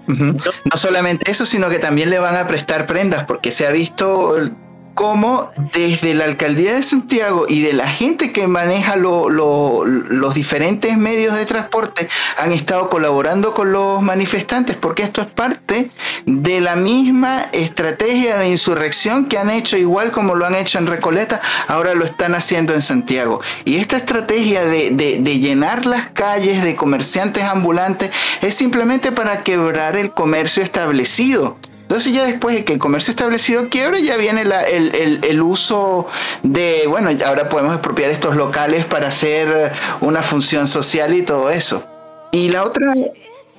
No 0.06 0.76
solamente 0.76 1.30
eso, 1.30 1.46
sino 1.46 1.68
que 1.68 1.78
también 1.78 2.10
le 2.10 2.18
van 2.18 2.36
a 2.36 2.46
prestar 2.46 2.86
prendas, 2.86 3.24
porque 3.24 3.50
se 3.50 3.66
ha 3.66 3.72
visto 3.72 4.36
cómo 4.94 5.50
desde 5.72 6.14
la 6.14 6.24
alcaldía 6.24 6.74
de 6.74 6.83
Santiago 6.83 7.46
y 7.48 7.61
de 7.61 7.72
la 7.72 7.88
gente 7.88 8.33
que 8.33 8.46
maneja 8.46 8.96
lo- 8.96 9.28
lo- 9.28 9.85
los 9.85 10.35
diferentes 10.35 10.96
medios 10.96 11.37
de 11.37 11.46
transporte 11.46 12.09
han 12.38 12.52
estado 12.52 12.88
colaborando 12.88 13.52
con 13.54 13.72
los 13.72 14.02
manifestantes, 14.02 14.76
porque 14.76 15.02
esto 15.02 15.20
es 15.22 15.28
parte 15.28 15.90
de 16.26 16.61
la 16.61 16.76
misma 16.76 17.42
estrategia 17.52 18.38
de 18.38 18.48
insurrección 18.48 19.26
que 19.26 19.38
han 19.38 19.50
hecho 19.50 19.76
igual 19.76 20.11
como 20.12 20.35
lo 20.35 20.46
han 20.46 20.54
hecho 20.54 20.78
en 20.78 20.87
Recoleta, 20.87 21.40
ahora 21.68 21.94
lo 21.94 22.04
están 22.04 22.35
haciendo 22.35 22.74
en 22.74 22.83
Santiago. 22.83 23.40
Y 23.64 23.76
esta 23.76 23.96
estrategia 23.96 24.64
de 24.64 25.38
llenar 25.40 25.87
las 25.87 26.09
calles 26.09 26.62
de 26.62 26.76
comerciantes 26.76 27.42
ambulantes 27.44 28.11
es 28.40 28.54
simplemente 28.54 29.12
para 29.12 29.42
quebrar 29.42 29.96
el 29.96 30.11
comercio 30.12 30.62
establecido. 30.62 31.59
Entonces 31.84 32.12
ya 32.12 32.24
después 32.24 32.56
de 32.56 32.64
que 32.64 32.72
el 32.72 32.78
comercio 32.78 33.10
establecido 33.12 33.68
quiebra, 33.68 33.98
ya 33.98 34.16
viene 34.16 34.44
la- 34.44 34.62
el, 34.62 34.94
el- 34.94 35.24
el 35.24 35.42
uso 35.42 36.06
de, 36.42 36.84
bueno, 36.88 37.10
ahora 37.26 37.48
podemos 37.50 37.74
expropiar 37.74 38.10
estos 38.10 38.36
locales 38.36 38.84
para 38.86 39.08
hacer 39.08 39.72
una 40.00 40.22
función 40.22 40.66
social 40.66 41.14
y 41.14 41.22
todo 41.22 41.50
eso. 41.50 41.84
Y 42.32 42.48
la 42.48 42.64
otra, 42.64 42.86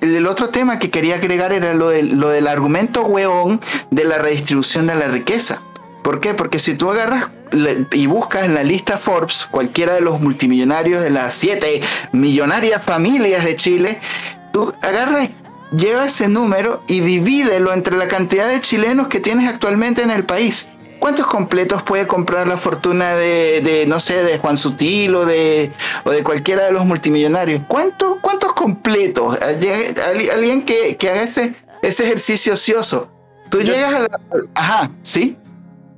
el 0.00 0.26
otro 0.26 0.48
tema 0.48 0.78
que 0.80 0.90
quería 0.90 1.14
agregar 1.14 1.52
era 1.52 1.72
lo 1.72 1.88
del, 1.90 2.16
lo 2.18 2.28
del 2.28 2.48
argumento 2.48 3.02
hueón 3.06 3.60
de 3.90 4.04
la 4.04 4.18
redistribución 4.18 4.86
de 4.88 4.96
la 4.96 5.06
riqueza. 5.06 5.62
¿Por 6.02 6.20
qué? 6.20 6.34
Porque 6.34 6.58
si 6.58 6.74
tú 6.74 6.90
agarras 6.90 7.30
y 7.92 8.06
buscas 8.06 8.44
en 8.44 8.54
la 8.54 8.64
lista 8.64 8.98
Forbes 8.98 9.46
cualquiera 9.50 9.94
de 9.94 10.00
los 10.00 10.20
multimillonarios 10.20 11.00
de 11.00 11.10
las 11.10 11.34
siete 11.34 11.80
millonarias 12.12 12.84
familias 12.84 13.44
de 13.44 13.56
Chile, 13.56 13.98
tú 14.52 14.72
agarras, 14.82 15.30
lleva 15.72 16.04
ese 16.06 16.28
número 16.28 16.82
y 16.88 17.00
divídelo 17.00 17.72
entre 17.72 17.96
la 17.96 18.08
cantidad 18.08 18.48
de 18.48 18.60
chilenos 18.60 19.08
que 19.08 19.20
tienes 19.20 19.48
actualmente 19.50 20.02
en 20.02 20.10
el 20.10 20.24
país. 20.24 20.68
¿Cuántos 20.98 21.26
completos 21.26 21.82
puede 21.82 22.06
comprar 22.06 22.48
la 22.48 22.56
fortuna 22.56 23.14
de, 23.14 23.60
de, 23.60 23.86
no 23.86 24.00
sé, 24.00 24.22
de 24.24 24.38
Juan 24.38 24.56
Sutil 24.56 25.14
o 25.14 25.26
de, 25.26 25.70
o 26.04 26.10
de 26.10 26.22
cualquiera 26.22 26.64
de 26.64 26.72
los 26.72 26.86
multimillonarios? 26.86 27.62
¿Cuántos, 27.68 28.16
cuántos 28.22 28.54
completos? 28.54 29.38
Alguien 29.42 29.94
alguien 30.32 30.62
que, 30.64 30.96
que 30.96 31.10
haga 31.10 31.22
ese, 31.22 31.54
ese 31.82 32.04
ejercicio 32.04 32.54
ocioso. 32.54 33.12
Tú 33.50 33.60
Yo- 33.60 33.74
llegas 33.74 33.92
a 33.94 33.98
la... 34.00 34.08
Ajá, 34.54 34.90
¿sí? 35.02 35.36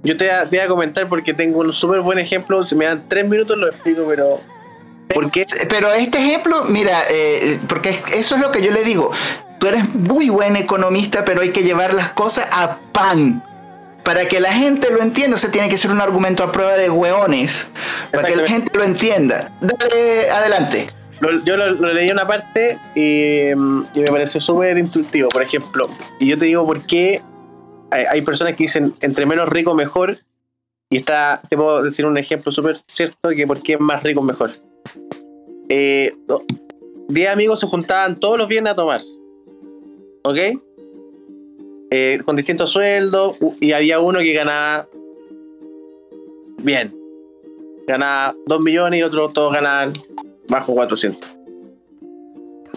Yo 0.03 0.17
te, 0.17 0.25
voy 0.27 0.35
a- 0.35 0.49
te 0.49 0.57
voy 0.57 0.65
a 0.67 0.69
comentar 0.69 1.09
porque 1.09 1.33
tengo 1.33 1.61
un 1.61 1.73
súper 1.73 2.01
buen 2.01 2.19
ejemplo. 2.19 2.65
Si 2.67 2.75
me 2.75 2.85
dan 2.87 3.03
tres 3.09 3.29
minutos 3.29 3.57
lo 3.57 3.69
explico, 3.69 4.05
pero. 4.09 4.41
¿Por 5.15 5.31
qué? 5.31 5.45
Pero 5.71 5.93
este 5.93 6.19
ejemplo, 6.19 6.65
mira, 6.69 7.03
eh, 7.11 7.59
porque 7.69 7.99
eso 8.15 8.35
es 8.35 8.41
lo 8.41 8.51
que 8.51 8.63
yo 8.63 8.71
le 8.73 8.83
digo. 8.85 9.11
Tú 9.59 9.67
eres 9.67 9.93
muy 9.95 10.29
buen 10.29 10.57
economista, 10.57 11.25
pero 11.25 11.41
hay 11.41 11.51
que 11.51 11.63
llevar 11.63 11.95
las 11.95 12.11
cosas 12.11 12.49
a 12.53 12.79
pan. 12.93 13.43
Para 14.05 14.27
que 14.27 14.41
la 14.41 14.53
gente 14.53 14.89
lo 14.91 15.03
entienda, 15.03 15.37
o 15.37 15.39
sea, 15.39 15.51
tiene 15.51 15.69
que 15.69 15.77
ser 15.77 15.91
un 15.91 16.01
argumento 16.01 16.43
a 16.43 16.53
prueba 16.53 16.75
de 16.75 16.89
hueones. 16.89 17.69
Para 18.13 18.29
que 18.29 18.37
la 18.37 18.47
gente 18.47 18.71
lo 18.77 18.85
entienda. 18.85 19.53
Dale, 19.61 20.31
adelante. 20.31 20.87
Lo- 21.21 21.43
yo 21.45 21.57
lo, 21.57 21.73
lo 21.73 21.93
leí 21.93 22.11
una 22.11 22.27
parte 22.27 22.79
y, 22.95 23.55
mm, 23.55 23.83
y 23.95 24.01
me 24.01 24.07
pareció 24.11 24.41
súper 24.41 24.79
instructivo. 24.79 25.29
Por 25.29 25.43
ejemplo, 25.43 25.89
y 26.21 26.29
yo 26.29 26.39
te 26.39 26.45
digo 26.47 26.65
por 26.65 26.81
qué 26.87 27.21
hay, 27.91 28.05
hay 28.05 28.23
personas 28.23 28.57
que 28.57 28.65
dicen 28.65 28.95
entre 29.01 29.27
menos 29.27 29.49
rico 29.49 29.75
mejor. 29.75 30.19
Y 30.91 30.97
está, 30.99 31.43
te 31.51 31.57
puedo 31.57 31.83
decir 31.83 32.07
un 32.07 32.17
ejemplo 32.17 32.51
súper 32.51 32.81
cierto 32.87 33.29
que 33.31 33.47
por 33.47 33.61
qué 33.61 33.77
más 33.77 34.03
rico 34.05 34.23
mejor. 34.23 34.53
Eh, 35.69 36.15
no, 36.29 36.43
diez 37.09 37.29
amigos 37.31 37.61
se 37.61 37.67
juntaban 37.67 38.17
todos 38.17 38.39
los 38.39 38.49
viernes 38.49 38.73
a 38.73 38.77
tomar. 38.77 39.03
¿Ok? 40.23 40.39
Eh, 41.91 42.19
con 42.25 42.37
distintos 42.37 42.71
sueldos 42.71 43.37
y 43.61 43.73
había 43.73 44.01
uno 44.01 44.19
que 44.19 44.33
ganaba 44.33 44.89
bien. 46.59 46.95
Ganaba 47.87 48.37
2 48.47 48.61
millones 48.61 49.01
y 49.01 49.03
otros 49.03 49.33
todos 49.33 49.53
ganaban 49.53 49.95
bajo 50.49 50.75
400. 50.75 51.37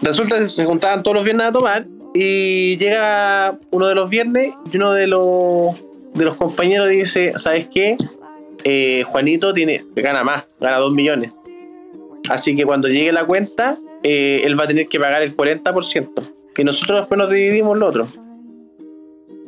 Resulta 0.00 0.38
que 0.38 0.46
se 0.46 0.64
juntaban 0.64 1.02
todos 1.02 1.16
los 1.16 1.24
viernes 1.24 1.46
a 1.46 1.52
tomar 1.52 1.86
y 2.14 2.76
llega 2.78 3.58
uno 3.70 3.86
de 3.86 3.94
los 3.94 4.08
viernes 4.08 4.54
y 4.72 4.76
uno 4.76 4.92
de 4.92 5.06
los, 5.06 5.76
de 6.14 6.24
los 6.24 6.36
compañeros 6.36 6.88
dice, 6.88 7.34
¿sabes 7.36 7.68
qué? 7.68 7.96
Eh, 8.64 9.04
Juanito 9.06 9.52
tiene, 9.52 9.84
gana 9.94 10.24
más, 10.24 10.48
gana 10.60 10.78
2 10.78 10.92
millones. 10.92 11.32
Así 12.30 12.56
que 12.56 12.64
cuando 12.64 12.88
llegue 12.88 13.12
la 13.12 13.24
cuenta, 13.24 13.76
eh, 14.02 14.42
él 14.44 14.58
va 14.58 14.64
a 14.64 14.68
tener 14.68 14.88
que 14.88 14.98
pagar 14.98 15.22
el 15.22 15.36
40%. 15.36 16.31
Y 16.56 16.64
nosotros 16.64 17.00
después 17.00 17.18
nos 17.18 17.30
dividimos 17.30 17.76
lo 17.78 17.88
otro. 17.88 18.08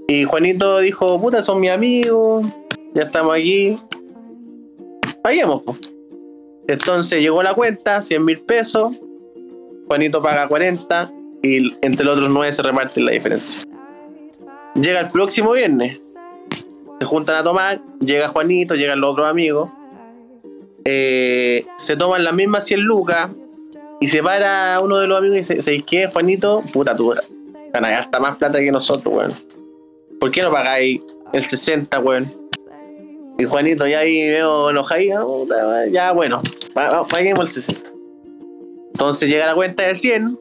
Y 0.07 0.25
Juanito 0.25 0.79
dijo, 0.79 1.21
puta, 1.21 1.43
son 1.43 1.61
mis 1.61 1.71
amigos, 1.71 2.47
ya 2.95 3.05
estamos 3.05 3.37
aquí. 3.37 3.79
Paguemos. 5.23 5.63
Entonces 6.67 7.21
llegó 7.21 7.43
la 7.43 7.55
cuenta, 7.55 8.03
100 8.03 8.25
mil 8.25 8.41
pesos. 8.41 8.97
Juanito 9.87 10.23
paga 10.23 10.49
40 10.49 11.11
y 11.43 11.75
entre 11.83 12.07
los 12.07 12.17
otros 12.17 12.31
9 12.31 12.53
se 12.53 12.63
reparten 12.63 13.05
la 13.05 13.13
diferencia. 13.13 13.65
Llega 14.75 15.01
el 15.01 15.09
próximo 15.09 15.53
viernes. 15.53 16.01
Se 17.01 17.05
juntan 17.07 17.37
a 17.37 17.43
tomar, 17.43 17.81
llega 18.01 18.29
Juanito, 18.29 18.75
llegan 18.75 19.01
los 19.01 19.13
otros 19.13 19.27
amigos. 19.27 19.71
eh, 20.87 21.65
se 21.77 21.97
toman 21.97 22.25
las 22.25 22.35
mismas 22.35 22.67
100 22.67 22.81
lucas 22.81 23.31
y 24.01 24.07
se 24.09 24.23
para 24.23 24.79
uno 24.83 24.99
de 24.99 25.07
los 25.07 25.19
amigos 25.19 25.37
y 25.37 25.39
dice, 25.41 25.63
¿sabéis 25.63 25.85
qué, 25.85 26.09
Juanito? 26.09 26.63
Puta, 26.73 26.95
tú 26.95 27.15
ganas 27.73 28.01
hasta 28.01 28.21
más 28.21 28.37
plata 28.37 28.59
que 28.61 28.71
nosotros, 28.71 29.13
weón. 29.15 29.33
¿Por 30.21 30.31
qué 30.31 30.43
no 30.43 30.51
pagáis 30.51 31.03
el 31.33 31.45
60, 31.45 31.99
weón? 32.01 32.27
Y 33.39 33.45
Juanito 33.45 33.87
ya 33.87 34.01
ahí 34.01 34.29
veo 34.29 34.71
enojadito, 34.71 35.27
puta, 35.27 35.87
ya 35.89 36.13
bueno, 36.13 36.41
pa- 36.73 36.89
pa- 36.89 37.07
paguemos 37.07 37.41
el 37.41 37.49
60. 37.63 37.91
Entonces 38.93 39.29
llega 39.29 39.47
la 39.47 39.55
cuenta 39.57 39.83
de 39.83 39.95
100, 39.97 40.39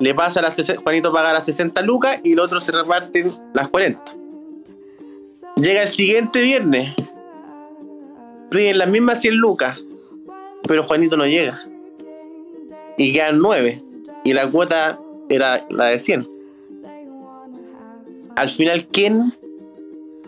le 0.00 0.14
pasa 0.14 0.40
las 0.40 0.54
60, 0.56 0.82
Juanito 0.82 1.12
paga 1.12 1.32
las 1.34 1.44
60 1.44 1.82
lucas 1.82 2.20
y 2.22 2.34
los 2.34 2.46
otros 2.46 2.64
se 2.64 2.72
reparten 2.72 3.30
las 3.52 3.68
40. 3.68 4.02
Llega 5.56 5.82
el 5.82 5.88
siguiente 5.88 6.40
viernes, 6.40 6.94
piden 8.50 8.78
las 8.78 8.90
mismas 8.90 9.20
100 9.20 9.34
lucas, 9.36 9.78
pero 10.66 10.84
Juanito 10.84 11.16
no 11.16 11.26
llega. 11.26 11.62
Y 12.96 13.12
quedan 13.12 13.38
9. 13.40 13.80
Y 14.24 14.32
la 14.32 14.46
cuota 14.48 14.98
era 15.28 15.64
la 15.70 15.86
de 15.86 15.98
100. 15.98 16.28
Al 18.36 18.50
final, 18.50 18.86
¿quién, 18.90 19.32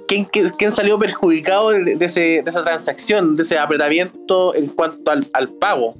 quién, 0.07 0.24
quién- 0.26 0.72
salió 0.72 0.98
perjudicado 0.98 1.70
de, 1.70 1.96
ese- 2.00 2.42
de 2.42 2.50
esa 2.50 2.62
transacción, 2.64 3.35
de 3.37 3.42
ese 3.42 3.59
apretamiento 3.59 4.55
en 4.55 4.66
cuanto 4.68 5.11
al, 5.11 5.26
al 5.33 5.48
pago? 5.48 5.94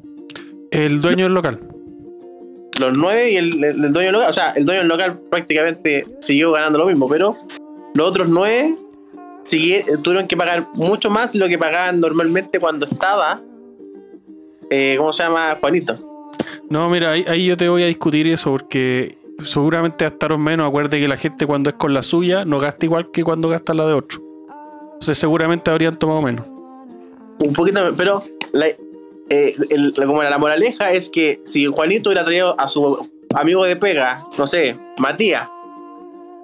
El 0.71 1.01
dueño 1.01 1.25
del 1.25 1.35
local. 1.35 1.61
los 2.79 2.97
nueve 2.97 3.31
y 3.33 3.37
el, 3.37 3.65
el- 3.65 3.85
el 3.85 3.93
dueño 3.93 4.07
del 4.09 4.13
local. 4.13 4.31
O 4.31 4.33
sea, 4.33 4.51
el 4.51 4.65
dueño 4.65 4.81
del 4.81 4.89
local 4.89 5.19
prácticamente 5.31 6.07
siguió 6.21 6.53
ganando 6.53 6.79
lo 6.79 6.87
mismo, 6.87 7.09
pero 7.09 7.37
los 7.95 8.09
otros 8.09 8.29
nueve 8.29 8.77
sigui- 9.45 9.85
tuvieron 10.03 10.29
que 10.29 10.37
pagar 10.37 10.67
mucho 10.75 11.11
más 11.11 11.33
de 11.33 11.39
lo 11.41 11.49
que 11.49 11.59
pagaban 11.59 11.99
normalmente 12.01 12.61
cuando 12.61 12.87
estaba. 12.87 13.41
eh, 14.71 14.95
¿Cómo 14.99 15.13
se 15.13 15.23
llama? 15.25 15.57
Juanito. 15.61 16.16
No, 16.69 16.89
mira, 16.89 17.13
ahí, 17.13 17.25
ahí 17.29 17.47
yo 17.47 17.57
te 17.57 17.69
voy 17.69 17.83
a 17.83 17.87
discutir 17.87 18.27
eso 18.27 18.51
porque 18.51 19.19
seguramente 19.45 20.05
gastaron 20.05 20.43
menos. 20.43 20.69
Acuérdate 20.69 20.99
que 20.99 21.09
la 21.09 21.17
gente 21.17 21.47
cuando 21.47 21.71
es 21.71 21.77
con 21.77 21.95
la 21.95 22.03
suya 22.03 22.45
no 22.45 22.59
gasta 22.59 22.87
igual 22.87 23.11
que 23.11 23.23
cuando 23.23 23.49
gasta 23.49 23.75
la 23.75 23.87
de 23.87 23.95
otro. 23.95 24.21
Entonces 24.95 25.19
seguramente 25.19 25.71
habrían 25.71 25.95
tomado 25.95 26.23
menos. 26.23 26.47
Un 27.39 27.53
poquito, 27.53 27.81
pero 27.97 28.23
eh, 29.29 29.55
como 29.95 30.23
la 30.23 30.39
moraleja 30.39 30.93
es 30.93 31.11
que 31.11 31.41
si 31.45 31.67
Juanito 31.67 32.09
hubiera 32.09 32.25
traído 32.25 32.59
a 32.59 32.67
su 32.67 32.99
amigo 33.35 33.65
de 33.65 33.77
pega, 33.77 34.27
no 34.39 34.47
sé, 34.47 34.79
Matías, 34.99 35.49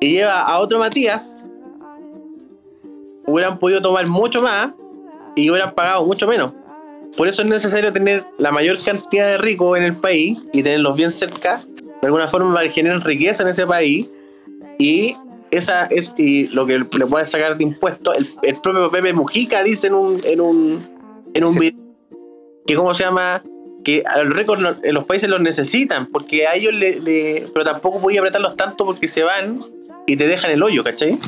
y 0.01 0.11
lleva 0.11 0.41
a 0.41 0.59
otro 0.59 0.79
Matías, 0.79 1.47
hubieran 3.27 3.59
podido 3.59 3.81
tomar 3.81 4.07
mucho 4.09 4.43
más 4.43 4.73
y 5.35 5.49
hubieran 5.49 5.71
pagado 5.71 6.05
mucho 6.05 6.27
menos. 6.27 6.53
Por 7.17 7.29
eso 7.29 7.43
es 7.43 7.49
necesario 7.49 7.93
tener 7.93 8.25
la 8.39 8.51
mayor 8.53 8.77
cantidad 8.83 9.29
de 9.29 9.39
ricos 9.39 9.77
en 9.79 9.85
el 9.85 9.95
país 9.95 10.39
y 10.53 10.63
tenerlos 10.63 10.97
bien 10.97 11.11
cerca, 11.13 11.61
de 12.01 12.07
alguna 12.07 12.27
forma 12.29 12.53
para 12.55 12.67
que 12.69 12.75
generen 12.75 13.01
riqueza 13.01 13.43
en 13.43 13.51
ese 13.51 13.67
país 13.67 14.09
y 14.79 15.15
esa 15.51 15.85
es 15.87 16.15
y 16.17 16.49
lo 16.49 16.65
que 16.67 16.79
le 16.79 17.07
puede 17.07 17.27
sacar 17.27 17.57
de 17.59 17.65
impuestos. 17.65 18.17
El, 18.17 18.27
el 18.55 18.61
propio 18.61 18.91
Pepe 18.91 19.13
Mujica 19.13 19.63
dice 19.63 19.89
en 19.89 19.95
un, 19.95 20.21
en 20.25 20.41
un, 20.41 20.83
en 21.35 21.45
un 21.45 21.53
Sí. 21.53 21.59
video 21.59 21.81
que 22.67 22.75
cómo 22.75 22.95
se 22.95 23.05
llama 23.05 23.43
que 23.85 24.03
a 24.07 24.23
los 24.23 24.35
récords 24.35 24.63
no- 24.63 24.77
en 24.83 24.95
los 24.95 25.05
países 25.05 25.29
los 25.29 25.43
necesitan 25.43 26.07
porque 26.07 26.47
a 26.47 26.55
ellos 26.55 26.73
le, 26.73 27.01
le- 27.01 27.49
pero 27.53 27.65
tampoco 27.65 28.01
podía 28.01 28.21
apretarlos 28.21 28.57
tanto 28.57 28.85
porque 28.87 29.09
se 29.09 29.25
van 29.25 29.61
y 30.07 30.17
te 30.17 30.27
dejan 30.27 30.53
el 30.53 30.63
hoyo, 30.63 30.83
¿cachai? 30.83 31.19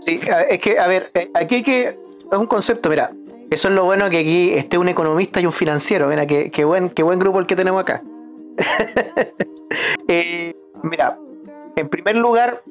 Sí, 0.00 0.18
es 0.48 0.58
que, 0.58 0.78
a 0.78 0.86
ver, 0.86 1.10
eh, 1.14 1.30
aquí 1.34 1.56
hay 1.56 1.62
que. 1.62 1.88
Es 2.32 2.38
un 2.38 2.46
concepto, 2.46 2.88
mira. 2.88 3.10
Eso 3.50 3.68
es 3.68 3.74
lo 3.74 3.84
bueno 3.84 4.10
que 4.10 4.18
aquí 4.18 4.52
esté 4.52 4.76
un 4.78 4.88
economista 4.88 5.40
y 5.40 5.46
un 5.46 5.52
financiero. 5.52 6.06
Mira, 6.08 6.26
qué, 6.26 6.64
buen, 6.64 6.90
qué 6.90 7.02
buen 7.02 7.18
grupo 7.18 7.38
el 7.38 7.46
que 7.46 7.56
tenemos 7.56 7.82
acá. 7.82 8.02
Eh, 10.10 10.56
mira, 10.82 11.18
en 11.76 11.90
primer 11.90 12.16
lugar, 12.16 12.62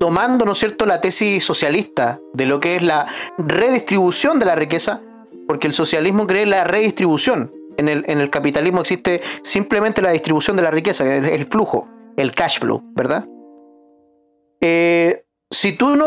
tomando, 0.00 0.44
¿no 0.44 0.50
es 0.50 0.58
cierto?, 0.58 0.84
la 0.84 1.00
tesis 1.00 1.44
socialista 1.44 2.18
de 2.32 2.46
lo 2.46 2.58
que 2.58 2.74
es 2.74 2.82
la 2.82 3.06
redistribución 3.38 4.40
de 4.40 4.46
la 4.46 4.56
riqueza, 4.56 5.00
porque 5.46 5.68
el 5.68 5.72
socialismo 5.72 6.26
cree 6.26 6.46
la 6.46 6.64
redistribución. 6.64 7.54
En 7.76 7.88
el, 7.88 8.04
en 8.08 8.20
el 8.20 8.30
capitalismo 8.30 8.80
existe 8.80 9.20
simplemente 9.42 10.02
la 10.02 10.10
distribución 10.10 10.56
de 10.56 10.64
la 10.64 10.72
riqueza, 10.72 11.04
el, 11.04 11.24
el 11.26 11.46
flujo, 11.46 11.88
el 12.16 12.32
cash 12.32 12.58
flow, 12.58 12.82
¿verdad? 12.96 13.24
Eh, 14.60 15.24
si 15.50 15.72
tú 15.72 15.94
no 15.94 16.06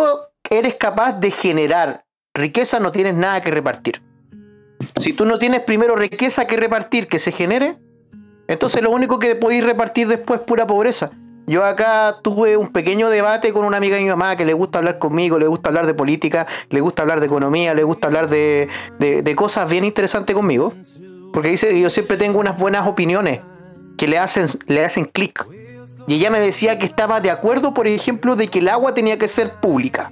eres 0.49 0.75
capaz 0.75 1.13
de 1.13 1.31
generar 1.31 2.03
riqueza, 2.37 2.79
no 2.79 2.91
tienes 2.91 3.13
nada 3.15 3.41
que 3.41 3.51
repartir. 3.51 4.01
Si 4.99 5.13
tú 5.13 5.25
no 5.25 5.37
tienes 5.39 5.61
primero 5.61 5.95
riqueza 5.95 6.45
que 6.45 6.55
repartir, 6.57 7.07
que 7.07 7.19
se 7.19 7.31
genere, 7.31 7.77
entonces 8.47 8.81
lo 8.81 8.91
único 8.91 9.19
que 9.19 9.35
podéis 9.35 9.63
repartir 9.63 10.07
después 10.07 10.39
es 10.39 10.45
pura 10.45 10.65
pobreza. 10.65 11.11
Yo 11.47 11.63
acá 11.63 12.17
tuve 12.23 12.57
un 12.57 12.67
pequeño 12.73 13.09
debate 13.09 13.53
con 13.53 13.63
una 13.65 13.77
amiga 13.77 13.95
de 13.95 14.03
mi 14.03 14.09
mamá 14.09 14.35
que 14.35 14.43
le 14.45 14.53
gusta 14.53 14.79
hablar 14.79 14.99
conmigo, 14.99 15.39
le 15.39 15.47
gusta 15.47 15.69
hablar 15.69 15.87
de 15.87 15.93
política, 15.93 16.45
le 16.69 16.81
gusta 16.81 17.03
hablar 17.03 17.19
de 17.21 17.25
economía, 17.25 17.73
le 17.73 17.83
gusta 17.83 18.07
hablar 18.07 18.29
de, 18.29 18.67
de- 18.99 19.21
de 19.21 19.35
cosas 19.35 19.69
bien 19.69 19.85
interesantes 19.85 20.35
conmigo. 20.35 20.73
Porque 21.33 21.49
dice 21.49 21.79
yo 21.79 21.89
siempre 21.89 22.17
tengo 22.17 22.39
unas 22.39 22.57
buenas 22.59 22.85
opiniones 22.87 23.39
que 23.97 24.07
le 24.07 24.17
hacen, 24.19 24.47
le 24.67 24.83
hacen 24.83 25.05
clic. 25.05 25.45
Y 26.07 26.15
ella 26.15 26.29
me 26.29 26.39
decía 26.39 26.79
que 26.79 26.85
estaba 26.85 27.19
de 27.21 27.31
acuerdo, 27.31 27.73
por 27.73 27.87
ejemplo, 27.87 28.35
de 28.35 28.47
que 28.47 28.59
el 28.59 28.67
agua 28.69 28.93
tenía 28.93 29.17
que 29.17 29.27
ser 29.27 29.51
pública. 29.61 30.11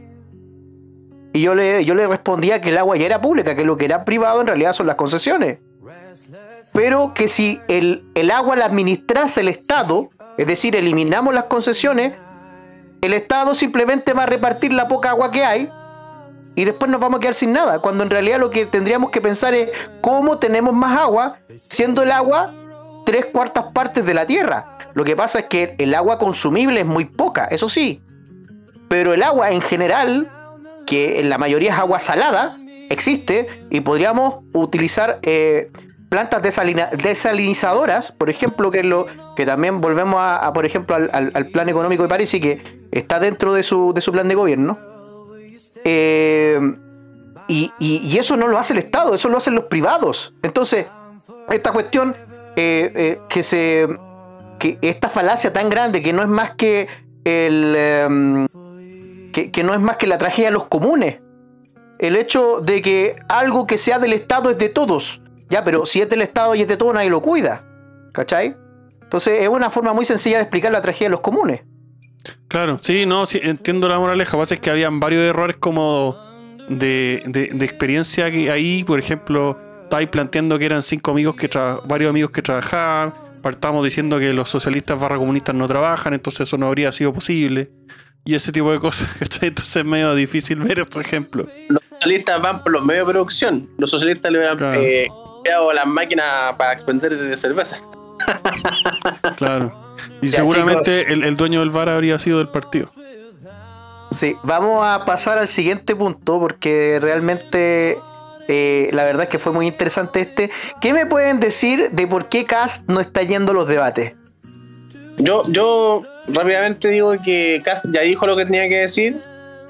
Y 1.35 1.41
yo 1.41 1.53
le, 1.53 1.83
yo 1.83 1.95
le 1.95 2.07
respondía 2.07 2.61
que 2.61 2.69
el 2.69 2.77
agua 2.77 2.95
ya 2.95 3.07
era 3.07 3.19
pública, 3.19 3.57
que 3.57 3.65
lo 3.65 3.75
que 3.75 3.83
era 3.83 4.05
privado 4.05 4.39
en 4.39 4.47
realidad 4.47 4.71
son 4.71 4.87
las 4.87 4.95
concesiones. 4.95 5.59
Pero 6.71 7.13
que 7.13 7.27
si 7.27 7.59
el, 7.67 8.05
el 8.15 8.31
agua 8.31 8.55
la 8.55 8.63
administrase 8.63 9.41
el 9.41 9.49
Estado, 9.49 10.09
es 10.37 10.47
decir, 10.47 10.77
eliminamos 10.77 11.33
las 11.33 11.43
concesiones, 11.45 12.13
el 13.01 13.13
Estado 13.13 13.53
simplemente 13.53 14.13
va 14.13 14.23
a 14.23 14.25
repartir 14.27 14.71
la 14.71 14.87
poca 14.87 15.09
agua 15.09 15.29
que 15.29 15.43
hay 15.43 15.69
y 16.55 16.63
después 16.63 16.89
nos 16.89 17.01
vamos 17.01 17.17
a 17.17 17.19
quedar 17.19 17.35
sin 17.35 17.51
nada. 17.51 17.79
Cuando 17.79 18.05
en 18.05 18.11
realidad 18.11 18.39
lo 18.39 18.49
que 18.49 18.65
tendríamos 18.65 19.09
que 19.11 19.19
pensar 19.19 19.53
es 19.53 19.71
cómo 19.99 20.39
tenemos 20.39 20.73
más 20.73 20.97
agua, 20.97 21.39
siendo 21.57 22.01
el 22.01 22.13
agua 22.13 22.53
tres 23.05 23.25
cuartas 23.25 23.65
partes 23.73 24.05
de 24.05 24.13
la 24.13 24.25
tierra. 24.25 24.77
Lo 24.93 25.03
que 25.03 25.17
pasa 25.17 25.39
es 25.39 25.45
que 25.47 25.75
el 25.79 25.95
agua 25.95 26.17
consumible 26.17 26.79
es 26.79 26.85
muy 26.85 27.03
poca, 27.03 27.43
eso 27.51 27.67
sí. 27.67 28.01
Pero 28.87 29.13
el 29.13 29.21
agua 29.21 29.51
en 29.51 29.59
general, 29.59 30.31
que 30.85 31.19
en 31.19 31.29
la 31.29 31.37
mayoría 31.37 31.71
es 31.71 31.79
agua 31.79 31.99
salada, 31.99 32.57
existe 32.89 33.47
y 33.69 33.81
podríamos 33.81 34.39
utilizar 34.53 35.19
eh, 35.23 35.71
plantas 36.09 36.41
desalinizadoras, 36.41 38.11
por 38.11 38.29
ejemplo, 38.29 38.71
que 38.71 38.79
es 38.79 38.85
lo 38.85 39.05
que 39.35 39.45
también 39.45 39.81
volvemos 39.81 40.15
a, 40.17 40.51
por 40.53 40.65
ejemplo, 40.65 40.95
al, 40.95 41.47
plan 41.51 41.67
económico 41.69 42.03
de 42.03 42.09
París 42.09 42.33
y 42.33 42.39
que 42.39 42.87
está 42.91 43.19
dentro 43.19 43.53
de 43.53 43.63
su, 43.63 43.93
de 43.93 44.01
su 44.01 44.11
plan 44.11 44.27
de 44.27 44.35
gobierno. 44.35 44.77
Eh, 45.83 46.59
y, 47.47 47.71
y- 47.79 48.17
eso 48.17 48.37
no 48.37 48.47
lo 48.47 48.57
hace 48.57 48.73
el 48.73 48.79
Estado, 48.79 49.13
eso 49.13 49.29
lo 49.29 49.37
hacen 49.37 49.55
los 49.55 49.65
privados. 49.65 50.33
Entonces, 50.41 50.87
esta 51.49 51.71
cuestión 51.71 52.15
eh, 52.55 52.91
eh, 52.95 53.19
que 53.29 53.43
se. 53.43 53.87
que 54.57 54.79
esta 54.81 55.09
falacia 55.09 55.53
tan 55.53 55.69
grande 55.69 56.01
que 56.01 56.13
no 56.13 56.21
es 56.21 56.27
más 56.27 56.51
que 56.55 56.87
el. 57.23 58.47
Que, 59.51 59.63
no 59.63 59.73
es 59.73 59.79
más 59.79 59.97
que 59.97 60.07
la 60.07 60.17
tragedia 60.17 60.49
de 60.49 60.53
los 60.53 60.67
comunes. 60.67 61.19
El 61.99 62.15
hecho 62.15 62.61
de 62.61 62.81
que 62.81 63.17
algo 63.27 63.67
que 63.67 63.77
sea 63.77 63.99
del 63.99 64.13
Estado 64.13 64.49
es 64.49 64.57
de 64.57 64.69
todos. 64.69 65.21
Ya, 65.49 65.63
pero 65.63 65.85
si 65.85 66.01
es 66.01 66.09
del 66.09 66.21
Estado 66.21 66.55
y 66.55 66.61
es 66.61 66.67
de 66.67 66.77
todos, 66.77 66.93
nadie 66.93 67.09
lo 67.09 67.21
cuida. 67.21 67.65
¿Cachai? 68.13 68.55
Entonces 69.01 69.41
es 69.41 69.49
una 69.49 69.69
forma 69.69 69.93
muy 69.93 70.05
sencilla 70.05 70.37
de 70.37 70.43
explicar 70.43 70.71
la 70.71 70.81
tragedia 70.81 71.07
de 71.07 71.11
los 71.11 71.19
comunes. 71.19 71.61
Claro, 72.47 72.79
sí, 72.81 73.05
no, 73.05 73.23
entiendo 73.33 73.87
la 73.89 73.99
moraleja. 73.99 74.31
Lo 74.31 74.39
que 74.39 74.43
pasa 74.43 74.55
es 74.55 74.61
que 74.61 74.69
habían 74.69 74.99
varios 74.99 75.23
errores 75.23 75.57
como 75.59 76.17
de, 76.69 77.21
de, 77.27 77.65
experiencia 77.65 78.31
que 78.31 78.49
ahí, 78.49 78.83
por 78.83 78.99
ejemplo, 78.99 79.59
estáis 79.83 80.07
planteando 80.07 80.57
que 80.57 80.65
eran 80.65 80.81
cinco 80.81 81.11
amigos 81.11 81.35
que 81.35 81.49
varios 81.85 82.09
amigos 82.09 82.31
que 82.31 82.41
trabajaban. 82.41 83.13
Partamos 83.43 83.83
diciendo 83.83 84.17
que 84.17 84.33
los 84.33 84.49
socialistas 84.49 84.99
barra 84.99 85.17
comunistas 85.17 85.53
no 85.53 85.67
trabajan, 85.67 86.13
entonces 86.13 86.41
eso 86.47 86.57
no 86.57 86.65
habría 86.65 86.91
sido 86.91 87.13
posible. 87.13 87.69
Y 88.25 88.33
ese 88.33 88.51
tipo 88.51 88.71
de 88.71 88.79
cosas, 88.79 89.07
¿cachai? 89.19 89.49
Entonces 89.49 89.75
es 89.75 89.85
medio 89.85 90.13
difícil 90.15 90.59
ver 90.59 90.79
estos 90.79 91.05
ejemplos. 91.05 91.47
Los 91.69 91.83
socialistas 91.83 92.41
van 92.41 92.63
por 92.63 92.71
los 92.71 92.83
medios 92.83 93.05
de 93.07 93.13
producción. 93.13 93.69
Los 93.77 93.91
socialistas 93.91 94.31
le 94.31 94.39
hubieran 94.39 94.57
Claro. 94.57 94.81
eh, 94.81 95.07
creado 95.43 95.71
las 95.73 95.85
máquinas 95.85 96.55
para 96.57 96.73
expender 96.73 97.37
cerveza. 97.37 97.79
Claro. 99.37 99.81
Y 100.21 100.27
Ya, 100.27 100.37
seguramente 100.39 101.13
el, 101.13 101.23
el 101.23 101.37
dueño 101.37 101.61
del 101.61 101.69
bar 101.69 101.87
habría 101.87 102.19
sido 102.19 102.39
del 102.39 102.49
partido. 102.49 102.91
Sí, 104.11 104.35
vamos 104.43 104.83
a 104.85 105.05
pasar 105.05 105.37
al 105.37 105.47
siguiente 105.47 105.95
punto 105.95 106.37
porque 106.39 106.99
realmente 107.01 107.97
eh, 108.49 108.89
la 108.91 109.05
verdad 109.05 109.23
es 109.23 109.29
que 109.29 109.39
fue 109.39 109.53
muy 109.53 109.67
interesante 109.67 110.19
este. 110.19 110.51
¿Qué 110.81 110.91
me 110.93 111.05
pueden 111.05 111.39
decir 111.39 111.91
de 111.91 112.07
por 112.07 112.27
qué 112.27 112.43
Cast 112.45 112.89
no 112.89 112.99
está 112.99 113.23
yendo 113.23 113.51
a 113.53 113.55
los 113.55 113.67
debates? 113.69 114.13
Yo, 115.17 115.43
yo 115.47 116.01
rápidamente 116.27 116.89
digo 116.89 117.13
que 117.23 117.61
Kass 117.63 117.87
ya 117.91 118.01
dijo 118.01 118.27
lo 118.27 118.35
que 118.35 118.45
tenía 118.45 118.67
que 118.69 118.79
decir. 118.79 119.17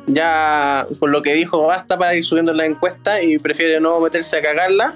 Ya 0.08 0.86
con 1.00 1.12
lo 1.12 1.22
que 1.22 1.34
dijo 1.34 1.66
basta 1.66 1.98
para 1.98 2.14
ir 2.14 2.24
subiendo 2.24 2.54
la 2.54 2.66
encuesta 2.66 3.22
y 3.24 3.40
prefiere 3.40 3.80
no 3.80 4.00
meterse 4.00 4.38
a 4.38 4.42
cagarla. 4.42 4.94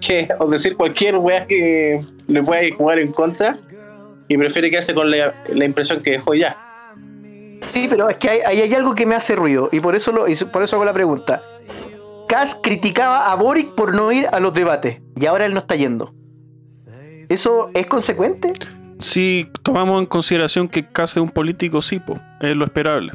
Que, 0.00 0.28
o 0.38 0.46
decir 0.48 0.76
cualquier 0.76 1.16
weá 1.16 1.46
que 1.46 2.02
le 2.26 2.42
pueda 2.42 2.62
jugar 2.76 2.98
en 2.98 3.12
contra. 3.12 3.56
Y 4.28 4.36
prefiere 4.36 4.70
quedarse 4.70 4.94
con 4.94 5.10
la, 5.10 5.32
la 5.52 5.64
impresión 5.64 6.02
que 6.02 6.10
dejó 6.10 6.34
ya. 6.34 6.56
Sí, 7.66 7.86
pero 7.88 8.08
es 8.08 8.16
que 8.16 8.28
ahí 8.30 8.60
hay 8.60 8.74
algo 8.74 8.94
que 8.94 9.06
me 9.06 9.14
hace 9.14 9.34
ruido 9.34 9.68
y 9.72 9.80
por 9.80 9.96
eso, 9.96 10.12
lo, 10.12 10.26
por 10.52 10.62
eso 10.62 10.76
hago 10.76 10.84
la 10.84 10.92
pregunta. 10.92 11.42
Cast 12.28 12.62
criticaba 12.62 13.30
a 13.30 13.34
Boric 13.36 13.74
por 13.74 13.94
no 13.94 14.12
ir 14.12 14.26
a 14.30 14.40
los 14.40 14.54
debates 14.54 15.00
y 15.16 15.26
ahora 15.26 15.46
él 15.46 15.54
no 15.54 15.60
está 15.60 15.76
yendo. 15.76 16.14
¿Eso 17.28 17.70
es 17.74 17.86
consecuente? 17.86 18.52
Si 19.00 19.50
tomamos 19.62 20.00
en 20.00 20.06
consideración 20.06 20.68
que 20.68 20.86
Cast 20.86 21.16
es 21.16 21.22
un 21.22 21.30
político, 21.30 21.80
sí, 21.82 22.00
po, 22.00 22.18
es 22.40 22.56
lo 22.56 22.64
esperable. 22.64 23.12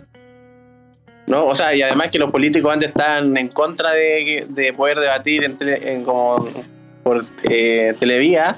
¿no? 1.28 1.46
O 1.46 1.56
sea, 1.56 1.74
y 1.74 1.82
además 1.82 2.10
que 2.12 2.20
los 2.20 2.32
políticos 2.32 2.72
antes 2.74 2.90
estaban 2.90 3.36
en 3.38 3.48
contra 3.50 3.92
de, 3.92 4.46
de 4.50 4.74
poder 4.74 5.00
debatir 5.00 5.44
en, 5.46 5.58
tele- 5.58 5.80
en 5.94 6.04
como 6.04 6.48
por 7.02 7.24
eh, 7.44 7.94
televía, 8.00 8.58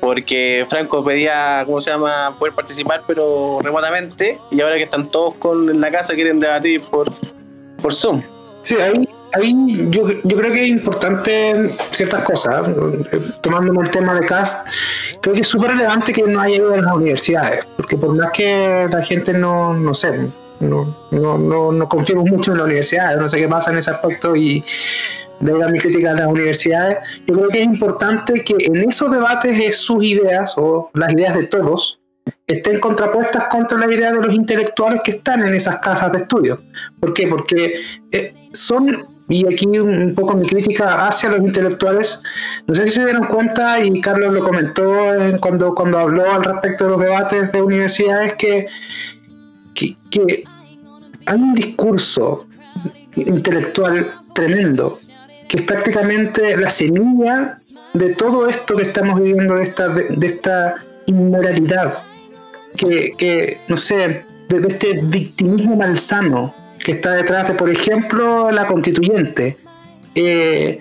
porque 0.00 0.66
Franco 0.68 1.04
pedía, 1.04 1.62
¿cómo 1.64 1.80
se 1.80 1.90
llama?, 1.90 2.36
poder 2.38 2.54
participar, 2.54 3.02
pero 3.06 3.58
remotamente, 3.62 4.38
y 4.50 4.60
ahora 4.60 4.76
que 4.76 4.82
están 4.82 5.08
todos 5.08 5.36
con, 5.36 5.70
en 5.70 5.80
la 5.80 5.90
casa 5.90 6.14
quieren 6.14 6.40
debatir 6.40 6.80
por, 6.82 7.12
por 7.80 7.94
Zoom. 7.94 8.22
Sí, 8.62 8.76
ahí, 8.76 9.08
ahí 9.34 9.54
yo, 9.90 10.08
yo 10.22 10.36
creo 10.36 10.52
que 10.52 10.62
es 10.62 10.68
importante 10.68 11.74
ciertas 11.90 12.24
cosas. 12.24 12.68
Tomándome 13.40 13.82
el 13.82 13.90
tema 13.90 14.14
de 14.14 14.26
CAST, 14.26 14.66
creo 15.20 15.34
que 15.34 15.42
es 15.42 15.48
súper 15.48 15.72
relevante 15.72 16.12
que 16.12 16.22
no 16.22 16.40
haya 16.40 16.56
ido 16.56 16.74
a 16.74 16.76
las 16.78 16.94
universidades, 16.94 17.64
porque 17.76 17.96
por 17.96 18.14
más 18.14 18.30
que 18.32 18.88
la 18.90 19.02
gente 19.02 19.32
no, 19.32 19.74
no 19.74 19.94
sé, 19.94 20.28
no, 20.60 21.08
no, 21.10 21.38
no, 21.38 21.72
no 21.72 21.88
confiemos 21.88 22.28
mucho 22.30 22.52
en 22.52 22.58
las 22.58 22.66
universidades, 22.66 23.18
no 23.18 23.28
sé 23.28 23.38
qué 23.38 23.48
pasa 23.48 23.70
en 23.70 23.78
ese 23.78 23.90
aspecto 23.90 24.34
y 24.36 24.64
de 25.40 25.52
verdad 25.52 25.68
mi 25.68 25.78
crítica 25.78 26.12
a 26.12 26.14
las 26.14 26.26
universidades, 26.26 26.98
yo 27.26 27.34
creo 27.34 27.48
que 27.48 27.58
es 27.58 27.64
importante 27.64 28.44
que 28.44 28.54
en 28.58 28.88
esos 28.88 29.10
debates 29.10 29.58
eh, 29.58 29.72
sus 29.72 30.04
ideas 30.04 30.54
o 30.56 30.90
las 30.94 31.12
ideas 31.12 31.34
de 31.34 31.44
todos 31.44 32.00
estén 32.46 32.80
contrapuestas 32.80 33.44
contra 33.50 33.78
las 33.78 33.90
ideas 33.90 34.14
de 34.14 34.26
los 34.26 34.34
intelectuales 34.34 35.00
que 35.02 35.12
están 35.12 35.46
en 35.46 35.54
esas 35.54 35.78
casas 35.78 36.12
de 36.12 36.18
estudio. 36.18 36.62
¿Por 37.00 37.12
qué? 37.12 37.26
Porque 37.26 37.74
eh, 38.10 38.34
son, 38.52 39.06
y 39.28 39.46
aquí 39.52 39.66
un 39.78 40.14
poco 40.14 40.34
mi 40.34 40.46
crítica 40.46 41.06
hacia 41.06 41.30
los 41.30 41.38
intelectuales, 41.38 42.22
no 42.66 42.74
sé 42.74 42.86
si 42.86 42.92
se 42.96 43.04
dieron 43.04 43.24
cuenta, 43.26 43.80
y 43.80 44.00
Carlos 44.00 44.32
lo 44.34 44.44
comentó 44.44 45.14
en- 45.14 45.38
cuando, 45.38 45.74
cuando 45.74 45.98
habló 45.98 46.30
al 46.30 46.44
respecto 46.44 46.84
de 46.84 46.90
los 46.90 47.00
debates 47.00 47.50
de 47.52 47.62
universidades, 47.62 48.34
que, 48.34 48.66
que, 49.74 49.96
que 50.10 50.44
hay 51.26 51.38
un 51.40 51.54
discurso 51.54 52.46
intelectual 53.16 54.12
tremendo, 54.34 54.98
que 55.48 55.58
es 55.58 55.62
prácticamente 55.62 56.56
la 56.56 56.68
semilla 56.70 57.56
de 57.94 58.14
todo 58.14 58.48
esto 58.48 58.76
que 58.76 58.82
estamos 58.82 59.20
viviendo, 59.20 59.54
de 59.56 59.62
esta, 59.64 59.88
de 59.88 60.26
esta 60.26 60.74
inmoralidad, 61.06 62.02
que, 62.76 63.12
que, 63.16 63.60
no 63.68 63.76
sé, 63.76 64.24
de, 64.48 64.60
de 64.60 64.68
este 64.68 65.00
victimismo 65.02 65.76
malsano 65.76 66.54
que 66.84 66.92
está 66.92 67.14
detrás 67.14 67.48
de, 67.48 67.54
por 67.54 67.70
ejemplo, 67.70 68.50
la 68.50 68.66
constituyente. 68.66 69.56
Eh, 70.14 70.78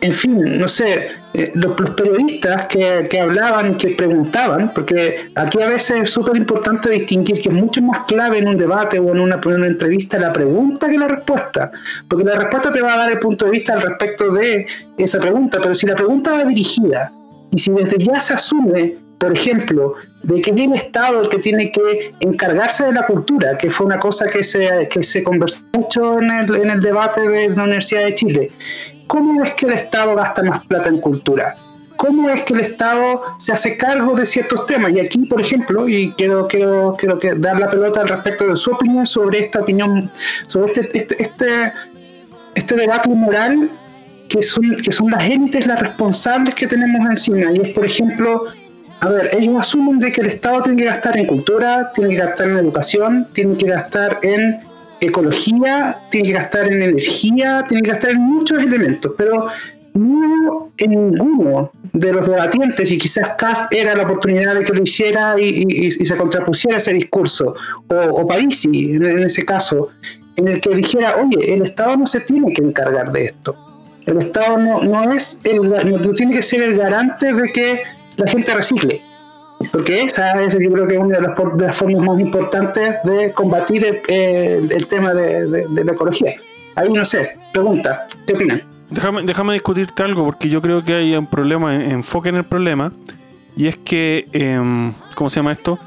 en 0.00 0.12
fin, 0.12 0.58
no 0.58 0.68
sé, 0.68 1.10
eh, 1.34 1.52
los, 1.54 1.74
periodistas 1.74 2.66
que, 2.66 3.06
que 3.10 3.20
hablaban, 3.20 3.76
que 3.76 3.88
preguntaban, 3.88 4.72
porque 4.72 5.30
aquí 5.34 5.60
a 5.60 5.68
veces 5.68 6.02
es 6.04 6.10
súper 6.10 6.36
importante 6.36 6.88
distinguir 6.88 7.40
que 7.40 7.50
es 7.50 7.54
mucho 7.54 7.82
más 7.82 8.04
clave 8.04 8.38
en 8.38 8.48
un 8.48 8.56
debate 8.56 8.98
o 8.98 9.12
en 9.12 9.20
una, 9.20 9.40
en 9.44 9.52
una 9.52 9.66
entrevista 9.66 10.18
la 10.18 10.32
pregunta 10.32 10.88
que 10.88 10.96
la 10.96 11.08
respuesta, 11.08 11.70
porque 12.08 12.24
la 12.24 12.36
respuesta 12.36 12.70
te 12.70 12.80
va 12.80 12.94
a 12.94 12.98
dar 12.98 13.10
el 13.10 13.18
punto 13.18 13.44
de 13.44 13.50
vista 13.50 13.74
al 13.74 13.82
respecto 13.82 14.32
de 14.32 14.66
esa 14.96 15.18
pregunta, 15.18 15.58
pero 15.60 15.74
si 15.74 15.86
la 15.86 15.94
pregunta 15.94 16.32
va 16.32 16.44
dirigida 16.44 17.12
y 17.50 17.58
si 17.58 17.70
desde 17.72 17.98
ya 17.98 18.18
se 18.20 18.34
asume 18.34 19.07
por 19.18 19.32
ejemplo, 19.32 19.94
de 20.22 20.40
que 20.40 20.50
es 20.50 20.56
el 20.56 20.74
Estado 20.74 21.22
el 21.22 21.28
que 21.28 21.38
tiene 21.38 21.72
que 21.72 22.12
encargarse 22.20 22.84
de 22.84 22.92
la 22.92 23.04
cultura, 23.04 23.58
que 23.58 23.70
fue 23.70 23.86
una 23.86 23.98
cosa 23.98 24.26
que 24.26 24.44
se, 24.44 24.88
que 24.88 25.02
se 25.02 25.22
conversó 25.22 25.60
mucho 25.72 26.20
en 26.20 26.30
el, 26.30 26.54
en 26.54 26.70
el 26.70 26.80
debate 26.80 27.28
de 27.28 27.48
la 27.50 27.64
Universidad 27.64 28.04
de 28.04 28.14
Chile. 28.14 28.50
¿Cómo 29.06 29.42
es 29.42 29.54
que 29.54 29.66
el 29.66 29.72
Estado 29.72 30.14
gasta 30.14 30.42
más 30.42 30.66
plata 30.66 30.88
en 30.88 31.00
cultura? 31.00 31.56
¿Cómo 31.96 32.30
es 32.30 32.42
que 32.44 32.54
el 32.54 32.60
Estado 32.60 33.22
se 33.38 33.52
hace 33.52 33.76
cargo 33.76 34.14
de 34.14 34.24
ciertos 34.24 34.66
temas? 34.66 34.92
Y 34.92 35.00
aquí, 35.00 35.26
por 35.26 35.40
ejemplo, 35.40 35.88
y 35.88 36.12
quiero, 36.12 36.46
quiero, 36.46 36.94
quiero 36.96 37.18
dar 37.38 37.58
la 37.58 37.68
pelota 37.68 38.02
al 38.02 38.08
respecto 38.08 38.46
de 38.46 38.56
su 38.56 38.70
opinión 38.70 39.04
sobre 39.04 39.40
esta 39.40 39.60
opinión, 39.60 40.08
sobre 40.46 40.70
este, 40.70 40.96
este, 40.96 41.22
este, 41.22 41.72
este 42.54 42.74
debate 42.76 43.08
moral 43.08 43.70
que 44.28 44.42
son, 44.42 44.76
que 44.76 44.92
son 44.92 45.10
las 45.10 45.24
élites 45.24 45.66
las 45.66 45.80
responsables 45.80 46.54
que 46.54 46.68
tenemos 46.68 47.08
encima. 47.10 47.50
Y 47.52 47.62
es, 47.62 47.74
por 47.74 47.84
ejemplo, 47.84 48.44
a 49.00 49.08
ver, 49.08 49.30
ellos 49.32 49.56
asumen 49.58 50.00
de 50.00 50.10
que 50.10 50.20
el 50.20 50.26
Estado 50.28 50.62
tiene 50.62 50.82
que 50.82 50.88
gastar 50.88 51.16
en 51.18 51.26
cultura, 51.26 51.90
tiene 51.94 52.10
que 52.10 52.16
gastar 52.16 52.48
en 52.48 52.56
educación, 52.56 53.28
tiene 53.32 53.56
que 53.56 53.66
gastar 53.66 54.18
en 54.22 54.60
ecología, 55.00 56.00
tiene 56.10 56.28
que 56.28 56.34
gastar 56.34 56.72
en 56.72 56.82
energía, 56.82 57.64
tiene 57.68 57.82
que 57.82 57.90
gastar 57.90 58.10
en 58.10 58.20
muchos 58.20 58.58
elementos, 58.58 59.12
pero 59.16 59.46
no 59.94 60.72
en 60.76 60.90
ninguno 60.90 61.70
de 61.92 62.12
los 62.12 62.26
debatientes, 62.26 62.90
y 62.90 62.98
quizás 62.98 63.30
Cast 63.38 63.72
era 63.72 63.94
la 63.94 64.02
oportunidad 64.02 64.54
de 64.54 64.64
que 64.64 64.72
lo 64.72 64.82
hiciera 64.82 65.34
y, 65.38 65.90
se 65.90 66.16
contrapusiera 66.16 66.78
ese 66.78 66.92
discurso, 66.92 67.54
o, 67.88 67.94
o 67.94 68.26
Parisi 68.26 68.94
en, 68.94 69.20
ese 69.20 69.44
caso, 69.44 69.90
en 70.36 70.48
el 70.48 70.60
que 70.60 70.70
dijera, 70.74 71.16
oye, 71.16 71.54
el 71.54 71.62
Estado 71.62 71.96
no 71.96 72.06
se 72.06 72.20
tiene 72.20 72.52
que 72.52 72.62
encargar 72.62 73.12
de 73.12 73.26
esto. 73.26 73.56
El 74.06 74.18
Estado 74.18 74.56
no, 74.56 74.82
no 74.82 75.12
es 75.12 75.42
el, 75.44 75.68
no 76.02 76.12
tiene 76.14 76.34
que 76.34 76.42
ser 76.42 76.62
el 76.62 76.76
garante 76.76 77.32
de 77.32 77.52
que 77.52 77.82
la 78.18 78.30
gente 78.30 78.54
recicle. 78.54 79.02
Porque 79.72 80.02
esa 80.02 80.40
es, 80.42 80.52
yo 80.52 80.70
creo 80.72 80.86
que 80.86 80.94
es 80.94 81.00
una 81.00 81.18
de 81.18 81.22
las, 81.22 81.76
formas 81.76 82.06
más 82.06 82.20
importantes 82.20 82.96
de 83.02 83.32
combatir 83.32 83.84
el, 84.08 84.86
tema 84.86 85.14
de, 85.14 85.66
la 85.84 85.92
ecología. 85.92 86.34
Ahí 86.76 86.92
no 86.92 87.04
sé, 87.04 87.36
pregunta, 87.52 88.06
¿qué 88.26 88.34
opinan? 88.34 88.62
Déjame, 88.90 89.22
déjame 89.22 89.54
discutirte 89.54 90.02
algo, 90.02 90.24
porque 90.24 90.48
yo 90.48 90.62
creo 90.62 90.84
que 90.84 90.94
hay 90.94 91.16
un 91.16 91.26
problema, 91.26 91.74
enfoque 91.74 92.28
en 92.28 92.36
el 92.36 92.44
problema, 92.44 92.92
y 93.56 93.66
es 93.66 93.76
que, 93.76 94.28
em, 94.32 94.92
¿cómo 95.16 95.28
se 95.28 95.40
llama 95.40 95.52
esto? 95.52 95.78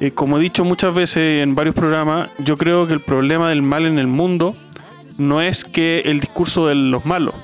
Eh, 0.00 0.12
como 0.12 0.38
he 0.38 0.40
dicho 0.40 0.64
muchas 0.64 0.94
veces 0.94 1.42
en 1.42 1.54
varios 1.54 1.74
programas, 1.74 2.30
yo 2.38 2.56
creo 2.56 2.86
que 2.86 2.94
el 2.94 3.00
problema 3.00 3.50
del 3.50 3.60
mal 3.60 3.84
en 3.84 3.98
el 3.98 4.06
mundo 4.06 4.56
no 5.18 5.42
es 5.42 5.64
que 5.64 6.02
el 6.06 6.20
discurso 6.20 6.66
de 6.66 6.74
los 6.74 7.04
malos, 7.04 7.34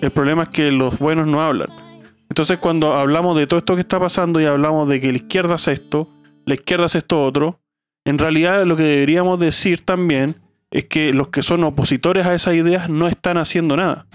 el 0.00 0.10
problema 0.10 0.44
es 0.44 0.48
que 0.48 0.72
los 0.72 0.98
buenos 0.98 1.26
no 1.26 1.42
hablan. 1.42 1.83
Entonces 2.28 2.58
cuando 2.58 2.94
hablamos 2.94 3.36
de 3.36 3.46
todo 3.46 3.58
esto 3.58 3.74
que 3.74 3.80
está 3.80 4.00
pasando 4.00 4.40
y 4.40 4.46
hablamos 4.46 4.88
de 4.88 5.00
que 5.00 5.10
la 5.12 5.18
izquierda 5.18 5.54
hace 5.54 5.72
esto, 5.72 6.08
la 6.46 6.54
izquierda 6.54 6.86
hace 6.86 6.98
esto 6.98 7.24
otro, 7.24 7.60
en 8.04 8.18
realidad 8.18 8.64
lo 8.64 8.76
que 8.76 8.82
deberíamos 8.82 9.40
decir 9.40 9.84
también 9.84 10.36
es 10.70 10.84
que 10.86 11.12
los 11.12 11.28
que 11.28 11.42
son 11.42 11.64
opositores 11.64 12.26
a 12.26 12.34
esas 12.34 12.54
ideas 12.54 12.90
no 12.90 13.06
están 13.06 13.36
haciendo 13.36 13.76
nada. 13.76 14.06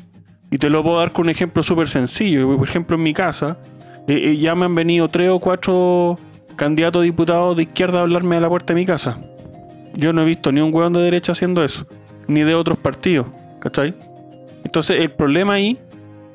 Y 0.51 0.57
te 0.57 0.70
lo 0.70 0.84
puedo 0.84 0.97
dar 0.99 1.12
con 1.12 1.26
un 1.26 1.30
ejemplo 1.30 1.64
súper 1.64 1.88
sencillo. 1.89 2.57
Por 2.57 2.68
ejemplo, 2.68 2.95
en 2.95 3.03
mi 3.03 3.14
casa 3.14 3.60
eh, 4.07 4.32
eh, 4.32 4.38
ya 4.38 4.55
me 4.55 4.66
han 4.66 4.76
venido 4.76 5.07
tres 5.07 5.30
o 5.30 5.39
cuatro 5.39 6.20
candidatos 6.55 7.03
diputados 7.03 7.55
de 7.55 7.64
izquierda 7.64 7.99
a 7.99 8.01
hablarme 8.01 8.36
a 8.36 8.41
la 8.41 8.49
puerta 8.49 8.74
de 8.74 8.80
mi 8.80 8.86
casa. 8.86 9.20
Yo 9.95 10.12
no 10.14 10.24
he 10.24 10.26
visto 10.26 10.51
ni 10.51 10.62
un 10.62 10.74
hueón 10.74 10.93
de 10.93 10.99
derecha 10.99 11.32
haciendo 11.32 11.64
eso, 11.64 11.88
ni 12.28 12.41
de 12.41 12.55
otros 12.55 12.78
partidos, 12.78 13.28
¿cachai? 13.62 13.95
Entonces 14.64 14.99
el 14.99 15.12
problema 15.12 15.53
ahí 15.53 15.80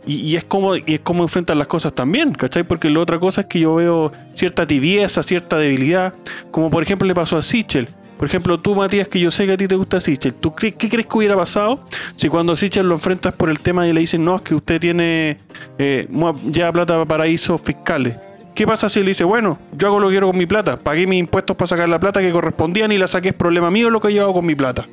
y, 0.06 0.36
es 0.36 0.44
como, 0.44 0.76
y 0.76 0.82
es 0.86 1.00
como 1.00 1.22
enfrentan 1.22 1.58
las 1.58 1.66
cosas 1.66 1.94
también, 1.94 2.32
¿cachai? 2.32 2.64
Porque 2.64 2.90
la 2.90 3.00
otra 3.00 3.18
cosa 3.18 3.42
es 3.42 3.46
que 3.46 3.60
yo 3.60 3.74
veo 3.76 4.12
cierta 4.32 4.66
tibieza, 4.66 5.22
cierta 5.22 5.56
debilidad, 5.56 6.14
como 6.50 6.70
por 6.70 6.82
ejemplo 6.82 7.06
le 7.08 7.14
pasó 7.14 7.36
a 7.36 7.42
Sichel. 7.42 7.88
Por 8.18 8.28
ejemplo, 8.28 8.60
tú, 8.60 8.74
Matías, 8.74 9.08
que 9.08 9.18
yo 9.18 9.30
sé 9.30 9.44
que 9.46 9.52
a 9.52 9.56
ti 9.56 9.66
te 9.66 9.74
gusta 9.74 10.00
Sichel, 10.00 10.34
¿tú 10.34 10.54
qué 10.54 10.72
crees 10.74 11.06
que 11.06 11.18
hubiera 11.18 11.36
pasado 11.36 11.84
si 12.16 12.28
cuando 12.28 12.56
Sichel 12.56 12.88
lo 12.88 12.94
enfrentas 12.94 13.32
por 13.34 13.50
el 13.50 13.60
tema 13.60 13.86
y 13.88 13.92
le 13.92 14.00
dicen, 14.00 14.24
no, 14.24 14.36
es 14.36 14.42
que 14.42 14.54
usted 14.54 14.80
tiene 14.80 15.38
eh, 15.78 16.08
ya 16.46 16.70
plata 16.70 16.94
para 16.94 17.06
paraísos 17.06 17.60
fiscales? 17.62 18.16
¿Qué 18.54 18.68
pasa 18.68 18.88
si 18.88 19.00
él 19.00 19.06
dice, 19.06 19.24
bueno, 19.24 19.58
yo 19.72 19.88
hago 19.88 19.98
lo 19.98 20.08
que 20.08 20.12
quiero 20.12 20.28
con 20.28 20.38
mi 20.38 20.46
plata, 20.46 20.76
pagué 20.76 21.08
mis 21.08 21.18
impuestos 21.18 21.56
para 21.56 21.66
sacar 21.66 21.88
la 21.88 21.98
plata 21.98 22.20
que 22.20 22.30
correspondían 22.30 22.92
y 22.92 22.98
la 22.98 23.08
saqué, 23.08 23.30
es 23.30 23.34
problema 23.34 23.70
mío 23.70 23.90
lo 23.90 24.00
que 24.00 24.14
yo 24.14 24.22
hago 24.22 24.34
con 24.34 24.46
mi 24.46 24.54
plata? 24.54 24.86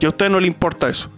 Y 0.00 0.06
a 0.06 0.08
usted 0.08 0.30
no 0.30 0.40
le 0.40 0.46
importa 0.46 0.88
eso. 0.88 1.10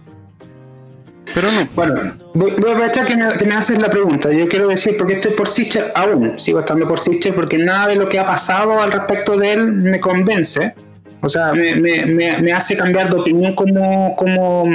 Pero 1.33 1.51
no. 1.51 1.67
Bueno, 1.75 2.13
voy, 2.33 2.51
a 2.51 2.53
aprovechar 2.53 3.05
que 3.05 3.17
me, 3.17 3.27
que 3.35 3.45
me, 3.45 3.55
haces 3.55 3.79
la 3.79 3.89
pregunta. 3.89 4.31
Yo 4.31 4.47
quiero 4.47 4.67
decir, 4.67 4.95
porque 4.97 5.13
estoy 5.13 5.31
por 5.31 5.47
Sicher 5.47 5.91
aún, 5.95 6.39
sigo 6.39 6.59
estando 6.59 6.87
por 6.87 6.99
Sicher, 6.99 7.33
porque 7.33 7.57
nada 7.57 7.87
de 7.87 7.95
lo 7.95 8.07
que 8.07 8.19
ha 8.19 8.25
pasado 8.25 8.79
al 8.81 8.91
respecto 8.91 9.37
de 9.37 9.53
él 9.53 9.71
me 9.71 9.99
convence. 9.99 10.75
O 11.21 11.29
sea, 11.29 11.53
me, 11.53 12.53
hace 12.53 12.75
cambiar 12.75 13.09
de 13.09 13.17
opinión 13.17 13.53
como, 13.55 14.15
como, 14.15 14.65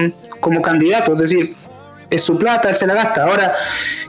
como 0.40 0.60
candidato. 0.60 1.12
Es 1.12 1.20
decir, 1.20 1.54
es 2.10 2.22
su 2.22 2.36
plata, 2.36 2.70
él 2.70 2.74
se 2.74 2.86
la 2.86 2.94
gasta. 2.94 3.22
Ahora, 3.22 3.54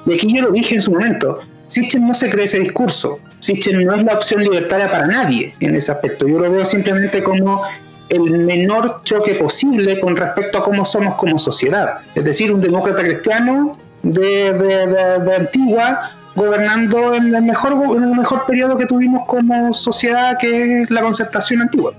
y 0.06 0.14
aquí 0.14 0.34
yo 0.36 0.42
lo 0.42 0.52
dije 0.52 0.76
en 0.76 0.82
su 0.82 0.92
momento, 0.92 1.39
Sicher 1.68 2.02
no 2.02 2.14
se 2.14 2.30
cree 2.30 2.46
ese 2.46 2.60
discurso. 2.60 3.20
Sicher 3.39 3.78
no 3.86 3.94
es 3.96 4.04
la 4.04 4.16
opción 4.16 4.44
libertaria 4.44 4.89
para 4.89 5.06
nadie 5.06 5.54
en 5.60 5.76
ese 5.76 5.92
aspecto. 5.92 6.28
Yo 6.28 6.39
lo 6.39 6.52
veo 6.52 6.66
simplemente 6.66 7.22
como 7.22 7.62
el 8.12 8.32
menor 8.45 9.01
choque 9.03 9.36
posible 9.36 9.99
con 9.99 10.16
respecto 10.16 10.57
a 10.57 10.64
cómo 10.64 10.84
somos 10.86 11.16
como 11.16 11.38
sociedad. 11.38 11.99
Es 12.14 12.26
decir, 12.26 12.51
un 12.51 12.59
demócrata 12.59 13.03
cristiano 13.03 13.72
de, 14.03 14.53
de, 14.53 15.36
antigua 15.36 16.12
gobernando 16.36 17.14
en 17.14 17.34
el 17.34 17.41
mejor 17.41 17.74
en 17.95 18.03
el 18.03 18.16
mejor 18.16 18.45
periodo 18.45 18.78
que 18.78 18.86
tuvimos 18.86 19.28
como 19.28 19.74
sociedad 19.74 20.38
que 20.39 20.82
es 20.82 20.89
la 20.91 21.01
concertación 21.01 21.62
antigua. 21.62 21.93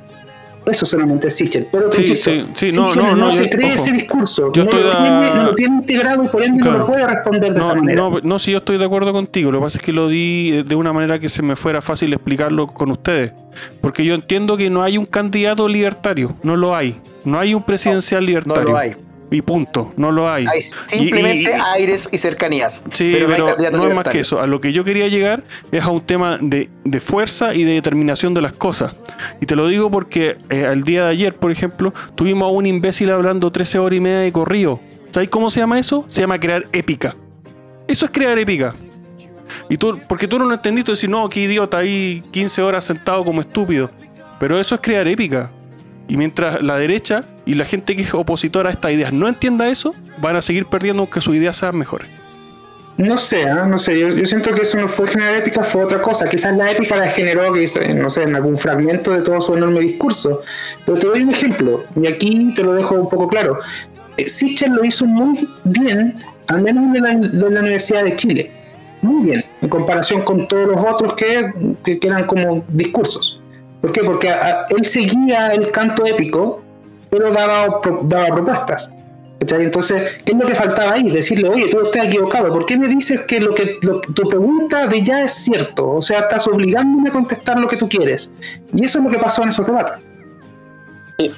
Eso 0.67 0.87
solamente 0.87 1.29
Sichel. 1.29 1.69
Pero 1.71 1.91
sí, 1.91 2.05
sí, 2.17 2.47
sí, 2.55 2.73
no, 2.75 2.89
no, 2.91 3.17
no, 3.17 3.33
se 3.33 3.51
cree 3.51 3.75
ese 3.75 3.93
discurso. 3.93 4.53
Yo 4.53 4.65
no, 4.65 4.71
lo 4.71 4.91
tiene, 4.91 5.35
no, 5.35 5.43
lo 5.45 5.55
tiene, 5.55 5.77
integrado 5.77 6.25
y 6.25 6.29
por 6.29 6.43
ende 6.43 6.63
no 6.63 6.79
lo 6.79 6.87
puede 6.87 7.07
responder 7.07 7.53
de 7.53 7.61
esa 7.61 7.75
manera. 7.75 8.01
No, 8.01 8.21
no, 8.23 8.39
sí, 8.39 8.53
yo 8.53 8.59
estoy 8.59 8.79
de 8.79 8.85
acuerdo 8.85 9.13
contigo. 9.13 9.51
Lo 9.51 9.59
que 9.59 9.65
pasa 9.65 9.79
es 9.79 9.85
que 9.85 9.93
lo 9.93 10.09
di 10.09 10.63
de 10.63 10.75
una 10.75 10.93
manera 10.93 11.19
que 11.19 11.29
se 11.29 11.43
me 11.43 11.57
fuera 11.57 11.83
fácil 11.83 12.13
explicarlo 12.13 12.67
con 12.67 12.91
ustedes. 12.91 13.33
Porque 13.81 14.05
yo 14.05 14.15
entiendo 14.15 14.57
que 14.57 14.71
no 14.71 14.83
hay 14.83 14.99
un 14.99 15.05
candidato 15.05 15.69
libertario. 15.69 16.37
No 16.43 16.57
lo 16.57 16.77
hay. 16.77 17.01
No 17.25 17.39
hay 17.39 17.55
un 17.55 17.63
presidencial 17.63 18.25
libertario. 18.25 18.65
No 18.65 18.71
lo 18.71 18.77
hay 18.77 18.97
y 19.33 19.43
punto, 19.43 19.93
no 19.97 20.13
lo 20.13 20.31
hay. 20.31 20.47
Hay 20.47 20.61
simplemente 20.61 21.55
aires 21.55 22.09
y 22.13 22.19
cercanías. 22.19 22.83
Sí, 22.93 23.13
pero, 23.15 23.29
no, 23.73 23.89
es 23.89 23.95
más 23.95 24.05
que 24.05 24.21
eso. 24.21 24.41
A 24.41 24.47
lo 24.47 24.61
que 24.61 24.73
yo 24.73 24.85
quería 24.85 25.09
llegar 25.09 25.45
es 25.71 25.83
a 25.83 25.91
un 25.91 26.03
tema 26.03 26.39
de, 26.41 26.69
fuerza 27.01 27.55
y 27.55 27.65
de 27.65 27.73
determinación 27.73 28.35
de 28.35 28.43
las 28.43 28.53
cosas. 28.53 28.95
Y 29.41 29.47
te 29.47 29.57
lo 29.57 29.67
digo 29.69 29.91
porque 29.91 30.37
eh, 30.51 30.69
el 30.71 30.85
día 30.85 31.05
de 31.05 31.11
ayer, 31.11 31.35
por 31.35 31.51
ejemplo, 31.51 31.95
tuvimos 32.15 32.47
a 32.49 32.53
un 32.53 32.67
imbécil 32.67 33.11
hablando 33.11 33.51
13 33.51 33.79
horas 33.79 33.97
y 33.97 34.01
media 34.01 34.19
de 34.19 34.33
corrido. 34.33 34.81
¿Sabes 35.11 35.31
cómo 35.31 35.51
se 35.51 35.61
llama 35.61 35.79
eso? 35.79 36.05
Se 36.09 36.21
llama 36.21 36.39
crear 36.39 36.67
épica. 36.73 37.17
Eso 37.89 38.05
es 38.05 38.11
crear 38.11 38.39
épica. 38.39 38.75
Y 39.69 39.77
tú, 39.77 39.99
porque 40.09 40.29
tú 40.29 40.39
no 40.39 40.45
lo 40.45 40.55
entendiste, 40.55 40.93
decir, 40.93 41.11
no, 41.11 41.29
qué 41.29 41.41
idiota, 41.41 41.79
ahí 41.79 42.23
15 42.31 42.63
horas 42.63 42.85
sentado 42.85 43.25
como 43.25 43.41
estúpido. 43.41 43.91
Pero 44.39 44.59
eso 44.61 44.75
es 44.75 44.81
crear 44.81 45.09
épica. 45.09 45.51
Y 46.09 46.17
mientras 46.17 46.63
la 46.63 46.77
derecha 46.77 47.25
y 47.45 47.55
la 47.55 47.65
gente 47.65 47.97
que 47.97 48.03
es 48.03 48.15
opositora 48.15 48.69
a 48.69 48.73
estas 48.73 48.93
ideas 48.93 49.13
no 49.13 49.29
entienda 49.29 49.69
eso, 49.69 49.95
van 50.19 50.37
a 50.37 50.43
seguir 50.43 50.67
perdiendo 50.67 51.03
aunque 51.03 51.21
sus 51.21 51.37
ideas 51.37 51.57
sean 51.57 51.77
mejores. 51.77 52.09
No 52.99 53.17
sé, 53.17 53.45
¿ah? 53.45 53.65
no 53.67 53.79
sé, 53.79 53.99
yo, 53.99 54.25
siento 54.27 54.53
que 54.53 54.63
eso 54.63 54.79
no 54.79 54.87
fue 54.87 55.07
generar 55.07 55.37
épica, 55.37 55.65
fue 55.65 55.83
otra 55.83 56.03
cosa. 56.03 56.29
Quizás 56.29 56.57
la 56.57 56.71
épica 56.71 56.95
la 56.95 57.09
generó, 57.09 57.53
no 57.53 58.11
sé, 58.11 58.23
en 58.23 58.37
algún 58.37 58.59
fragmento 58.59 59.13
de 59.13 59.23
todo 59.23 59.41
su 59.41 59.55
enorme 59.55 59.81
discurso. 59.81 60.43
Pero 60.85 60.99
te 60.99 61.07
doy 61.07 61.23
un 61.23 61.31
ejemplo, 61.31 61.85
y 62.01 62.07
aquí 62.07 62.53
te 62.55 62.63
lo 62.63 62.75
dejo 62.75 62.95
un 62.95 63.09
poco 63.09 63.29
claro. 63.29 63.59
Eh, 64.19 64.29
Sichel 64.29 64.73
lo 64.73 64.85
hizo 64.85 65.07
muy 65.07 65.49
bien, 65.65 66.23
al 66.49 66.61
menos 66.61 66.93
de 66.93 67.01
la, 67.01 67.15
la 67.15 67.61
Universidad 67.61 68.05
de 68.05 68.15
Chile. 68.15 68.53
Muy 69.01 69.25
bien, 69.25 69.45
en 69.61 69.69
comparación 69.69 70.23
con 70.23 70.47
todos 70.47 70.69
los 70.69 70.81
otros 70.81 71.15
que, 71.15 71.51
que, 71.83 71.99
eran 72.07 72.27
como 72.27 72.65
discursos. 72.69 73.41
¿Por 73.81 73.91
qué? 73.91 74.05
Porque 74.05 74.33
él 74.69 74.85
seguía 74.85 75.49
el 75.49 75.73
canto 75.73 76.07
épico, 76.07 76.62
pero 77.13 77.31
daba, 77.31 77.81
daba 78.05 78.27
propuestas. 78.29 78.91
Entonces, 79.39 80.23
¿qué 80.25 80.33
es 80.33 80.39
lo 80.39 80.47
que 80.47 80.55
faltaba 80.55 80.93
ahí? 80.93 81.11
Decirle, 81.11 81.49
oye, 81.49 81.69
tú 81.69 81.85
estás 81.85 82.07
equivocado, 82.07 82.49
¿por 82.49 82.65
qué 82.65 82.79
me 82.79 82.89
dices 82.89 83.21
que 83.23 83.39
lo 83.39 83.55
que 83.55 83.79
tu 83.81 84.29
pregunta 84.29 84.87
de 84.87 85.03
ya 85.03 85.23
es 85.23 85.35
cierto? 85.35 85.91
O 85.91 86.01
sea, 86.01 86.21
estás 86.21 86.47
obligándome 86.47 87.11
a 87.11 87.13
contestar 87.13 87.61
lo 87.61 87.69
que 87.69 87.77
tú 87.77 87.87
quieres. 87.87 88.33
Y 88.73 88.85
eso 88.85 88.99
es 88.99 89.05
lo 89.05 89.11
que 89.11 89.19
pasó 89.19 89.43
en 89.43 89.51
esos 89.51 89.67
debates. 89.67 89.97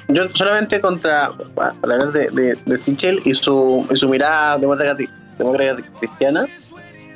Yo 0.07 0.29
solamente 0.33 0.79
contra, 0.79 1.31
para 1.53 1.73
hablar 1.81 2.11
de, 2.11 2.55
de, 2.65 2.77
Sichel 2.77 3.21
y 3.25 3.33
su, 3.33 3.85
y 3.91 3.97
su 3.97 4.07
mirada 4.07 4.57
demócrata, 4.57 5.03
demócrata 5.37 5.81
cristiana, 5.99 6.45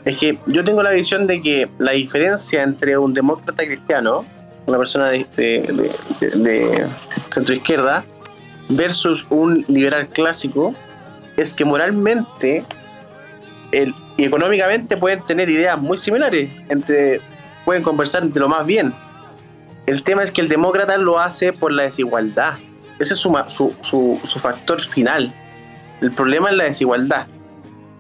es 0.03 0.18
que 0.18 0.38
yo 0.47 0.66
tengo 0.66 0.84
la 0.84 0.91
visión 0.91 1.28
de 1.28 1.41
que 1.41 1.70
la 1.78 1.91
diferencia 1.91 2.62
entre 2.64 2.97
un 2.97 3.14
demócrata 3.14 3.64
cristiano, 3.66 4.26
una 4.66 4.78
persona 4.78 5.10
de, 5.10 5.26
de, 5.36 6.30
de 6.36 6.86
centro 7.30 7.55
izquierda, 7.55 8.03
versus 8.70 9.26
un 9.30 9.65
liberal 9.67 10.07
clásico 10.09 10.74
es 11.38 11.53
que 11.53 11.65
moralmente 11.65 12.63
y 14.17 14.24
económicamente 14.24 14.97
pueden 14.97 15.24
tener 15.26 15.49
ideas 15.49 15.80
muy 15.80 15.97
similares 15.97 16.49
entre 16.70 17.22
pueden 17.65 17.84
conversar 17.84 18.24
de 18.24 18.39
lo 18.39 18.49
más 18.49 18.65
bien. 18.65 18.93
El 19.86 20.03
tema 20.03 20.24
es 20.24 20.32
que 20.32 20.41
el 20.41 20.47
demócrata 20.49 20.97
lo 20.97 21.20
hace 21.20 21.53
por 21.53 21.72
la 21.72 21.84
desigualdad. 21.84 22.53
Ese 22.99 23.13
es 23.13 23.20
su, 23.20 23.36
su, 23.47 23.74
su- 23.82 24.20
su 24.24 24.39
factor 24.39 24.80
final. 24.82 25.34
El 26.01 26.11
problema 26.11 26.49
es 26.49 26.55
la 26.57 26.63
desigualdad. 26.65 27.28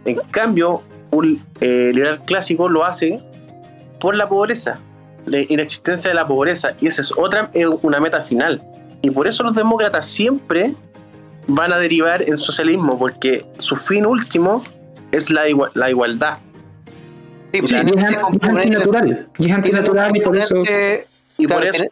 En 0.05 0.15
cambio, 0.31 0.83
un 1.11 1.43
eh, 1.61 1.91
liberal 1.93 2.23
clásico 2.25 2.67
lo 2.69 2.83
hace 2.85 3.21
por 3.99 4.15
la 4.15 4.27
pobreza, 4.29 4.79
la 5.25 5.39
inexistencia 5.39 6.09
de 6.09 6.15
la 6.15 6.27
pobreza. 6.27 6.71
Y 6.79 6.87
esa 6.87 7.01
es 7.01 7.11
otra, 7.17 7.49
una 7.81 7.99
meta 7.99 8.21
final. 8.21 8.61
Y 9.01 9.11
por 9.11 9.27
eso 9.27 9.43
los 9.43 9.55
demócratas 9.55 10.05
siempre 10.05 10.73
van 11.47 11.71
a 11.73 11.77
derivar 11.77 12.21
en 12.21 12.37
socialismo, 12.37 12.97
porque 12.99 13.45
su 13.57 13.75
fin 13.75 14.05
último 14.05 14.63
es 15.11 15.29
la, 15.31 15.47
igua- 15.47 15.71
la 15.73 15.89
igualdad. 15.89 16.37
Sí, 17.53 17.61
Sí, 17.65 17.75
y 17.75 17.77
es, 17.97 18.05
antinatural. 18.05 19.27
Y 19.39 19.45
es 19.49 19.51
antinatural 19.55 20.15
y 20.15 20.21
por 20.21 20.35
eso. 20.37 20.55
Y 21.37 21.47
por 21.47 21.63
eso, 21.63 21.83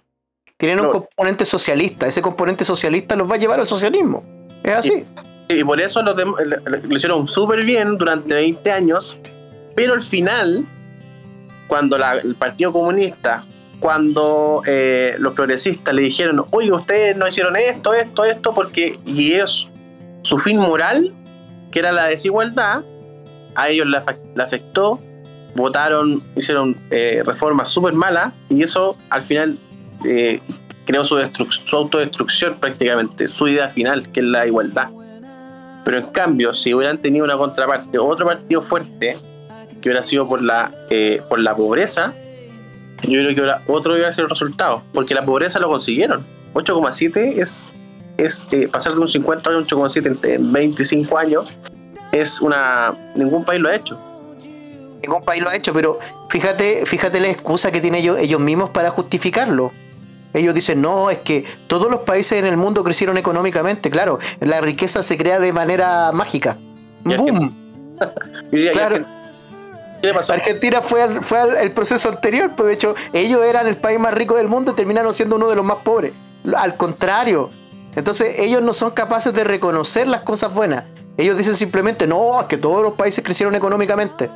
tienen- 0.58 0.80
un 0.82 0.86
no. 0.88 0.92
componente 0.92 1.46
socialista. 1.46 2.06
Ese 2.08 2.22
componente 2.22 2.64
socialista 2.66 3.16
los 3.16 3.30
va 3.30 3.36
a 3.36 3.38
llevar 3.38 3.60
al 3.60 3.68
socialismo. 3.68 4.24
Es 4.64 4.76
así. 4.76 5.06
y 5.50 5.64
por 5.64 5.80
eso 5.80 6.04
le- 6.04 6.80
lo 6.88 6.96
hicieron 6.96 7.26
súper 7.26 7.64
bien 7.64 7.98
durante 7.98 8.34
20 8.36 8.70
años, 8.70 9.18
pero 9.76 9.94
al 9.94 10.02
final, 10.02 10.66
cuando 11.68 11.98
la- 11.98 12.16
el 12.16 12.36
Partido 12.36 12.74
Comunista, 12.74 13.46
cuando 13.80 14.64
eh, 14.66 15.16
los 15.20 15.34
progresistas 15.34 15.94
le 15.94 16.02
dijeron, 16.02 16.44
oye, 16.52 16.72
ustedes 16.72 17.16
no 17.16 17.28
hicieron 17.28 17.56
esto, 17.56 17.94
esto, 17.94 18.26
esto, 18.26 18.54
porque, 18.54 19.00
y 19.06 19.34
es 19.34 19.70
su 20.24 20.40
fin 20.40 20.58
moral, 20.58 21.14
que 21.72 21.80
era 21.80 21.92
la 21.92 22.08
desigualdad, 22.08 22.84
a 23.56 23.70
ellos 23.70 23.88
le, 23.88 23.98
afectó, 24.42 25.00
votaron, 25.56 26.24
hicieron 26.36 26.78
eh, 26.92 27.22
reformas 27.26 27.70
súper 27.70 27.94
malas, 27.94 28.34
y 28.50 28.64
eso 28.64 28.98
al 29.10 29.24
final 29.24 29.58
eh, 30.06 30.40
creó 30.86 31.04
su, 31.04 31.20
su 31.50 31.76
autodestrucción 31.76 32.56
prácticamente, 32.60 33.28
su 33.28 33.48
idea 33.48 33.70
final, 33.70 34.12
que 34.12 34.22
es 34.22 34.26
la 34.26 34.48
igualdad. 34.48 34.90
Pero 35.86 36.00
en 36.00 36.08
cambio, 36.08 36.54
si 36.54 36.74
hubieran 36.74 36.98
tenido 36.98 37.24
una 37.24 37.38
contraparte, 37.38 37.98
otro 37.98 38.26
partido 38.26 38.62
fuerte, 38.62 39.18
que 39.82 39.90
hubiera 39.90 40.04
sido 40.04 40.28
por 40.28 40.42
la, 40.42 40.72
eh, 40.90 41.22
por 41.30 41.40
la 41.40 41.56
pobreza, 41.56 42.14
yo 43.04 43.20
creo 43.22 43.36
que 43.36 43.42
ahora 43.42 43.62
otro 43.68 43.98
iba 43.98 44.08
a 44.08 44.12
ser 44.12 44.24
el 44.26 44.30
resultado, 44.30 44.84
porque 44.94 45.14
la 45.14 45.24
pobreza 45.24 45.60
lo 45.60 45.70
consiguieron. 45.70 46.26
8,7 46.54 47.40
es, 47.42 47.74
es 48.18 48.48
eh, 48.52 48.68
pasar 48.68 48.94
de 48.96 49.02
un 49.02 49.08
50 49.08 49.50
a 49.52 49.58
un 49.58 49.66
8,7 49.66 50.08
en- 50.24 50.32
en 50.32 50.52
25 50.54 51.18
años, 51.18 51.48
es 52.12 52.42
una. 52.42 52.94
Ningún 53.16 53.44
país 53.46 53.62
lo 53.62 53.70
ha 53.70 53.76
hecho. 53.76 54.00
Ningún 55.02 55.24
país 55.24 55.42
lo 55.44 55.50
ha 55.50 55.56
hecho, 55.56 55.74
pero 55.74 56.00
fíjate, 56.30 56.86
fíjate 56.86 57.20
la 57.20 57.28
excusa 57.30 57.72
que 57.72 57.80
tienen 57.82 58.02
ellos, 58.02 58.18
ellos 58.20 58.40
mismos 58.40 58.72
para 58.72 58.90
justificarlo. 58.90 59.72
Ellos 60.34 60.54
dicen, 60.54 60.82
no, 60.82 61.10
es 61.10 61.20
que 61.20 61.46
todos 61.68 61.90
los 61.90 62.02
países 62.02 62.40
en 62.40 62.46
el 62.46 62.58
mundo 62.58 62.84
crecieron 62.84 63.18
económicamente, 63.18 63.90
claro, 63.90 64.20
la 64.40 64.60
riqueza 64.62 65.02
se 65.04 65.18
crea 65.18 65.40
de 65.40 65.54
manera 65.54 66.12
mágica. 66.12 66.58
Claro. 68.74 69.06
¿Y 69.98 70.02
¿Qué 70.02 70.08
le 70.08 70.14
pasó? 70.14 70.34
Argentina 70.34 70.82
fue, 70.82 71.02
al, 71.04 71.24
fue 71.24 71.38
al- 71.40 71.58
el 71.58 71.72
proceso 71.72 72.10
anterior, 72.10 72.52
pues 72.56 72.68
de 72.68 72.74
hecho 72.74 72.96
ellos 73.14 73.44
eran 73.46 73.68
el 73.68 73.78
país 73.78 74.00
más 74.00 74.14
rico 74.14 74.36
del 74.36 74.48
mundo 74.48 74.72
y 74.72 74.76
terminaron 74.76 75.14
siendo 75.14 75.36
uno 75.36 75.50
de 75.50 75.56
los 75.56 75.66
más 75.66 75.78
pobres. 75.78 76.14
Al 76.56 76.78
contrario. 76.78 77.50
Entonces 77.96 78.38
ellos 78.40 78.62
no 78.62 78.74
son 78.74 78.92
capaces 78.92 79.34
de 79.34 79.44
reconocer 79.44 80.08
las 80.08 80.22
cosas 80.22 80.54
buenas. 80.54 80.84
Ellos 81.18 81.36
dicen 81.36 81.56
simplemente, 81.56 82.06
no, 82.06 82.40
es 82.42 82.46
que 82.48 82.58
todos 82.58 82.84
los 82.84 82.94
países 82.94 83.24
crecieron 83.24 83.56
económicamente. 83.56 84.30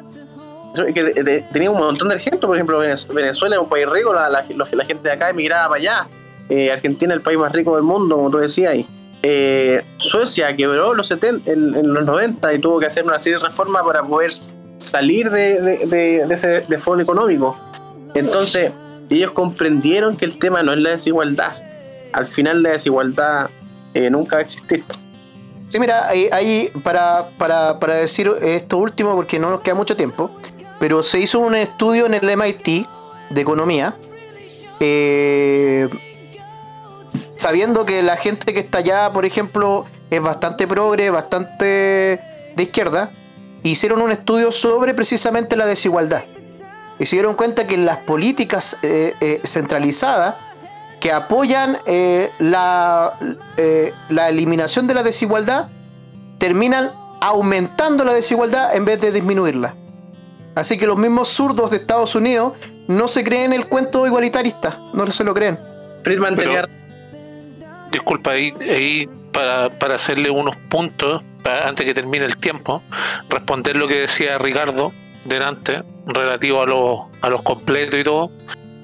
Es 0.73 0.93
que 0.95 1.43
tenía 1.51 1.69
un 1.69 1.77
montón 1.77 2.07
de 2.09 2.15
ejemplos, 2.15 2.47
por 2.47 2.55
ejemplo, 2.55 2.79
Venez- 2.81 3.07
Venezuela 3.13 3.55
era 3.55 3.61
un 3.61 3.69
país 3.69 3.87
rico, 3.87 4.13
la, 4.13 4.29
la- 4.29 4.43
la 4.71 4.85
gente 4.85 5.03
de 5.07 5.11
acá 5.11 5.29
emigraba 5.29 5.67
para 5.69 5.79
allá. 5.79 6.07
Eh, 6.49 6.71
Argentina 6.71 7.13
el 7.13 7.21
país 7.21 7.37
más 7.37 7.51
rico 7.51 7.75
del 7.75 7.83
mundo, 7.83 8.15
como 8.15 8.31
tú 8.31 8.37
decías 8.39 8.71
ahí. 8.73 8.87
Eh, 9.21 9.83
Suecia 9.97 10.55
quebró 10.55 10.95
los 10.95 11.07
70, 11.07 11.51
en, 11.51 11.75
en 11.75 11.93
los 11.93 12.03
90 12.05 12.53
y 12.53 12.59
tuvo 12.59 12.79
que 12.79 12.87
hacer 12.87 13.03
una 13.05 13.19
serie 13.19 13.37
de 13.37 13.45
reformas 13.45 13.83
para 13.85 14.01
poder 14.01 14.31
salir 14.81 15.29
de, 15.31 15.61
de- 15.61 15.77
de- 15.85 16.25
de 16.27 16.33
ese 16.33 16.65
económico. 16.99 17.57
Entonces, 18.13 18.71
ellos 19.09 19.31
comprendieron 19.31 20.17
que 20.17 20.25
el 20.25 20.37
tema 20.37 20.63
no 20.63 20.73
es 20.73 20.79
la 20.79 20.91
desigualdad. 20.91 21.51
Al 22.13 22.25
final 22.25 22.61
la 22.63 22.71
desigualdad 22.71 23.49
eh, 23.93 24.09
nunca 24.09 24.35
va 24.35 24.39
a 24.41 24.43
existir. 24.43 24.83
Sí, 25.69 25.79
mira, 25.79 26.07
ahí, 26.09 26.27
ahí 26.33 26.69
para, 26.83 27.29
para, 27.37 27.79
para 27.79 27.95
decir 27.95 28.29
esto 28.41 28.77
último, 28.77 29.15
porque 29.15 29.39
no 29.39 29.49
nos 29.49 29.61
queda 29.61 29.75
mucho 29.75 29.95
tiempo, 29.95 30.29
pero 30.79 31.01
se 31.03 31.19
hizo 31.19 31.39
un 31.39 31.55
estudio 31.55 32.05
en 32.05 32.13
el 32.13 32.29
MIT 32.37 32.85
de 33.29 33.41
economía, 33.41 33.93
eh, 34.81 35.87
sabiendo 37.37 37.85
que 37.85 38.03
la 38.03 38.17
gente 38.17 38.53
que 38.53 38.59
está 38.59 38.79
allá, 38.79 39.11
por 39.13 39.25
ejemplo, 39.25 39.85
es 40.09 40.21
bastante 40.21 40.67
progre, 40.67 41.09
bastante 41.09 42.19
de 42.55 42.63
izquierda, 42.63 43.11
hicieron 43.69 44.01
un 44.01 44.11
estudio 44.11 44.51
sobre 44.51 44.93
precisamente 44.93 45.55
la 45.55 45.65
desigualdad. 45.65 46.23
Y 46.99 47.05
se 47.05 47.15
dieron 47.15 47.35
cuenta 47.35 47.65
que 47.65 47.77
las 47.77 47.97
políticas 47.97 48.77
eh, 48.83 49.13
eh, 49.21 49.41
centralizadas 49.43 50.35
que 50.99 51.11
apoyan 51.11 51.77
eh, 51.87 52.29
la, 52.39 53.13
eh, 53.57 53.91
la 54.09 54.29
eliminación 54.29 54.85
de 54.85 54.93
la 54.93 55.01
desigualdad 55.03 55.67
terminan 56.37 56.91
aumentando 57.21 58.03
la 58.03 58.13
desigualdad 58.13 58.75
en 58.75 58.85
vez 58.85 59.01
de 59.01 59.11
disminuirla. 59.11 59.75
Así 60.53 60.77
que 60.77 60.85
los 60.85 60.97
mismos 60.97 61.29
zurdos 61.29 61.71
de 61.71 61.77
Estados 61.77 62.13
Unidos 62.13 62.53
no 62.87 63.07
se 63.07 63.23
creen 63.23 63.53
el 63.53 63.67
cuento 63.67 64.05
igualitarista, 64.05 64.79
no 64.93 65.07
se 65.07 65.23
lo 65.23 65.33
creen. 65.33 65.57
Friedman 66.03 66.35
Pero- 66.35 66.49
tenía 66.67 66.81
Disculpa, 67.91 68.31
ahí, 68.31 68.53
ahí 68.61 69.09
para, 69.31 69.69
para 69.79 69.95
hacerle 69.95 70.29
unos 70.29 70.55
puntos, 70.69 71.23
para- 71.43 71.67
antes 71.67 71.85
que 71.85 71.93
termine 71.93 72.25
el 72.25 72.37
tiempo, 72.37 72.81
responder 73.29 73.75
lo 73.75 73.87
que 73.87 73.95
decía 74.01 74.37
Ricardo 74.37 74.93
delante, 75.25 75.83
relativo 76.07 76.63
a 76.63 76.65
los, 76.65 76.99
a 77.21 77.29
los 77.29 77.41
completos 77.43 77.99
y 77.99 78.03
todo. 78.03 78.31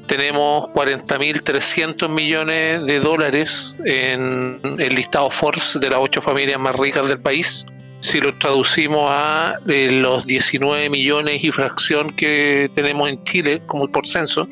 Tenemos 0.07 0.65
40.300 0.73 2.07
millones 2.07 2.85
de 2.85 2.99
dólares 2.99 3.77
en 3.85 4.59
el 4.79 4.95
listado 4.95 5.29
Forbes 5.29 5.77
de 5.81 5.89
las 5.89 5.99
ocho 5.99 6.21
familias 6.21 6.59
más 6.59 6.75
ricas 6.75 7.07
del 7.07 7.19
país. 7.19 7.65
Si 7.99 8.21
lo 8.21 8.33
traducimos 8.35 9.09
a 9.11 9.55
eh, 9.67 9.89
los 9.91 10.25
19 10.25 10.89
millones 10.89 11.43
y 11.43 11.51
fracción 11.51 12.11
que 12.11 12.69
tenemos 12.73 13.09
en 13.09 13.21
Chile, 13.23 13.61
como 13.65 13.87
por 13.89 14.07
censo, 14.07 14.47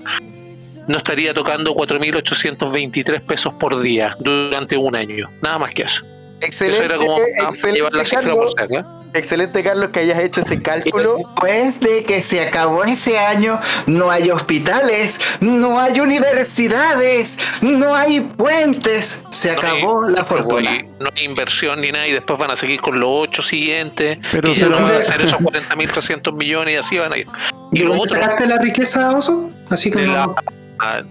no 0.87 0.97
estaría 0.97 1.33
tocando 1.33 1.73
4.823 1.75 3.21
pesos 3.21 3.53
por 3.55 3.79
día 3.81 4.15
durante 4.19 4.77
un 4.77 4.95
año. 4.95 5.29
Nada 5.41 5.57
más 5.59 5.71
que 5.71 5.83
eso. 5.83 6.03
Eso 6.05 6.47
Excelente, 6.65 6.85
era 6.85 6.97
como 6.97 7.17
llevar 7.17 7.47
excelente, 7.49 7.91
la 7.97 8.03
cifra 8.03 8.19
Carlos, 8.21 8.37
por 8.55 8.61
acá. 8.61 8.85
excelente, 9.13 9.63
Carlos, 9.63 9.89
que 9.91 9.99
hayas 10.01 10.19
hecho 10.19 10.41
ese 10.41 10.61
cálculo. 10.61 11.15
Después 11.17 11.79
de 11.79 12.03
que 12.03 12.21
se 12.21 12.45
acabó 12.45 12.83
ese 12.83 13.17
año, 13.17 13.57
no 13.87 14.11
hay 14.11 14.29
hospitales, 14.29 15.17
no 15.39 15.79
hay 15.79 16.01
universidades, 16.01 17.39
no 17.61 17.95
hay 17.95 18.19
puentes. 18.19 19.21
Se 19.31 19.53
No 19.55 19.61
hay- 19.61 19.67
acabó 19.81 20.09
la 20.09 20.25
fortuna. 20.25 20.83
No 20.99 21.09
hay 21.15 21.23
inversión 21.23 21.79
ni 21.79 21.91
nada 21.93 22.05
y 22.05 22.11
después 22.11 22.37
van 22.37 22.51
a 22.51 22.55
seguir 22.57 22.81
con 22.81 22.99
los 22.99 23.09
ocho 23.09 23.41
siguientes. 23.41 24.17
Pero 24.31 24.49
y 24.49 24.55
se 24.55 24.65
lo 24.67 24.75
van 24.75 24.83
va- 24.91 24.97
a 24.97 25.03
hacer 25.03 25.21
esos 25.21 25.39
40.300 25.39 26.33
millones 26.33 26.73
y 26.73 26.77
así 26.77 26.97
van 26.97 27.13
a 27.13 27.17
ir. 27.17 27.27
Y 27.71 27.79
¿De 27.79 27.83
lo 27.85 27.91
dónde 27.91 28.03
otro 28.03 28.21
sacaste 28.21 28.45
la 28.45 28.57
riqueza, 28.57 29.09
Oso? 29.15 29.49
Así 29.69 29.89
como. 29.89 30.05
la, 30.05 30.29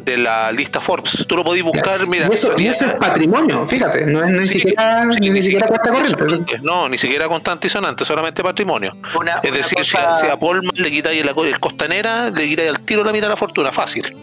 de 0.05 0.17
la 0.19 0.53
lista 0.53 0.81
Forbes. 0.81 1.25
Tú 1.27 1.37
lo 1.37 1.45
podés 1.45 1.63
buscar, 1.63 2.07
mira. 2.07 2.27
y, 2.31 2.35
eso, 2.35 2.49
y 2.49 2.57
sería- 2.57 2.73
eso 2.73 2.87
es 2.87 2.95
patrimonio, 2.95 3.67
fíjate, 3.67 4.07
no 4.07 4.23
es 4.23 4.31
ni 4.31 4.47
Sí, 4.47 4.59
siquiera, 4.61 5.05
ni, 5.05 5.31
ni 5.31 5.43
siquiera 5.43 5.67
cuesta 5.67 5.91
corriente. 5.91 6.59
No, 6.63 6.89
ni 6.89 6.97
siquiera 6.99 7.27
constante 7.29 7.67
y 7.67 7.71
sonante, 7.71 8.05
solamente 8.05 8.43
patrimonio. 8.43 8.97
Una- 9.19 9.39
Es 9.43 9.51
una 9.51 9.57
decir, 9.57 9.79
si, 9.85 9.93
cosa- 9.97 10.17
a, 10.17 10.19
si 10.19 10.27
a 10.29 10.37
Polman 10.39 10.71
le 10.75 10.91
quitáis 10.91 11.21
el, 11.23 11.29
el 11.29 11.59
costanera, 11.61 12.31
le 12.31 12.47
quitáis 12.49 12.69
al 12.71 12.81
tiro 12.81 13.03
la 13.05 13.13
mitad 13.13 13.27
de 13.27 13.31
la 13.31 13.37
fortuna, 13.37 13.73
fácil. 13.73 14.15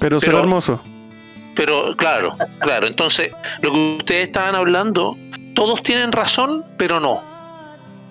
Pero 0.00 0.20
será 0.20 0.32
Pero- 0.32 0.44
hermoso. 0.44 0.82
Pero 1.56 1.94
claro, 1.96 2.36
claro. 2.58 2.86
Entonces, 2.86 3.30
lo 3.62 3.72
que 3.72 3.96
ustedes 3.98 4.24
estaban 4.24 4.54
hablando, 4.56 5.16
todos 5.54 5.82
tienen 5.84 6.10
razón, 6.10 6.64
pero 6.76 6.98
no. 6.98 7.22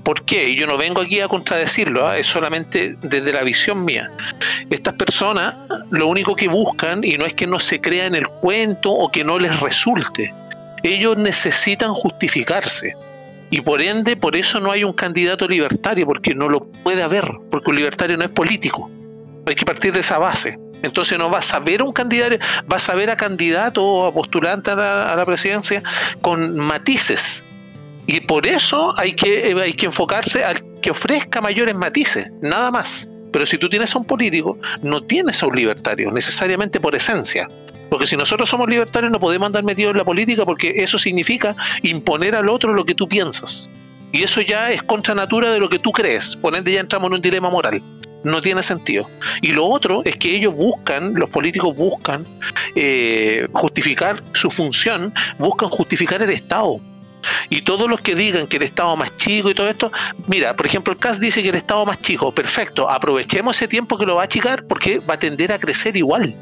¿Por 0.04 0.26
qué? 0.26 0.50
Y 0.50 0.56
yo 0.56 0.68
no 0.68 0.78
vengo 0.78 1.02
aquí 1.02 1.22
a 1.22 1.28
contradecirlo, 1.28 2.08
¿ah? 2.08 2.18
es 2.18 2.28
solamente 2.28 2.96
desde 3.02 3.32
la 3.32 3.44
visión 3.44 3.86
mía. 3.86 4.12
Estas 4.70 4.96
personas 4.96 5.56
lo 5.92 6.08
único 6.08 6.36
que 6.36 6.50
buscan, 6.50 7.04
y 7.04 7.18
no 7.18 7.26
es 7.26 7.34
que 7.34 7.48
no 7.48 7.60
se 7.60 7.80
crean 7.80 8.14
el 8.14 8.28
cuento 8.28 8.92
o 8.92 9.10
que 9.10 9.24
no 9.24 9.40
les 9.40 9.60
resulte, 9.62 10.34
ellos 10.84 11.18
necesitan 11.18 11.94
justificarse. 11.94 12.94
Y 13.50 13.62
por 13.62 13.82
ende, 13.82 14.18
por 14.18 14.36
eso 14.36 14.60
no 14.60 14.72
hay 14.72 14.84
un 14.84 14.94
candidato 14.94 15.48
libertario, 15.48 16.06
porque 16.06 16.36
no 16.36 16.50
lo 16.50 16.66
puede 16.66 17.04
haber, 17.04 17.32
porque 17.50 17.70
un 17.70 17.78
libertario 17.78 18.18
no 18.18 18.26
es 18.26 18.32
político. 18.32 18.90
Hay 19.48 19.56
que 19.56 19.66
partir 19.66 19.94
de 19.94 20.00
esa 20.00 20.18
base. 20.18 20.58
Entonces 20.82 21.18
no 21.18 21.30
vas 21.30 21.54
a 21.54 21.60
ver 21.60 21.82
un 21.82 21.94
candidato, 21.94 22.36
vas 22.66 22.90
a 22.90 22.96
ver 22.96 23.10
a 23.10 23.16
candidato 23.16 23.82
o 23.84 24.08
a 24.08 24.14
postulante 24.14 24.72
a 24.72 24.76
la, 24.76 25.14
a 25.14 25.16
la 25.16 25.26
presidencia 25.26 25.82
con 26.22 26.58
matices. 26.58 27.46
Y 28.08 28.20
por 28.22 28.46
eso 28.46 28.94
hay 28.98 29.14
que, 29.14 29.52
eh, 29.52 29.62
hay 29.62 29.74
que 29.74 29.86
enfocarse 29.86 30.44
al 30.44 30.62
que 30.82 30.92
ofrezca 30.92 31.42
mayores 31.42 31.76
matices, 31.76 32.28
nada 32.42 32.70
más. 32.72 33.10
Pero 33.32 33.46
si 33.46 33.58
tú 33.58 33.70
tienes 33.70 33.96
a 33.96 34.00
un 34.00 34.06
político, 34.06 34.58
no 34.82 35.02
tienes 35.02 35.42
a 35.42 35.48
un 35.48 35.56
libertario, 35.56 36.12
necesariamente 36.12 36.80
por 36.80 36.96
esencia. 36.96 37.48
Porque 37.90 38.08
si 38.08 38.18
nosotros 38.18 38.50
somos 38.50 38.70
libertarios 38.70 39.12
no 39.12 39.20
podemos 39.20 39.48
andar 39.48 39.64
metidos 39.64 39.92
en 39.92 39.98
la 39.98 40.04
política 40.04 40.46
porque 40.46 40.74
eso 40.78 40.98
significa 40.98 41.56
imponer 41.84 42.36
al 42.36 42.50
otro 42.50 42.74
lo 42.74 42.86
que 42.86 42.96
tú 42.96 43.08
piensas. 43.08 43.70
Y 44.12 44.24
eso 44.24 44.42
ya 44.42 44.72
es 44.72 44.84
contra 44.84 45.16
natura 45.16 45.52
de 45.52 45.60
lo 45.60 45.70
que 45.70 45.80
tú 45.80 45.92
crees. 45.92 46.36
Por 46.36 46.56
ende 46.56 46.72
ya 46.72 46.80
entramos 46.80 47.10
en 47.10 47.16
un 47.16 47.22
dilema 47.22 47.50
moral. 47.50 47.82
No 48.24 48.42
tiene 48.42 48.64
sentido. 48.64 49.10
Y 49.42 49.50
lo 49.50 49.66
otro 49.66 50.02
es 50.06 50.16
que 50.16 50.36
ellos 50.36 50.54
buscan, 50.54 51.14
los 51.16 51.30
políticos 51.30 51.76
buscan 51.76 52.26
eh, 52.76 53.48
justificar 53.54 54.24
su 54.34 54.50
función, 54.50 55.14
buscan 55.40 55.70
justificar 55.70 56.22
el 56.22 56.30
Estado. 56.30 56.80
Y 57.50 57.62
todos 57.62 57.90
los 57.90 58.02
que 58.02 58.16
digan 58.16 58.48
que 58.48 58.58
el 58.58 58.64
Estado 58.64 58.96
más 58.96 59.16
chico 59.18 59.50
y 59.50 59.54
todo 59.54 59.70
esto, 59.70 59.92
mira, 60.28 60.56
por 60.56 60.66
ejemplo, 60.66 60.94
el 60.94 61.00
CAS 61.00 61.20
dice 61.20 61.42
que 61.44 61.50
el 61.50 61.56
Estado 61.56 61.86
más 61.86 62.02
chico, 62.02 62.34
perfecto, 62.34 62.90
aprovechemos 62.90 63.56
ese 63.56 63.68
tiempo 63.68 63.98
que 63.98 64.06
lo 64.06 64.16
va 64.16 64.24
a 64.24 64.26
achicar 64.26 64.66
porque 64.66 65.00
va 65.00 65.16
a 65.16 65.20
tender 65.20 65.52
a 65.52 65.60
crecer 65.60 65.96
igual. 65.98 66.36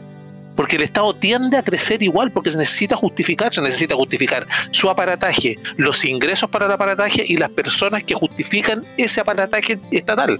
Porque 0.55 0.75
el 0.75 0.83
Estado 0.83 1.13
tiende 1.15 1.57
a 1.57 1.63
crecer 1.63 2.03
igual, 2.03 2.29
porque 2.31 2.51
se 2.51 2.57
necesita 2.57 2.95
justificar, 2.95 3.53
se 3.53 3.61
necesita 3.61 3.95
justificar 3.95 4.45
su 4.71 4.89
aparataje, 4.89 5.57
los 5.77 6.03
ingresos 6.03 6.49
para 6.49 6.65
el 6.65 6.71
aparataje 6.71 7.23
y 7.25 7.37
las 7.37 7.49
personas 7.49 8.03
que 8.03 8.15
justifican 8.15 8.83
ese 8.97 9.21
aparataje 9.21 9.79
estatal. 9.91 10.39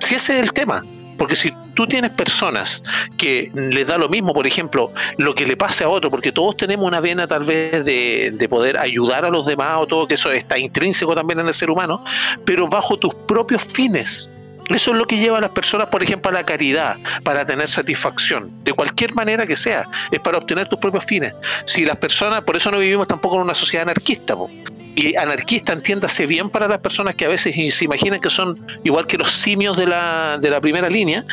Si 0.00 0.16
ese 0.16 0.34
es 0.34 0.42
el 0.42 0.52
tema. 0.52 0.84
Porque 1.18 1.36
si 1.36 1.52
tú 1.74 1.86
tienes 1.86 2.10
personas 2.10 2.82
que 3.16 3.50
les 3.54 3.86
da 3.86 3.98
lo 3.98 4.08
mismo, 4.08 4.32
por 4.32 4.46
ejemplo, 4.46 4.92
lo 5.18 5.34
que 5.34 5.46
le 5.46 5.56
pase 5.56 5.84
a 5.84 5.88
otro, 5.88 6.10
porque 6.10 6.32
todos 6.32 6.56
tenemos 6.56 6.86
una 6.86 7.00
vena 7.00 7.26
tal 7.26 7.44
vez 7.44 7.84
de, 7.84 8.32
de, 8.32 8.48
poder 8.48 8.78
ayudar 8.78 9.24
a 9.24 9.30
los 9.30 9.46
demás 9.46 9.78
o 9.80 9.86
todo, 9.86 10.06
que 10.06 10.14
eso 10.14 10.30
está 10.32 10.58
intrínseco 10.58 11.14
también 11.14 11.40
en 11.40 11.46
el 11.46 11.54
ser 11.54 11.70
humano, 11.70 12.04
pero 12.44 12.68
bajo 12.68 12.96
tus 12.96 13.14
propios 13.26 13.62
fines. 13.62 14.28
Eso 14.70 14.92
es 14.92 14.96
lo 14.96 15.04
que 15.04 15.18
lleva 15.18 15.38
a 15.38 15.40
las 15.42 15.50
personas, 15.50 15.88
por 15.88 16.02
ejemplo, 16.02 16.30
a 16.30 16.34
la 16.34 16.44
caridad, 16.44 16.96
para 17.22 17.44
tener 17.44 17.68
satisfacción, 17.68 18.50
de 18.64 18.72
cualquier 18.72 19.14
manera 19.14 19.46
que 19.46 19.56
sea, 19.56 19.84
es 20.10 20.20
para 20.20 20.38
obtener 20.38 20.68
tus 20.68 20.78
propios 20.78 21.04
fines. 21.04 21.34
Si 21.66 21.84
las 21.84 21.98
personas, 21.98 22.42
por 22.42 22.56
eso 22.56 22.70
no 22.70 22.78
vivimos 22.78 23.06
tampoco 23.06 23.36
en 23.36 23.42
una 23.42 23.54
sociedad 23.54 23.82
anarquista, 23.82 24.34
po. 24.34 24.50
Y 24.96 25.16
anarquista 25.16 25.72
entiéndase 25.72 26.26
bien 26.26 26.50
para 26.50 26.68
las 26.68 26.78
personas 26.78 27.14
que 27.14 27.24
a 27.24 27.28
veces 27.28 27.54
se 27.74 27.84
imaginan 27.84 28.20
que 28.20 28.30
son 28.30 28.64
igual 28.84 29.06
que 29.06 29.18
los 29.18 29.30
simios 29.30 29.76
de 29.76 29.86
la, 29.86 30.38
de 30.38 30.50
la 30.50 30.60
primera 30.60 30.88
línea, 30.88 31.24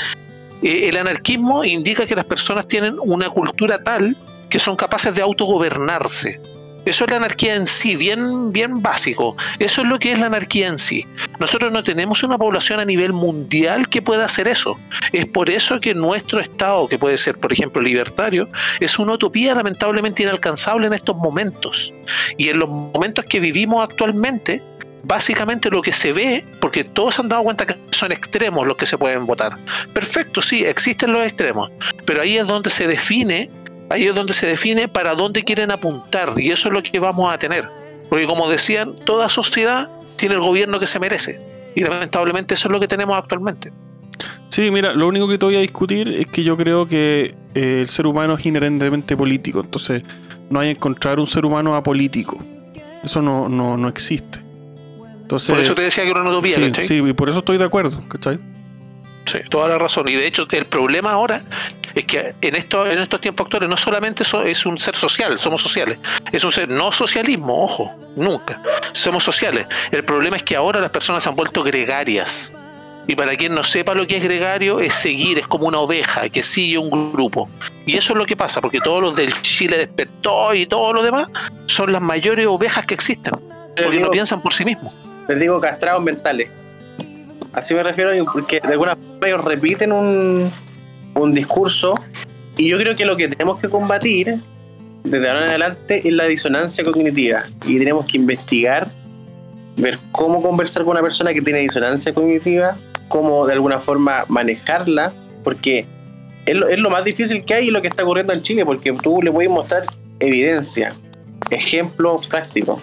eh, 0.62 0.90
el 0.90 0.98
anarquismo 0.98 1.64
indica 1.64 2.06
que 2.06 2.16
las 2.16 2.26
personas 2.26 2.68
tienen 2.68 2.98
una 3.00 3.30
cultura 3.30 3.84
tal 3.84 4.16
que 4.50 4.60
son 4.60 4.76
capaces 4.76 5.16
de 5.16 5.22
autogobernarse 5.22 6.40
eso 6.86 7.06
es 7.06 7.12
la 7.12 7.18
anarquía 7.18 7.56
en 7.56 7.68
sí, 7.68 7.96
bien, 7.96 8.52
bien 8.52 8.82
básico. 8.82 9.36
Eso 9.60 9.82
es 9.82 9.88
lo 9.88 10.00
que 10.00 10.14
es 10.14 10.20
la 10.20 10.26
anarquía 10.28 10.68
en 10.68 10.78
sí. 10.78 11.06
Nosotros 11.40 11.72
no 11.72 11.84
tenemos 11.84 12.24
una 12.24 12.38
población 12.38 12.80
a 12.80 12.86
nivel 12.86 13.14
mundial 13.14 13.88
que 13.88 14.02
pueda 14.02 14.26
hacer 14.26 14.48
eso. 14.48 14.80
Es 15.12 15.26
por 15.28 15.50
eso 15.50 15.80
que 15.80 15.94
nuestro 15.94 16.40
Estado, 16.40 16.88
que 16.88 16.98
puede 16.98 17.18
ser, 17.18 17.38
por 17.38 17.54
ejemplo, 17.54 17.82
libertario, 17.82 18.50
es 18.80 18.98
una 18.98 19.14
utopía 19.14 19.54
lamentablemente 19.54 20.24
inalcanzable 20.24 20.88
en 20.88 20.94
estos 20.94 21.16
momentos. 21.16 21.94
Y 22.38 22.50
en 22.50 22.60
los 22.60 22.70
momentos 22.70 23.26
que 23.26 23.40
vivimos 23.40 23.84
actualmente, 23.88 24.62
básicamente 25.04 25.70
lo 25.70 25.82
que 25.82 25.92
se 25.92 26.12
ve, 26.14 26.46
porque 26.60 26.84
todos 26.84 27.20
han 27.20 27.30
dado 27.30 27.44
cuenta 27.44 27.66
que 27.66 27.76
son 27.92 28.12
extremos 28.12 28.66
los 28.66 28.78
que 28.78 28.86
se 28.86 28.98
pueden 28.98 29.26
votar. 29.26 29.56
Perfecto, 29.94 30.42
sí, 30.42 30.64
existen 30.64 31.14
los 31.14 31.26
extremos, 31.26 31.72
pero 32.06 32.22
ahí 32.22 32.38
es 32.38 32.48
donde 32.48 32.70
se 32.70 32.88
define 32.88 33.50
ahí 33.92 34.06
es 34.06 34.16
donde 34.16 34.34
se 34.34 34.48
define 34.48 34.88
para 34.88 35.16
dónde 35.16 35.44
quieren 35.44 35.72
apuntar 35.72 36.34
y 36.38 36.52
eso 36.52 36.70
es 36.70 36.74
lo 36.74 36.82
que 36.82 37.00
vamos 37.00 37.32
a 37.32 37.38
tener. 37.38 37.68
Porque 38.10 38.26
como 38.26 38.50
decían, 38.50 38.96
toda 39.06 39.30
sociedad 39.30 39.90
tiene 40.18 40.36
el 40.36 40.42
gobierno 40.42 40.80
que 40.80 40.88
se 40.88 41.00
merece 41.00 41.40
y 41.76 41.82
lamentablemente 41.82 42.54
eso 42.54 42.68
es 42.68 42.72
lo 42.72 42.80
que 42.80 42.88
tenemos 42.88 43.18
actualmente. 43.18 43.72
Sí, 44.50 44.70
mira, 44.70 44.94
lo 44.94 45.08
único 45.08 45.28
que 45.28 45.38
te 45.38 45.46
voy 45.46 45.56
a 45.56 45.60
discutir 45.60 46.10
es 46.10 46.28
que 46.28 46.44
yo 46.44 46.58
creo 46.58 46.86
que 46.86 47.36
eh, 47.56 47.80
el 47.82 47.88
ser 47.88 48.06
humano 48.06 48.36
es 48.36 48.46
inherentemente 48.46 49.16
político, 49.16 49.62
entonces 49.62 50.04
no 50.50 50.60
hay 50.60 50.70
que 50.70 50.78
encontrar 50.78 51.20
un 51.20 51.28
ser 51.28 51.46
humano 51.46 51.76
apolítico. 51.76 52.38
Eso 53.04 53.22
no, 53.22 53.48
no, 53.48 53.78
no 53.78 53.88
existe. 53.88 54.42
Entonces, 55.22 55.52
por 55.52 55.60
eso 55.62 55.74
te 55.74 55.84
decía 55.84 56.04
que 56.04 56.10
era 56.10 56.22
una 56.22 56.32
utopía, 56.32 56.56
sí, 56.56 56.62
¿cachai? 56.62 56.86
Sí, 56.86 57.02
y 57.02 57.14
por 57.14 57.30
eso 57.30 57.40
estoy 57.40 57.58
de 57.58 57.64
acuerdo, 57.64 58.04
¿cachai? 58.10 58.38
Sí, 59.32 59.40
toda 59.50 59.70
la 59.70 59.78
razón. 59.78 60.10
Y 60.10 60.16
de 60.16 60.28
hecho, 60.28 60.46
el 60.52 60.66
problema 60.66 61.14
ahora 61.14 61.42
es 61.96 62.04
que 62.04 62.34
en, 62.42 62.56
esto, 62.56 62.86
en 62.86 63.00
estos 63.00 63.22
tiempos 63.22 63.46
actuales 63.46 63.70
no 63.70 63.78
solamente 63.78 64.26
so, 64.26 64.44
es 64.44 64.66
un 64.66 64.78
ser 64.78 64.94
social, 64.94 65.40
somos 65.40 65.62
sociales, 65.62 66.00
es 66.34 66.44
un 66.44 66.52
ser 66.52 66.68
no 66.68 66.92
socialismo, 66.92 67.64
ojo, 67.64 67.90
nunca. 68.18 68.62
Somos 68.92 69.24
sociales. 69.24 69.68
El 69.92 70.04
problema 70.04 70.36
es 70.36 70.44
que 70.44 70.58
ahora 70.58 70.82
las 70.82 70.90
personas 70.90 71.24
se 71.24 71.30
han 71.30 71.36
vuelto 71.36 71.64
gregarias. 71.64 72.54
Y 73.08 73.16
para 73.16 73.36
quien 73.36 73.56
no 73.56 73.64
sepa 73.64 73.96
lo 73.96 74.06
que 74.06 74.18
es 74.18 74.24
gregario, 74.24 74.80
es 74.82 74.94
seguir, 74.94 75.40
es 75.40 75.48
como 75.48 75.66
una 75.66 75.80
oveja 75.80 76.28
que 76.30 76.44
sigue 76.44 76.78
un 76.78 77.14
grupo. 77.14 77.50
Y 77.86 77.96
eso 77.96 78.12
es 78.14 78.20
lo 78.20 78.26
que 78.26 78.36
pasa, 78.36 78.60
porque 78.60 78.80
todos 78.80 79.02
los 79.02 79.16
del 79.16 79.34
Chile 79.42 79.78
despertó 79.78 80.54
y 80.54 80.68
todo 80.68 80.92
lo 80.92 81.04
demás 81.04 81.30
son 81.68 81.94
las 81.94 82.02
mayores 82.02 82.46
ovejas 82.48 82.86
que 82.86 82.94
existen. 82.94 83.34
Porque 83.78 83.92
digo, 83.92 84.08
no 84.08 84.12
piensan 84.12 84.42
por 84.42 84.54
sí 84.54 84.66
mismos. 84.66 84.94
Les 85.30 85.40
digo 85.40 85.60
castrados 85.62 86.04
mentales. 86.04 86.50
Así 87.54 87.74
me 87.74 87.84
refiero, 87.84 88.12
porque 88.32 88.60
de 88.62 88.70
alguna 88.70 88.96
forma 88.96 89.28
ellos 89.28 89.44
repiten 89.44 89.92
un, 89.92 90.50
un 91.16 91.34
discurso 91.34 91.96
y 92.58 92.70
yo 92.70 92.78
creo 92.78 92.96
que 92.96 93.06
lo 93.06 93.18
que 93.18 93.28
tenemos 93.28 93.60
que 93.60 93.70
combatir 93.70 94.40
desde 95.04 95.28
ahora 95.28 95.44
en 95.44 95.50
adelante 95.50 96.08
es 96.08 96.14
la 96.14 96.26
disonancia 96.26 96.84
cognitiva 96.84 97.44
y 97.66 97.78
tenemos 97.78 98.06
que 98.06 98.18
investigar, 98.18 98.88
ver 99.78 99.98
cómo 100.12 100.42
conversar 100.42 100.84
con 100.84 100.92
una 100.92 101.02
persona 101.02 101.34
que 101.34 101.42
tiene 101.42 101.60
disonancia 101.60 102.14
cognitiva, 102.14 102.76
cómo 103.08 103.46
de 103.48 103.54
alguna 103.54 103.80
forma 103.80 104.26
manejarla, 104.28 105.12
porque 105.44 105.86
es 106.46 106.56
lo, 106.56 106.68
es 106.68 106.80
lo 106.80 106.90
más 106.90 107.04
difícil 107.04 107.44
que 107.44 107.54
hay 107.56 107.68
y 107.68 107.72
lo 107.72 107.82
que 107.82 107.88
está 107.88 108.04
ocurriendo 108.04 108.34
en 108.34 108.42
Chile, 108.42 108.66
porque 108.66 108.94
tú 108.94 109.22
le 109.22 109.32
puedes 109.32 109.52
mostrar 109.52 109.84
evidencia, 110.20 110.96
ejemplos 111.50 112.28
prácticos, 112.28 112.82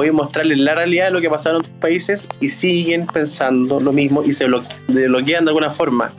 puedes 0.00 0.14
mostrarles 0.14 0.56
la 0.56 0.74
realidad 0.74 1.04
de 1.08 1.10
lo 1.10 1.20
que 1.20 1.28
pasa 1.28 1.50
en 1.50 1.56
otros 1.56 1.74
países 1.78 2.26
y 2.40 2.48
siguen 2.48 3.06
pensando 3.06 3.78
lo 3.80 3.92
mismo 3.92 4.22
y 4.24 4.32
se 4.32 4.46
bloquean 4.46 5.44
de 5.44 5.50
alguna 5.50 5.68
forma. 5.68 6.10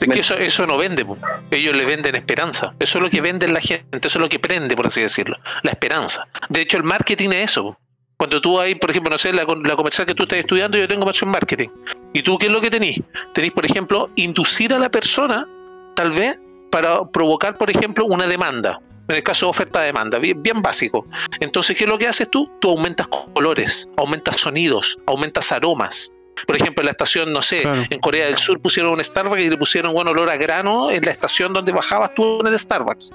Es 0.00 0.08
que 0.08 0.20
eso, 0.20 0.36
eso 0.38 0.64
no 0.64 0.78
vende, 0.78 1.04
ellos 1.50 1.74
le 1.74 1.84
venden 1.86 2.14
esperanza. 2.14 2.72
Eso 2.78 2.98
es 2.98 3.02
lo 3.02 3.10
que 3.10 3.20
venden 3.20 3.52
la 3.52 3.60
gente, 3.60 4.06
eso 4.06 4.18
es 4.18 4.22
lo 4.22 4.28
que 4.28 4.38
prende, 4.38 4.76
por 4.76 4.86
así 4.86 5.02
decirlo, 5.02 5.36
la 5.64 5.72
esperanza. 5.72 6.28
De 6.50 6.60
hecho, 6.60 6.76
el 6.76 6.84
marketing 6.84 7.30
es 7.30 7.50
eso. 7.50 7.76
Cuando 8.16 8.40
tú 8.40 8.60
hay, 8.60 8.76
por 8.76 8.90
ejemplo, 8.90 9.10
no 9.10 9.18
sé, 9.18 9.32
la, 9.32 9.44
la 9.44 9.74
comercial 9.74 10.06
que 10.06 10.14
tú 10.14 10.22
estás 10.22 10.38
estudiando, 10.38 10.78
yo 10.78 10.86
tengo 10.86 11.04
más 11.04 11.20
en 11.20 11.30
marketing. 11.30 11.68
¿Y 12.12 12.22
tú 12.22 12.38
qué 12.38 12.46
es 12.46 12.52
lo 12.52 12.60
que 12.60 12.70
tenés? 12.70 13.00
Tenés, 13.34 13.50
por 13.50 13.66
ejemplo, 13.66 14.08
inducir 14.14 14.72
a 14.72 14.78
la 14.78 14.88
persona, 14.88 15.48
tal 15.96 16.12
vez, 16.12 16.38
para 16.70 17.04
provocar, 17.06 17.58
por 17.58 17.70
ejemplo, 17.70 18.04
una 18.04 18.28
demanda. 18.28 18.80
En 19.10 19.16
el 19.16 19.24
caso 19.24 19.46
de 19.46 19.50
oferta-demanda, 19.50 20.18
bien, 20.18 20.40
bien 20.40 20.62
básico. 20.62 21.04
Entonces, 21.40 21.76
¿qué 21.76 21.82
es 21.82 21.90
lo 21.90 21.98
que 21.98 22.06
haces 22.06 22.30
tú? 22.30 22.48
Tú 22.60 22.70
aumentas 22.70 23.08
colores, 23.08 23.88
aumentas 23.96 24.36
sonidos, 24.36 24.96
aumentas 25.06 25.50
aromas, 25.50 26.12
por 26.46 26.56
ejemplo, 26.56 26.82
en 26.82 26.86
la 26.86 26.92
estación, 26.92 27.32
no 27.32 27.42
sé, 27.42 27.62
claro. 27.62 27.84
en 27.90 28.00
Corea 28.00 28.26
del 28.26 28.36
Sur 28.36 28.60
pusieron 28.60 28.92
un 28.92 29.02
Starbucks 29.02 29.42
y 29.42 29.50
le 29.50 29.56
pusieron 29.56 29.92
buen 29.92 30.06
olor 30.06 30.30
a 30.30 30.36
grano 30.36 30.90
en 30.90 31.04
la 31.04 31.10
estación 31.10 31.52
donde 31.52 31.72
bajabas 31.72 32.14
tú 32.14 32.40
en 32.40 32.46
el 32.46 32.58
Starbucks. 32.58 33.12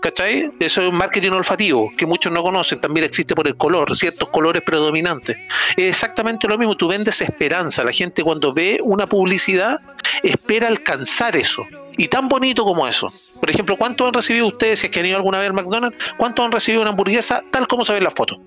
¿Cachai? 0.00 0.52
Eso 0.60 0.82
es 0.82 0.88
un 0.88 0.96
marketing 0.96 1.30
olfativo 1.30 1.90
que 1.96 2.06
muchos 2.06 2.30
no 2.30 2.40
conocen, 2.42 2.80
también 2.80 3.04
existe 3.04 3.34
por 3.34 3.48
el 3.48 3.56
color, 3.56 3.96
ciertos 3.96 4.28
colores 4.28 4.62
predominantes. 4.62 5.36
Es 5.76 5.86
exactamente 5.86 6.46
lo 6.46 6.56
mismo, 6.56 6.76
tú 6.76 6.86
vendes 6.86 7.20
esperanza. 7.20 7.82
La 7.82 7.90
gente 7.90 8.22
cuando 8.22 8.54
ve 8.54 8.78
una 8.82 9.08
publicidad 9.08 9.80
espera 10.22 10.68
alcanzar 10.68 11.36
eso. 11.36 11.64
Y 11.98 12.08
tan 12.08 12.28
bonito 12.28 12.64
como 12.64 12.86
eso. 12.86 13.12
Por 13.40 13.50
ejemplo, 13.50 13.76
¿cuánto 13.76 14.06
han 14.06 14.14
recibido 14.14 14.46
ustedes, 14.46 14.78
si 14.78 14.86
es 14.86 14.92
que 14.92 15.00
han 15.00 15.06
ido 15.06 15.16
alguna 15.16 15.38
vez 15.38 15.48
al 15.48 15.54
McDonald's, 15.54 15.98
cuánto 16.16 16.42
han 16.44 16.52
recibido 16.52 16.80
una 16.80 16.90
hamburguesa 16.90 17.42
tal 17.50 17.66
como 17.66 17.84
se 17.84 17.92
ve 17.92 17.98
en 17.98 18.04
la 18.04 18.10
foto? 18.10 18.40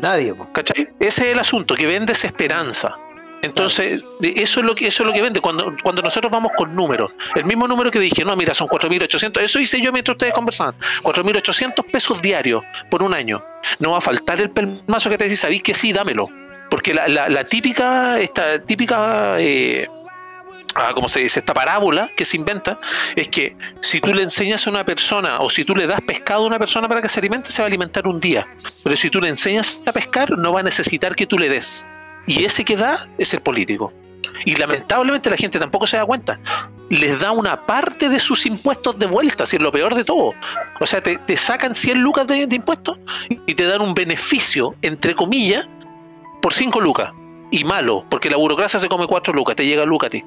Nadie. 0.00 0.34
¿Cachai? 0.52 0.90
Ese 1.00 1.26
es 1.26 1.32
el 1.32 1.38
asunto, 1.38 1.74
que 1.74 1.86
vendes 1.86 2.24
esperanza. 2.24 2.94
Entonces, 3.42 4.04
eso 4.20 4.60
es 4.60 4.66
lo 4.66 4.74
que 4.74 4.86
eso 4.88 5.02
es 5.02 5.06
lo 5.06 5.12
que 5.12 5.22
vende 5.22 5.40
cuando 5.40 5.74
cuando 5.82 6.02
nosotros 6.02 6.32
vamos 6.32 6.52
con 6.56 6.74
números. 6.74 7.12
El 7.34 7.44
mismo 7.44 7.68
número 7.68 7.90
que 7.90 8.00
dije, 8.00 8.24
no, 8.24 8.34
mira, 8.34 8.54
son 8.54 8.66
4800, 8.66 9.42
eso 9.42 9.60
hice 9.60 9.80
yo 9.80 9.92
mientras 9.92 10.14
ustedes 10.14 10.34
conversaban. 10.34 10.74
4800 11.02 11.84
pesos 11.86 12.20
diarios 12.20 12.62
por 12.90 13.02
un 13.02 13.14
año. 13.14 13.42
No 13.78 13.92
va 13.92 13.98
a 13.98 14.00
faltar 14.00 14.40
el 14.40 14.50
pelmazo 14.50 15.10
que 15.10 15.18
te 15.18 15.24
dice, 15.24 15.36
sabéis 15.36 15.62
que 15.62 15.74
sí, 15.74 15.92
dámelo. 15.92 16.28
Porque 16.70 16.92
la, 16.92 17.08
la, 17.08 17.28
la 17.28 17.44
típica 17.44 18.18
esta 18.18 18.62
típica 18.62 19.36
eh, 19.38 19.86
ah, 20.76 20.92
como 20.94 21.08
se 21.08 21.20
dice, 21.20 21.40
esta 21.40 21.54
parábola 21.54 22.10
que 22.16 22.24
se 22.24 22.36
inventa, 22.36 22.78
es 23.14 23.28
que 23.28 23.56
si 23.80 24.00
tú 24.00 24.14
le 24.14 24.22
enseñas 24.22 24.66
a 24.66 24.70
una 24.70 24.84
persona 24.84 25.40
o 25.40 25.50
si 25.50 25.64
tú 25.64 25.74
le 25.74 25.86
das 25.86 26.00
pescado 26.00 26.44
a 26.44 26.46
una 26.46 26.58
persona 26.58 26.88
para 26.88 27.02
que 27.02 27.08
se 27.08 27.20
alimente, 27.20 27.50
se 27.50 27.62
va 27.62 27.66
a 27.66 27.68
alimentar 27.68 28.06
un 28.06 28.20
día. 28.20 28.46
Pero 28.84 28.96
si 28.96 29.10
tú 29.10 29.20
le 29.20 29.28
enseñas 29.28 29.82
a 29.86 29.92
pescar, 29.92 30.30
no 30.38 30.52
va 30.52 30.60
a 30.60 30.62
necesitar 30.62 31.14
que 31.14 31.26
tú 31.26 31.38
le 31.38 31.48
des. 31.48 31.86
Y 32.26 32.44
ese 32.44 32.64
que 32.64 32.76
da 32.76 33.06
es 33.18 33.32
el 33.34 33.40
político. 33.40 33.92
Y 34.44 34.54
lamentablemente 34.56 35.30
la 35.30 35.36
gente 35.36 35.58
tampoco 35.58 35.86
se 35.86 35.96
da 35.96 36.04
cuenta. 36.04 36.38
Les 36.90 37.18
da 37.18 37.32
una 37.32 37.60
parte 37.62 38.08
de 38.08 38.18
sus 38.18 38.46
impuestos 38.46 38.98
de 38.98 39.06
vuelta, 39.06 39.46
si 39.46 39.56
es 39.56 39.62
lo 39.62 39.72
peor 39.72 39.94
de 39.94 40.04
todo. 40.04 40.34
O 40.80 40.86
sea, 40.86 41.00
te, 41.00 41.16
te 41.18 41.36
sacan 41.36 41.74
100 41.74 41.98
lucas 41.98 42.26
de, 42.26 42.46
de, 42.46 42.56
impuestos 42.56 42.98
y 43.28 43.54
te 43.54 43.64
dan 43.64 43.80
un 43.80 43.94
beneficio, 43.94 44.74
entre 44.82 45.14
comillas, 45.14 45.68
por 46.42 46.52
5 46.52 46.80
lucas. 46.80 47.12
Y 47.50 47.64
malo, 47.64 48.04
porque 48.10 48.28
la 48.28 48.36
burocracia 48.36 48.78
se 48.78 48.88
come 48.88 49.06
4 49.06 49.32
lucas, 49.32 49.56
te 49.56 49.66
llega 49.66 49.84
lucas 49.84 50.08
a 50.08 50.10
ti. 50.10 50.24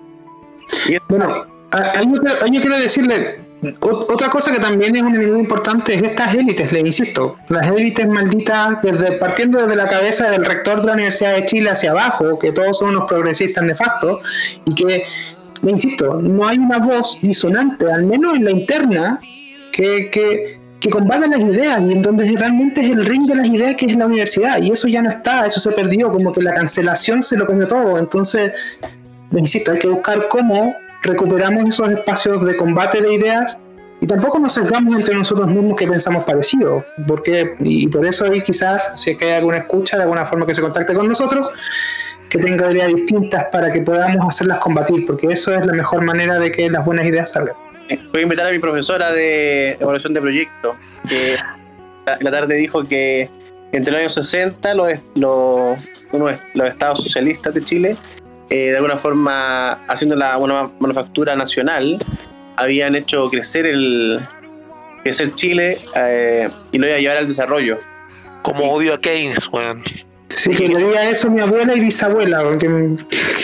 Y 0.87 0.93
es- 0.95 1.01
Bueno, 1.07 1.45
a- 1.71 1.91
ahí 1.97 2.05
yo, 2.51 2.61
quiero- 2.61 2.77
decirle, 2.77 3.39
otra 3.81 4.29
cosa 4.29 4.51
que 4.51 4.59
también 4.59 4.95
es 4.95 5.03
muy 5.03 5.39
importante 5.39 5.95
es 5.95 6.01
estas 6.03 6.33
élites, 6.33 6.71
le 6.71 6.79
insisto, 6.79 7.35
las 7.49 7.67
élites 7.67 8.07
malditas, 8.07 8.81
desde, 8.81 9.13
partiendo 9.13 9.61
desde 9.61 9.75
la 9.75 9.87
cabeza 9.87 10.29
del 10.31 10.45
rector 10.45 10.79
de 10.81 10.87
la 10.87 10.93
Universidad 10.93 11.35
de 11.35 11.45
Chile 11.45 11.69
hacia 11.69 11.91
abajo, 11.91 12.39
que 12.39 12.51
todos 12.51 12.77
son 12.77 12.89
unos 12.91 13.07
progresistas 13.07 13.63
nefastos, 13.63 14.19
y 14.65 14.73
que, 14.75 15.03
le 15.61 15.71
insisto, 15.71 16.15
no 16.21 16.47
hay 16.47 16.57
una 16.57 16.77
voz 16.79 17.19
disonante, 17.21 17.91
al 17.91 18.05
menos 18.05 18.37
en 18.37 18.45
la 18.45 18.51
interna, 18.51 19.19
que, 19.73 20.09
que, 20.09 20.57
que 20.79 20.89
combata 20.89 21.27
las 21.27 21.39
ideas 21.41 21.81
y 21.81 21.91
en 21.91 22.01
donde 22.01 22.25
realmente 22.37 22.79
es 22.79 22.87
el 22.89 23.05
ring 23.05 23.25
de 23.27 23.35
las 23.35 23.47
ideas 23.47 23.75
que 23.75 23.87
es 23.87 23.95
la 23.97 24.05
universidad, 24.05 24.61
y 24.61 24.71
eso 24.71 24.87
ya 24.87 25.01
no 25.01 25.09
está, 25.09 25.45
eso 25.45 25.59
se 25.59 25.71
perdió, 25.71 26.09
como 26.11 26.31
que 26.31 26.41
la 26.41 26.53
cancelación 26.53 27.21
se 27.21 27.35
lo 27.35 27.45
comió 27.45 27.67
todo, 27.67 27.99
entonces 27.99 28.53
insisto, 29.37 29.71
hay 29.71 29.79
que 29.79 29.87
buscar 29.87 30.27
cómo 30.27 30.75
recuperamos 31.01 31.69
esos 31.69 31.89
espacios 31.89 32.43
de 32.43 32.55
combate 32.57 33.01
de 33.01 33.13
ideas 33.13 33.57
y 34.01 34.07
tampoco 34.07 34.39
nos 34.39 34.53
sesgamos 34.53 34.95
entre 34.95 35.15
nosotros 35.15 35.47
mismos 35.47 35.77
que 35.77 35.87
pensamos 35.87 36.23
parecido, 36.23 36.85
porque 37.07 37.55
y 37.59 37.87
por 37.87 38.05
eso 38.05 38.25
quizás 38.45 38.91
si 38.95 39.11
es 39.11 39.17
que 39.17 39.25
hay 39.25 39.31
alguna 39.33 39.57
escucha 39.57 39.97
de 39.97 40.03
alguna 40.03 40.25
forma 40.25 40.45
que 40.45 40.53
se 40.53 40.61
contacte 40.61 40.93
con 40.93 41.07
nosotros, 41.07 41.51
que 42.29 42.37
tenga 42.37 42.71
ideas 42.71 42.87
distintas 42.87 43.45
para 43.51 43.71
que 43.71 43.81
podamos 43.81 44.25
hacerlas 44.27 44.59
combatir, 44.59 45.05
porque 45.05 45.27
eso 45.31 45.53
es 45.53 45.65
la 45.65 45.73
mejor 45.73 46.01
manera 46.01 46.39
de 46.39 46.51
que 46.51 46.69
las 46.69 46.85
buenas 46.85 47.05
ideas 47.05 47.31
salgan. 47.31 47.55
Voy 48.13 48.19
a 48.19 48.21
invitar 48.21 48.45
a 48.45 48.51
mi 48.51 48.59
profesora 48.59 49.11
de 49.11 49.71
evaluación 49.71 50.13
de 50.13 50.21
proyecto, 50.21 50.75
que 51.07 51.35
la, 52.19 52.31
tarde 52.31 52.55
dijo 52.55 52.87
que 52.87 53.29
entre 53.71 53.91
los 53.91 53.99
años 53.99 54.13
60 54.13 54.75
los, 54.75 54.89
los, 55.15 55.77
los 56.13 56.69
estados 56.69 57.01
socialistas 57.01 57.53
de 57.53 57.63
Chile, 57.63 57.97
eh, 58.49 58.71
de 58.71 58.75
alguna 58.75 58.97
forma 58.97 59.73
haciendo 59.87 60.15
la 60.15 60.37
una 60.37 60.69
manufactura 60.79 61.35
nacional, 61.35 61.97
habían 62.57 62.95
hecho 62.95 63.29
crecer 63.29 63.65
el 63.65 64.19
crecer 65.03 65.33
Chile 65.35 65.77
eh, 65.95 66.49
y 66.71 66.77
lo 66.77 66.87
iba 66.87 66.95
a 66.95 66.99
llevar 66.99 67.17
al 67.17 67.27
desarrollo. 67.27 67.77
Como 68.43 68.71
odio 68.71 68.93
a 68.93 69.01
Keynes, 69.01 69.47
weón. 69.51 69.83
Sí, 70.27 70.51
que 70.55 70.67
le 70.69 70.77
diga 70.85 71.09
eso 71.09 71.27
a 71.27 71.31
mi 71.31 71.41
abuela 71.41 71.73
y 71.75 71.79
bisabuela, 71.81 72.43
que, 72.57 72.95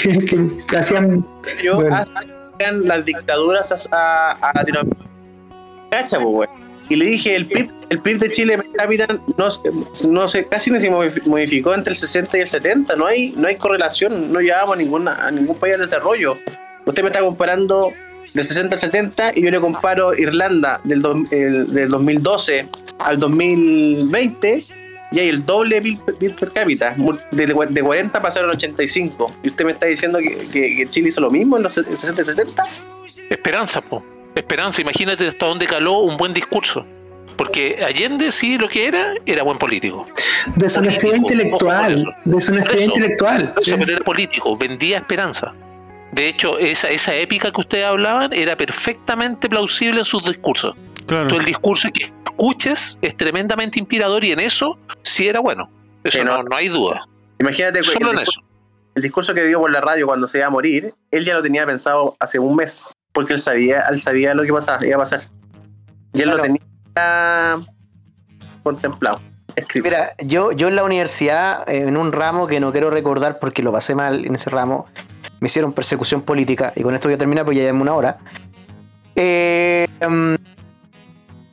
que- 0.01 0.47
que 0.69 0.77
hacían... 0.77 1.25
Yo 1.63 1.75
Bueno. 1.75 1.95
hacían 1.95 2.87
las 2.87 3.03
dictaduras 3.05 3.87
a, 3.91 4.31
a, 4.31 4.49
a 4.49 4.51
Latinoamérica. 4.55 5.03
Cacha, 5.91 6.19
po, 6.19 6.29
güey. 6.29 6.49
Y 6.89 6.95
le 6.97 7.05
dije, 7.05 7.35
el 7.35 7.47
PIB, 7.47 7.69
el 7.89 7.99
PIB 7.99 8.19
de 8.19 8.31
Chile 8.31 8.57
per 8.57 8.71
cápita 8.73 9.07
no, 9.37 9.49
se- 9.51 9.61
no 10.07 10.27
sé, 10.27 10.45
casi 10.45 10.69
no 10.71 10.79
se 10.79 10.89
modifi- 10.91 11.23
modificó 11.25 11.73
entre 11.73 11.91
el 11.93 11.97
60 11.97 12.37
y 12.37 12.41
el 12.41 12.47
70. 12.47 12.95
No 12.95 13.07
hay, 13.07 13.31
no 13.37 13.47
hay 13.47 13.55
correlación, 13.55 14.31
no 14.31 14.39
llevamos 14.39 14.75
a, 14.75 14.77
ninguna, 14.77 15.15
a 15.27 15.31
ningún 15.31 15.57
país 15.57 15.73
al 15.75 15.81
desarrollo. 15.81 16.37
Usted 16.85 17.01
me 17.01 17.09
está 17.09 17.21
comparando 17.21 17.91
del 18.33 18.45
60 18.45 18.75
al 18.75 18.79
70 18.79 19.31
y 19.35 19.41
yo 19.41 19.49
le 19.51 19.59
comparo 19.59 20.13
Irlanda 20.15 20.79
del, 20.83 21.01
dos- 21.01 21.17
el- 21.31 21.73
del 21.73 21.89
2012 21.89 22.67
al 22.99 23.17
2020 23.19 24.63
y 25.11 25.19
hay 25.19 25.29
el 25.29 25.45
doble 25.45 25.81
PIB, 25.81 26.17
PIB 26.19 26.35
per 26.35 26.51
cápita. 26.51 26.95
De, 27.31 27.47
de 27.47 27.81
40 27.81 28.21
pasaron 28.21 28.49
a 28.49 28.53
85. 28.53 29.35
Y 29.43 29.49
usted 29.49 29.65
me 29.65 29.71
está 29.71 29.87
diciendo 29.87 30.19
que, 30.19 30.35
que- 30.51 30.75
que 30.75 30.87
Chile 30.89 31.09
hizo 31.09 31.21
lo 31.21 31.31
mismo 31.31 31.57
en 31.57 31.63
los 31.63 31.73
60 31.73 32.21
y 32.21 32.25
70. 32.25 32.63
Esperanza, 33.29 33.81
po. 33.81 34.03
Esperanza. 34.35 34.81
Imagínate 34.81 35.27
hasta 35.27 35.45
dónde 35.45 35.65
caló 35.65 35.99
un 35.99 36.17
buen 36.17 36.33
discurso. 36.33 36.85
Porque 37.37 37.83
Allende 37.85 38.31
sí 38.31 38.57
lo 38.57 38.69
que 38.69 38.87
era, 38.87 39.13
era 39.25 39.43
buen 39.43 39.57
político. 39.57 40.05
Deshonestidad 40.55 41.13
Político, 41.13 41.33
intelectual, 41.33 42.15
deshonestidad 42.25 42.81
intelectual. 42.81 43.53
Eso, 43.57 43.61
sí. 43.61 43.75
pero 43.79 43.93
era 43.93 44.05
político, 44.05 44.55
vendía 44.55 44.97
esperanza. 44.97 45.53
De 46.11 46.29
hecho, 46.29 46.57
esa, 46.59 46.89
esa 46.89 47.13
épica 47.15 47.51
que 47.51 47.59
ustedes 47.59 47.85
hablaban 47.85 48.31
era 48.31 48.55
perfectamente 48.55 49.49
plausible 49.49 49.99
en 49.99 50.05
sus 50.05 50.23
discursos. 50.23 50.75
Claro. 51.07 51.27
Todo 51.27 51.39
el 51.39 51.45
discurso 51.45 51.89
que 51.91 52.11
escuches 52.25 52.97
es 53.01 53.17
tremendamente 53.17 53.79
inspirador 53.79 54.23
y 54.23 54.31
en 54.31 54.39
eso 54.39 54.77
sí 55.01 55.27
era 55.27 55.39
bueno. 55.39 55.69
Eso 56.03 56.23
no, 56.23 56.43
no. 56.43 56.55
hay 56.55 56.69
duda. 56.69 57.07
Imagínate 57.39 57.79
el, 57.79 57.89
Solo 57.89 58.11
en 58.11 58.17
discurso, 58.17 58.39
eso. 58.39 58.47
el 58.95 59.03
discurso 59.03 59.33
que 59.33 59.43
dio 59.43 59.59
por 59.59 59.71
la 59.71 59.81
radio 59.81 60.05
cuando 60.05 60.27
se 60.27 60.37
iba 60.37 60.47
a 60.47 60.51
morir, 60.51 60.93
él 61.11 61.25
ya 61.25 61.33
lo 61.33 61.41
tenía 61.41 61.65
pensado 61.65 62.15
hace 62.19 62.39
un 62.39 62.55
mes, 62.55 62.93
porque 63.15 63.31
él 63.33 63.39
sabía, 63.39 63.85
él 63.89 64.01
sabía 64.01 64.35
lo 64.35 64.43
que 64.43 64.51
pasaba, 64.51 64.85
iba 64.85 64.97
a 64.97 64.99
pasar. 64.99 65.21
Y 66.13 66.21
él 66.21 66.29
lo 66.29 66.37
tenía 66.37 66.59
contemplado, 68.61 69.21
escrito. 69.55 69.85
Mira, 69.85 70.11
yo, 70.19 70.51
yo 70.51 70.67
en 70.67 70.75
la 70.75 70.83
universidad, 70.83 71.67
eh, 71.69 71.87
en 71.87 71.95
un 71.95 72.11
ramo 72.11 72.45
que 72.45 72.59
no 72.59 72.73
quiero 72.73 72.89
recordar 72.89 73.39
porque 73.39 73.63
lo 73.63 73.71
pasé 73.71 73.95
mal 73.95 74.25
en 74.25 74.35
ese 74.35 74.49
ramo, 74.49 74.87
me 75.39 75.47
hicieron 75.47 75.71
persecución 75.71 76.23
política, 76.23 76.73
y 76.75 76.83
con 76.83 76.93
esto 76.93 77.07
voy 77.07 77.15
a 77.15 77.17
terminar 77.17 77.45
porque 77.45 77.59
ya 77.59 77.63
llevamos 77.63 77.83
una 77.83 77.93
hora. 77.93 78.17
Eh, 79.15 79.87
em, 80.01 80.37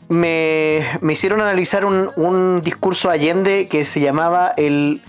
me, 0.08 0.84
me 1.00 1.12
hicieron 1.12 1.40
analizar 1.40 1.84
un, 1.84 2.10
un 2.16 2.60
discurso 2.62 3.08
Allende 3.08 3.68
que 3.68 3.84
se 3.84 4.00
llamaba 4.00 4.52
el 4.56 5.00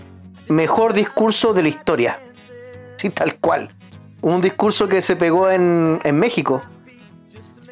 mejor 0.46 0.92
discurso 0.92 1.52
de 1.52 1.62
la 1.64 1.68
historia. 1.68 2.20
Sí, 2.96 3.10
tal 3.10 3.40
cual. 3.40 3.74
Un 4.24 4.40
discurso 4.40 4.88
que 4.88 5.02
se 5.02 5.16
pegó 5.16 5.50
en, 5.50 6.00
en 6.02 6.18
México. 6.18 6.62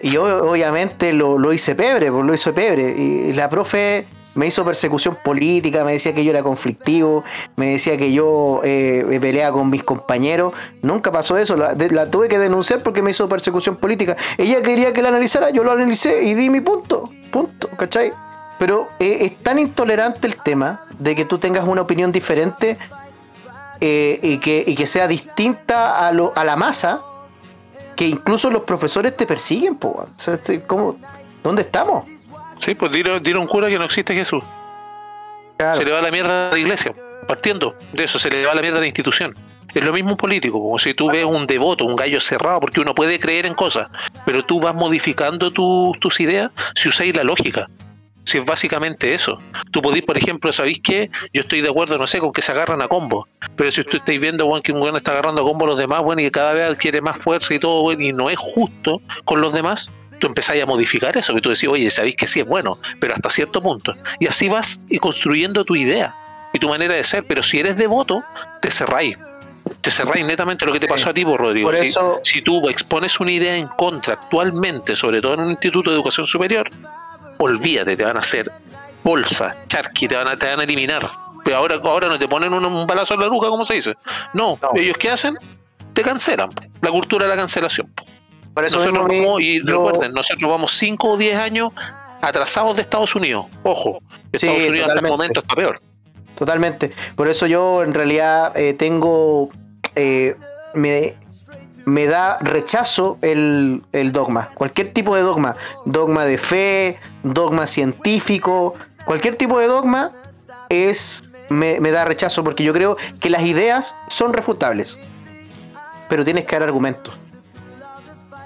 Y 0.03 0.11
yo 0.11 0.51
obviamente 0.51 1.15
lo, 1.15 1.39
lo 1.39 1.51
hice 1.51 1.75
pebre, 1.75 2.13
pues 2.13 2.27
lo 2.27 2.35
hice 2.35 2.53
pebre. 2.53 2.91
Y 2.91 3.33
la 3.33 3.49
profe 3.49 4.07
me 4.35 4.49
hizo 4.49 4.63
persecución 4.63 5.17
política, 5.25 5.83
me 5.83 5.93
decía 5.93 6.15
que 6.15 6.23
yo 6.23 6.31
era 6.31 6.43
conflictivo, 6.43 7.25
me 7.57 7.69
decía 7.69 7.97
que 7.97 8.13
yo 8.13 8.61
eh, 8.65 9.19
peleaba 9.19 9.57
con 9.57 9.71
mis 9.71 9.83
compañeros. 9.83 10.53
Nunca 10.83 11.11
pasó 11.11 11.39
eso, 11.39 11.57
la 11.57 12.11
tuve 12.11 12.29
que 12.29 12.39
denunciar 12.39 12.83
porque 12.83 13.01
me 13.01 13.13
hizo 13.13 13.27
persecución 13.31 13.77
política. 13.77 14.15
Ella 14.37 14.61
quería 14.61 14.93
que 14.93 15.01
la 15.01 15.09
analizara, 15.09 15.49
yo 15.49 15.65
lo 15.65 15.73
analicé 15.73 16.23
y 16.23 16.35
di 16.35 16.51
mi 16.51 16.61
punto, 16.61 17.09
punto, 17.31 17.71
¿cachai? 17.79 18.13
Pero 18.59 18.89
eh, 18.99 19.19
es 19.23 19.43
tan 19.43 19.59
intolerante 19.59 20.27
el 20.29 20.37
tema 20.37 20.85
de 20.99 21.15
que 21.15 21.25
tú 21.25 21.39
tengas 21.39 21.65
una 21.65 21.81
opinión 21.81 22.13
diferente 22.13 22.77
eh, 23.83 24.21
y, 24.23 24.39
que, 24.39 24.63
y 24.67 24.75
que 24.77 24.87
sea 24.87 25.09
distinta 25.09 26.07
a, 26.07 26.13
lo, 26.13 26.33
a 26.37 26.45
la 26.45 26.55
masa, 26.57 27.03
que 27.97 28.07
incluso 28.07 28.49
los 28.51 28.63
profesores 28.63 29.17
te 29.17 29.27
persiguen, 29.27 29.75
po. 29.77 29.89
O 29.89 30.09
sea, 30.17 30.35
este, 30.35 30.63
¿cómo? 30.63 30.97
¿Dónde 31.43 31.63
estamos? 31.63 32.05
Sí, 32.61 32.75
pues 32.77 32.93
dieron, 32.93 33.21
dieron 33.23 33.47
cura 33.49 33.69
que 33.69 33.79
no 33.79 33.85
existe 33.85 34.15
Jesús. 34.15 34.45
Claro. 35.57 35.77
Se 35.77 35.85
le 35.85 35.91
va 35.91 36.01
la 36.01 36.11
mierda 36.11 36.49
a 36.51 36.53
la 36.53 36.59
iglesia. 36.59 36.95
Partiendo 37.27 37.75
de 37.93 38.05
eso, 38.05 38.19
se 38.19 38.31
le 38.31 38.47
va 38.47 38.55
la 38.55 38.61
mierda 38.63 38.79
a 38.79 38.81
la 38.81 38.87
institución. 38.87 39.37
Es 39.75 39.83
lo 39.85 39.93
mismo 39.93 40.11
un 40.11 40.17
político, 40.17 40.61
como 40.61 40.79
si 40.79 40.93
tú 40.95 41.11
ves 41.11 41.25
un 41.25 41.47
devoto, 41.47 41.85
un 41.85 41.97
gallo 41.97 42.21
cerrado, 42.21 42.61
porque 42.61 42.81
uno 42.81 42.95
puede 42.95 43.19
creer 43.19 43.47
en 43.47 43.55
cosas, 43.55 43.89
pero 44.27 44.45
tú 44.45 44.61
vas 44.61 44.75
modificando 44.75 45.51
tu- 45.51 45.93
tus 46.01 46.21
ideas 46.21 46.51
si 46.75 46.89
usáis 46.89 47.17
la 47.17 47.25
lógica. 47.25 47.69
Si 48.25 48.39
es 48.39 48.45
básicamente 48.47 49.15
eso. 49.15 49.39
Tú 49.73 49.83
podéis, 49.83 50.05
por 50.05 50.17
ejemplo, 50.17 50.53
¿sabéis 50.53 50.81
qué? 50.83 51.11
Yo 51.33 51.43
estoy 51.43 51.61
de 51.61 51.69
acuerdo, 51.69 51.99
no 51.99 52.07
sé, 52.07 52.21
con 52.21 52.33
que 52.33 52.41
se 52.43 52.53
agarran 52.53 52.81
a 52.81 52.89
combo. 52.89 53.27
Pero 53.57 53.71
si 53.71 53.81
usted 53.81 53.99
estáis 53.99 54.21
viendo, 54.21 54.47
bueno, 54.47 54.63
que 54.63 54.73
un 54.73 54.97
está 54.97 55.11
agarrando 55.13 55.43
a 55.43 55.45
combo 55.45 55.65
a 55.65 55.69
los 55.71 55.79
demás, 55.79 56.01
bueno, 56.03 56.23
y 56.23 56.27
que 56.27 56.31
cada 56.31 56.53
vez 56.53 56.71
adquiere 56.71 57.01
más 57.01 57.19
fuerza 57.19 57.53
y 57.55 57.59
todo, 57.59 57.83
bueno, 57.83 58.01
y 58.03 58.13
no 58.13 58.31
es 58.31 58.39
justo 58.39 59.01
con 59.25 59.41
los 59.41 59.53
demás, 59.53 59.93
tú 60.21 60.29
empezáis 60.29 60.63
a 60.63 60.67
modificar 60.67 61.17
eso. 61.17 61.35
Que 61.35 61.41
tú 61.41 61.49
decís, 61.49 61.69
oye, 61.69 61.91
sabéis 61.91 62.15
que 62.17 62.27
sí 62.29 62.41
es 62.41 62.47
bueno, 62.47 62.79
pero 63.01 63.15
hasta 63.15 63.29
cierto 63.29 63.61
punto. 63.61 63.93
Y 64.21 64.27
así 64.29 64.49
vas 64.49 64.83
y 64.89 64.99
construyendo 64.99 65.65
tu 65.65 65.75
idea 65.75 66.15
y 66.53 66.59
tu 66.61 66.69
manera 66.69 66.95
de 66.95 67.03
ser. 67.03 67.25
Pero 67.27 67.43
si 67.43 67.59
eres 67.59 67.77
devoto, 67.77 68.23
te 68.61 68.71
cerráis. 68.71 69.17
Te 69.81 69.91
cerráis 69.91 70.25
netamente 70.25 70.65
lo 70.67 70.73
que 70.73 70.81
te 70.81 70.87
pasó 70.87 71.11
a 71.11 71.15
ti, 71.15 71.25
por 71.25 71.41
Rodrigo. 71.41 71.69
Por 71.69 71.77
Si- 71.77 71.87
eso- 71.87 72.21
si 72.33 72.41
tú 72.43 72.69
expones 72.69 73.19
una 73.19 73.33
idea 73.33 73.57
en 73.57 73.67
contra 73.69 74.15
actualmente, 74.15 74.95
sobre 74.95 75.21
todo 75.21 75.35
en 75.35 75.41
un 75.41 75.51
instituto 75.51 75.91
de 75.91 75.97
educación 75.97 76.27
superior, 76.27 76.69
olvídate, 77.43 77.97
te 77.97 78.05
van 78.05 78.17
a 78.17 78.21
hacer 78.21 78.51
bolsa, 79.05 79.57
charqui, 79.69 80.09
te 80.09 80.15
van 80.17 80.29
a, 80.29 80.37
te 80.37 80.47
van 80.47 80.61
a 80.61 80.63
eliminar. 80.65 81.09
Pero 81.45 81.57
ahora, 81.57 81.77
ahora 81.83 82.09
no 82.09 82.19
te 82.19 82.29
ponen 82.29 82.53
un, 82.53 82.65
un 82.65 82.87
balazo 82.87 83.15
en 83.15 83.21
la 83.21 83.27
nuca, 83.27 83.49
como 83.49 83.65
se 83.65 83.75
dice. 83.75 83.95
No, 84.33 84.59
No. 84.63 84.71
ellos 84.77 84.97
qué 84.99 85.11
hacen? 85.11 85.35
Te 85.93 86.03
cancelan. 86.03 86.51
La 86.81 86.91
cultura 86.91 87.27
de 87.27 87.31
la 87.31 87.37
cancelación. 87.37 87.93
Por 88.55 88.65
eso 88.65 88.79
nosotros 88.79 89.09
mismo, 89.09 89.27
vamos, 89.27 89.41
y 89.43 89.61
yo- 89.67 89.85
recuerden, 89.87 90.13
nosotros 90.13 90.51
vamos 90.51 90.73
5 90.73 91.09
o 91.11 91.17
10 91.17 91.37
años 91.39 91.71
atrasados 92.21 92.77
de 92.77 92.83
Estados 92.83 93.15
Unidos. 93.17 93.47
Ojo, 93.65 93.99
Sí, 94.35 94.47
Estados 94.47 94.65
Unidos 94.69 94.89
hasta 94.89 95.01
el 95.01 95.07
momento 95.09 95.41
está 95.41 95.55
peor. 95.55 95.81
Totalmente. 96.37 96.93
Por 97.17 97.29
eso 97.29 97.47
yo 97.47 97.83
en 97.83 97.93
realidad 97.95 98.57
eh, 98.57 98.75
tengo. 98.75 99.51
eh, 99.97 100.37
me, 100.75 101.15
me 101.85 102.07
da 102.07 102.39
rechazo 102.41 103.19
el, 103.23 103.83
el 103.93 104.13
dogma. 104.13 104.51
Cualquier 104.55 104.93
tipo 104.93 105.15
de 105.17 105.23
dogma. 105.23 105.57
Dogma 105.85 106.25
de 106.25 106.39
fe, 106.39 106.99
dogma 107.23 107.67
científico. 107.67 108.75
Cualquier 109.05 109.37
tipo 109.37 109.59
de 109.59 109.67
dogma 109.67 110.13
es. 110.69 111.23
Me, 111.49 111.81
me 111.81 111.91
da 111.91 112.05
rechazo 112.07 112.43
porque 112.45 112.65
yo 112.65 112.73
creo 112.73 112.97
que 113.21 113.29
las 113.29 113.43
ideas 113.43 113.95
son 114.09 114.33
refutables. 114.33 114.99
Pero 116.09 116.25
tienes 116.25 116.45
que 116.45 116.57
dar 116.57 116.63
argumentos. 116.63 117.15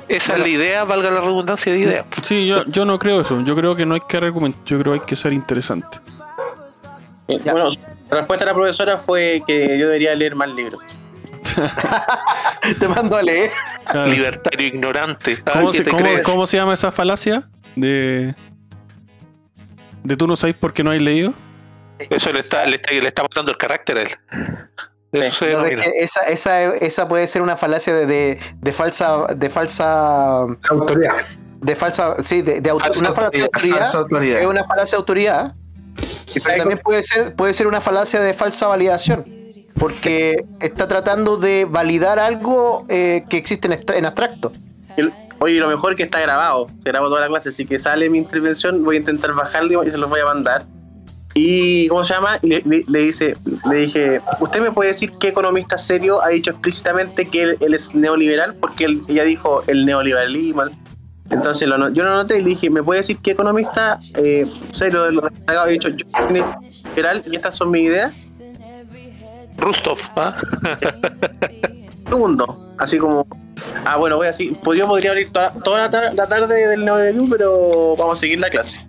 Esa 0.09 0.33
Bueno. 0.33 0.45
es 0.45 0.51
la 0.51 0.57
idea, 0.57 0.85
valga 0.85 1.11
la 1.11 1.21
redundancia 1.21 1.73
de 1.73 1.79
idea. 1.79 2.05
Sí, 2.23 2.47
yo, 2.47 2.65
yo 2.67 2.85
no 2.85 2.99
creo 2.99 3.21
eso. 3.21 3.41
Yo 3.43 3.55
creo 3.57 3.75
que 3.77 3.87
no 3.87 3.95
hay 3.95 4.01
que 4.09 4.17
argumentar. 4.17 4.63
Yo 4.65 4.79
creo 4.81 4.93
que 4.95 5.01
hay 5.01 5.07
que 5.07 5.17
ser 5.17 5.33
interesante. 5.33 5.99
Eh, 7.29 7.41
Ya. 7.45 7.53
Bueno, 7.53 7.69
la 8.11 8.19
respuesta 8.19 8.45
de 8.45 8.51
la 8.51 8.55
profesora 8.55 8.99
fue 8.99 9.43
que 9.47 9.79
yo 9.79 9.87
debería 9.87 10.15
leer 10.15 10.35
más 10.37 10.49
libros. 10.49 10.81
Te 12.79 12.89
mando 12.89 13.17
a 13.17 13.23
leer. 13.23 13.51
Claro. 13.85 14.11
Libertario 14.11 14.67
ignorante. 14.67 15.39
¿Cómo 15.53 15.71
¿qué 15.73 15.79
se, 15.79 15.85
te 15.85 15.91
cómo- 15.91 16.03
crees? 16.05 16.23
cómo 16.23 16.47
se 16.47 16.57
llama 16.57 16.75
esa 16.75 16.91
falacia? 16.93 17.49
De. 17.77 18.35
¿De 20.03 20.17
tú 20.17 20.27
no 20.27 20.37
sabes 20.37 20.55
por 20.57 20.73
qué 20.73 20.85
no 20.85 20.91
has 20.93 21.01
leído? 21.01 21.33
Eso 22.11 22.33
le 22.33 22.41
está, 22.41 22.65
le 22.67 22.77
está, 22.77 22.93
le 22.93 23.09
está 23.09 23.23
matando 23.23 23.51
el 23.51 23.59
carácter 23.59 23.99
a 23.99 24.03
él. 24.03 24.17
Eso 25.13 25.47
No, 25.47 25.51
es 25.65 25.71
denomina. 25.71 25.83
que 25.83 25.91
esa, 26.03 26.21
esa, 26.23 26.65
esa 26.77 27.09
puede 27.09 27.27
ser 27.27 27.43
una 27.43 27.57
falacia 27.57 27.95
de, 27.95 28.07
de, 28.07 28.39
de 28.61 28.73
falsa, 28.73 29.27
de 29.35 29.49
falsa, 29.51 30.41
Autoridad. 30.69 31.15
de 31.61 31.75
falsa, 31.77 32.17
sí, 32.23 32.43
de, 32.43 32.61
de 32.61 32.73
una 32.73 32.85
falacia 32.85 33.39
de 33.41 33.45
autoridad, 33.47 33.47
autoridad. 33.47 33.79
falsa 33.79 33.99
autoridad. 33.99 34.41
Es 34.41 34.47
una 34.47 34.65
falacia 34.65 34.97
de 34.97 35.01
autoridad. 35.01 35.55
Pero 36.45 36.57
también 36.59 36.81
puede 36.85 37.03
ser, 37.03 37.35
puede 37.35 37.55
ser 37.55 37.67
una 37.67 37.81
falacia 37.81 38.21
de 38.21 38.35
falsa 38.35 38.67
validación. 38.67 39.25
Porque 39.79 40.45
está 40.61 40.89
tratando 40.89 41.37
de 41.37 41.67
validar 41.69 42.19
algo 42.19 42.87
eh, 42.89 43.25
que 43.29 43.37
existe 43.37 43.69
en, 43.95 44.05
abstracto. 44.07 44.53
Oye, 45.39 45.61
lo 45.61 45.69
mejor 45.69 45.93
es 45.93 45.97
que 45.97 46.05
está 46.05 46.21
grabado. 46.21 46.69
Se 46.83 46.89
grabó 46.89 47.09
toda 47.09 47.21
la 47.21 47.29
clase, 47.29 47.51
así 47.51 47.67
que 47.67 47.79
sale 47.79 48.09
mi 48.09 48.19
intervención. 48.19 48.83
Voy 48.83 48.97
a 48.97 48.99
intentar 49.01 49.35
bajarlo 49.35 49.85
y 49.85 49.91
se 49.91 49.99
los 49.99 50.09
voy 50.09 50.21
a 50.21 50.25
mandar. 50.25 50.67
Y, 51.39 51.89
¿cómo 51.89 52.03
se 52.03 52.15
llama? 52.15 52.39
Le, 52.41 52.63
dice, 52.87 53.37
le 53.71 53.77
dije, 53.77 54.23
¿usted 54.41 54.63
me 54.63 54.73
puede 54.73 54.89
decir 54.89 55.13
qué 55.21 55.29
economista 55.29 55.77
serio 55.77 56.23
ha 56.23 56.29
dicho 56.29 56.51
explícitamente 56.51 57.29
que 57.29 57.57
él, 57.61 57.75
es 57.75 57.95
neoliberal? 57.95 58.55
Porque 58.55 58.87
ella 59.07 59.25
dijo 59.25 59.63
el 59.67 59.85
neoliberalismo. 59.85 60.63
Entonces 61.29 61.69
lo 61.69 61.91
yo 61.91 62.05
lo 62.05 62.15
noté 62.15 62.39
y 62.39 62.43
le 62.43 62.51
dije, 62.51 62.71
¿me 62.71 62.83
puede 62.83 63.01
decir 63.01 63.19
qué 63.19 63.33
economista 63.33 63.99
eh, 64.15 64.47
serio 64.73 65.03
de 65.03 65.11
rezagados 65.11 65.67
ha 65.67 65.71
dicho 65.71 65.89
yo 65.91 66.07
soy 66.17 66.33
neoliberal 66.33 67.23
y 67.31 67.37
estas 67.37 67.55
son 67.55 67.71
mis 67.71 67.83
ideas? 67.83 68.15
Rustov, 69.59 69.99
¿ah? 70.17 70.35
segundo. 72.09 72.75
Así 72.79 72.99
como, 72.99 73.27
ah, 73.85 73.97
bueno, 73.97 74.17
voy 74.17 74.27
así. 74.29 74.57
Pues 74.63 74.79
yo 74.79 74.87
podría 74.87 75.11
abrir 75.11 75.31
toda, 75.33 75.51
toda 75.53 75.79
la, 75.81 75.91
tar- 75.91 76.15
la 76.15 76.27
tarde 76.27 76.67
del 76.69 76.85
neoliberalismo, 76.85 77.29
pero 77.31 77.97
vamos 77.97 78.19
a 78.19 78.21
seguir 78.21 78.39
la 78.41 78.51
clase. 78.51 78.87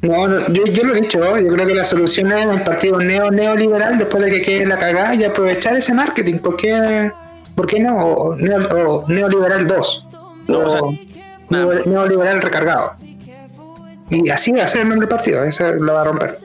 No, 0.00 0.28
no, 0.28 0.46
yo, 0.48 0.64
yo 0.64 0.84
lo 0.84 0.94
he 0.94 1.00
dicho, 1.00 1.18
yo 1.38 1.48
creo 1.52 1.66
que 1.66 1.74
la 1.74 1.84
solución 1.84 2.30
es 2.32 2.46
el 2.46 2.62
partido 2.62 2.98
neo 3.00 3.30
neoliberal 3.32 3.98
después 3.98 4.24
de 4.24 4.30
que 4.30 4.40
quede 4.42 4.64
la 4.66 4.76
cagada 4.78 5.14
y 5.14 5.24
aprovechar 5.24 5.76
ese 5.76 5.92
marketing. 5.92 6.38
¿Por 6.38 6.56
qué, 6.56 7.10
por 7.56 7.66
qué 7.66 7.80
no? 7.80 7.96
O, 8.06 8.36
neo- 8.36 8.68
o 9.02 9.08
neoliberal 9.08 9.66
2. 9.66 10.08
No, 10.46 10.58
o 10.60 10.70
sea, 10.70 10.80
neoliberal 11.84 12.40
recargado. 12.40 12.92
Y 14.10 14.30
así 14.30 14.52
va 14.52 14.62
a 14.64 14.68
ser 14.68 14.82
el 14.82 14.88
nombre 14.88 15.06
del 15.06 15.14
partido, 15.16 15.44
eso 15.44 15.66
lo 15.68 15.92
va 15.92 16.00
a 16.00 16.04
romper. 16.04 16.38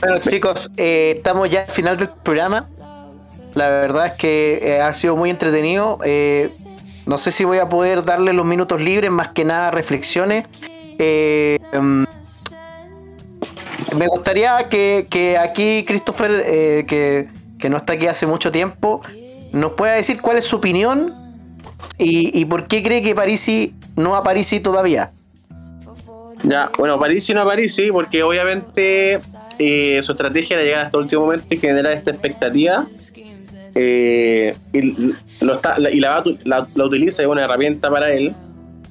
Bueno, 0.00 0.18
chicos, 0.20 0.70
eh, 0.76 1.14
estamos 1.16 1.50
ya 1.50 1.62
al 1.62 1.70
final 1.70 1.96
del 1.96 2.10
programa. 2.22 2.68
La 3.54 3.68
verdad 3.68 4.06
es 4.06 4.12
que 4.12 4.60
eh, 4.62 4.80
ha 4.80 4.92
sido 4.92 5.16
muy 5.16 5.30
entretenido. 5.30 5.98
Eh, 6.04 6.52
no 7.06 7.18
sé 7.18 7.30
si 7.30 7.44
voy 7.44 7.58
a 7.58 7.68
poder 7.68 8.04
darle 8.04 8.32
los 8.32 8.44
minutos 8.44 8.80
libres, 8.80 9.10
más 9.10 9.28
que 9.28 9.44
nada 9.44 9.70
reflexiones. 9.70 10.46
Em, 10.98 12.06
me 13.96 14.06
gustaría 14.08 14.68
que, 14.68 15.06
que 15.10 15.38
aquí 15.38 15.84
Christopher, 15.86 16.44
que, 16.86 17.28
que 17.58 17.70
no 17.70 17.76
está 17.76 17.92
aquí 17.92 18.06
hace 18.06 18.26
mucho 18.26 18.50
tiempo, 18.50 19.02
nos 19.52 19.72
pueda 19.72 19.94
decir 19.94 20.20
cuál 20.20 20.38
es 20.38 20.44
su 20.44 20.56
opinión 20.56 21.14
y, 21.98 22.38
y 22.38 22.44
por 22.46 22.66
qué 22.66 22.82
cree 22.82 23.02
que 23.02 23.14
Parisi 23.14 23.74
no 23.96 24.16
a 24.16 24.22
Parisi 24.22 24.60
todavía. 24.60 25.12
Ya, 26.44 26.70
bueno, 26.78 26.98
París 26.98 27.28
y 27.30 27.34
no 27.34 27.44
París, 27.44 27.74
sí, 27.74 27.90
porque 27.90 28.22
obviamente 28.22 29.18
eh, 29.58 30.00
su 30.02 30.12
estrategia 30.12 30.54
era 30.56 30.64
llegar 30.64 30.84
hasta 30.86 30.96
el 30.98 31.04
último 31.04 31.22
momento 31.22 31.46
y 31.50 31.56
generar 31.58 31.92
esta 31.92 32.10
expectativa. 32.10 32.86
Eh, 33.74 34.54
y 34.72 35.12
lo 35.40 35.54
está, 35.54 35.78
la- 35.78 35.90
y 35.90 35.98
la, 36.00 36.22
la- 36.44 36.66
utiliza, 36.84 37.22
es 37.22 37.28
una 37.28 37.44
herramienta 37.44 37.90
para 37.90 38.12
él. 38.12 38.34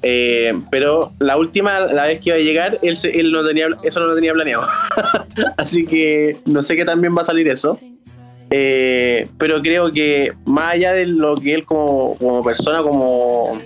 Eh, 0.02 0.52
pero 0.70 1.12
la 1.18 1.38
última, 1.38 1.80
la 1.80 2.06
vez 2.06 2.20
que 2.20 2.30
iba 2.30 2.36
a 2.36 2.40
llegar, 2.40 2.78
él, 2.82 2.96
él 3.14 3.32
no 3.32 3.46
tenía, 3.46 3.68
eso 3.82 4.00
no 4.00 4.06
lo 4.06 4.14
tenía 4.14 4.32
planeado. 4.34 4.66
Así 5.56 5.86
que 5.86 6.36
no 6.44 6.60
sé 6.62 6.76
qué 6.76 6.84
también 6.84 7.16
va 7.16 7.22
a 7.22 7.24
salir 7.24 7.48
eso. 7.48 7.78
Eh, 8.50 9.28
pero 9.38 9.62
creo 9.62 9.90
que 9.92 10.32
más 10.44 10.74
allá 10.74 10.92
de 10.92 11.06
lo 11.06 11.36
que 11.36 11.54
él 11.54 11.64
como, 11.64 12.16
como 12.16 12.44
persona, 12.44 12.82
como, 12.82 13.58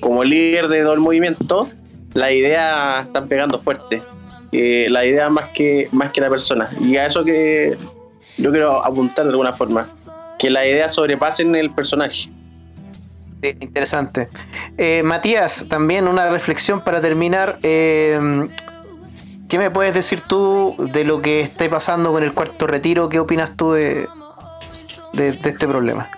como 0.00 0.22
líder 0.24 0.68
de 0.68 0.82
todo 0.82 0.92
el 0.92 1.00
movimiento, 1.00 1.68
la 2.16 2.32
idea 2.32 3.02
están 3.02 3.28
pegando 3.28 3.58
fuerte. 3.58 4.02
La 4.52 5.04
idea 5.04 5.28
más 5.28 5.48
que, 5.48 5.88
más 5.92 6.12
que 6.12 6.20
la 6.20 6.30
persona. 6.30 6.68
Y 6.80 6.96
a 6.96 7.06
eso 7.06 7.24
que 7.24 7.76
yo 8.38 8.50
quiero 8.50 8.84
apuntar 8.84 9.26
de 9.26 9.32
alguna 9.32 9.52
forma. 9.52 9.88
Que 10.38 10.48
la 10.48 10.66
idea 10.66 10.88
sobrepasen 10.88 11.54
el 11.54 11.70
personaje. 11.70 12.30
Sí, 13.42 13.56
interesante. 13.60 14.30
Eh, 14.78 15.02
Matías, 15.02 15.66
también 15.68 16.08
una 16.08 16.28
reflexión 16.30 16.82
para 16.82 17.02
terminar. 17.02 17.58
Eh, 17.62 18.48
¿Qué 19.48 19.58
me 19.58 19.70
puedes 19.70 19.92
decir 19.92 20.22
tú 20.22 20.74
de 20.78 21.04
lo 21.04 21.20
que 21.20 21.40
esté 21.40 21.68
pasando 21.68 22.12
con 22.12 22.22
el 22.22 22.32
cuarto 22.32 22.66
retiro? 22.66 23.10
¿Qué 23.10 23.20
opinas 23.20 23.56
tú 23.56 23.72
de, 23.72 24.08
de, 25.12 25.32
de 25.32 25.50
este 25.50 25.68
problema? 25.68 26.10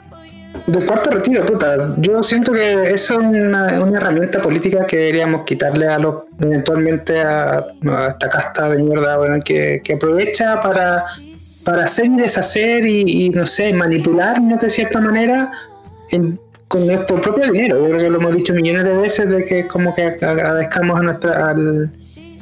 Del 0.69 0.85
cuarto 0.85 1.11
retiro, 1.11 1.47
puta, 1.47 1.95
yo 1.97 2.23
siento 2.23 2.53
que 2.53 2.91
eso 2.91 3.15
es 3.15 3.21
una, 3.21 3.71
herramienta 3.71 4.43
política 4.43 4.87
que 4.87 4.99
deberíamos 4.99 5.45
quitarle 5.45 5.87
a 5.87 5.99
los 5.99 6.25
eventualmente 6.39 7.23
a, 7.23 7.69
esta 8.09 8.29
casta 8.29 8.69
de 8.69 8.83
mierda 8.83 9.41
que, 9.41 9.81
que 9.83 9.95
aprovecha 9.95 10.61
para, 10.61 11.07
para 11.65 11.85
hacer 11.85 12.05
y 12.05 12.17
deshacer 12.17 12.85
y, 12.85 13.01
y, 13.01 13.31
no 13.31 13.47
sé, 13.47 13.73
manipularnos 13.73 14.59
de 14.61 14.69
cierta 14.69 15.01
manera 15.01 15.51
con 16.69 16.87
nuestro 16.87 17.19
propio 17.19 17.51
dinero. 17.51 17.79
Yo 17.79 17.87
creo 17.87 18.05
que 18.05 18.11
lo 18.11 18.19
hemos 18.19 18.35
dicho 18.37 18.53
millones 18.53 18.85
de 18.85 18.93
veces 18.93 19.31
de 19.31 19.47
que 19.47 19.67
como 19.67 19.95
que 19.95 20.19
agradezcamos 20.21 20.99
a 20.99 21.03
nuestra 21.03 21.49
al, 21.49 21.91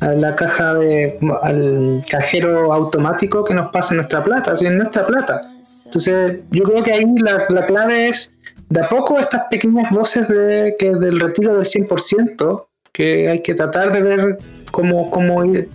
a 0.00 0.06
la 0.08 0.34
caja 0.34 0.74
de 0.74 1.16
al 1.44 2.02
cajero 2.10 2.72
automático 2.72 3.44
que 3.44 3.54
nos 3.54 3.70
pasa 3.70 3.94
nuestra 3.94 4.24
plata, 4.24 4.50
así 4.50 4.66
es 4.66 4.72
nuestra 4.72 5.06
plata. 5.06 5.40
Entonces, 5.86 6.40
yo 6.50 6.64
creo 6.64 6.82
que 6.82 6.92
ahí 6.92 7.04
la, 7.18 7.44
la 7.48 7.66
clave 7.66 8.08
es 8.08 8.36
de 8.68 8.80
a 8.80 8.88
poco 8.88 9.18
estas 9.18 9.44
pequeñas 9.50 9.90
voces 9.90 10.28
de, 10.28 10.74
que 10.78 10.90
del 10.92 11.18
retiro 11.20 11.54
del 11.56 11.64
100%, 11.64 12.66
que 12.92 13.28
hay 13.28 13.40
que 13.42 13.54
tratar 13.54 13.92
de 13.92 14.02
ver 14.02 14.38
cómo, 14.70 15.10
cómo 15.10 15.44
ir 15.44 15.68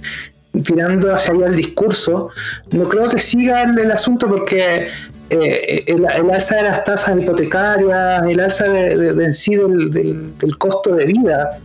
tirando 0.66 1.14
hacia 1.14 1.34
allá 1.34 1.48
el 1.48 1.56
discurso. 1.56 2.30
No 2.72 2.90
creo 2.90 3.08
que 3.10 3.20
siga 3.20 3.62
el, 3.64 3.90
asunto 3.92 4.28
porque 4.28 4.90
eh, 5.30 5.84
el, 5.88 6.06
alza 6.06 6.58
de 6.58 6.64
las 6.64 6.84
tasas 6.84 7.18
hipotecarias, 7.18 8.26
el 8.28 8.40
alza 8.40 8.66
de, 8.68 8.98
de- 8.98 9.14
de 9.14 9.26
en 9.26 9.34
sí 9.34 9.56
del- 9.56 10.38
del 10.38 10.58
costo 10.58 10.94
de 10.96 11.06
vida 11.06 11.60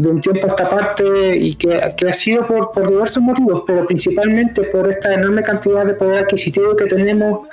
de 0.00 0.08
un 0.08 0.20
tiempo 0.20 0.46
a 0.46 0.50
esta 0.50 0.66
parte 0.68 1.36
y 1.36 1.54
que, 1.54 1.80
que 1.96 2.08
ha 2.08 2.12
sido 2.12 2.46
por, 2.46 2.72
por 2.72 2.88
diversos 2.88 3.22
motivos, 3.22 3.64
pero 3.66 3.86
principalmente 3.86 4.62
por 4.64 4.88
esta 4.88 5.14
enorme 5.14 5.42
cantidad 5.42 5.84
de 5.84 5.94
poder 5.94 6.24
adquisitivo 6.24 6.76
que 6.76 6.84
tenemos 6.86 7.48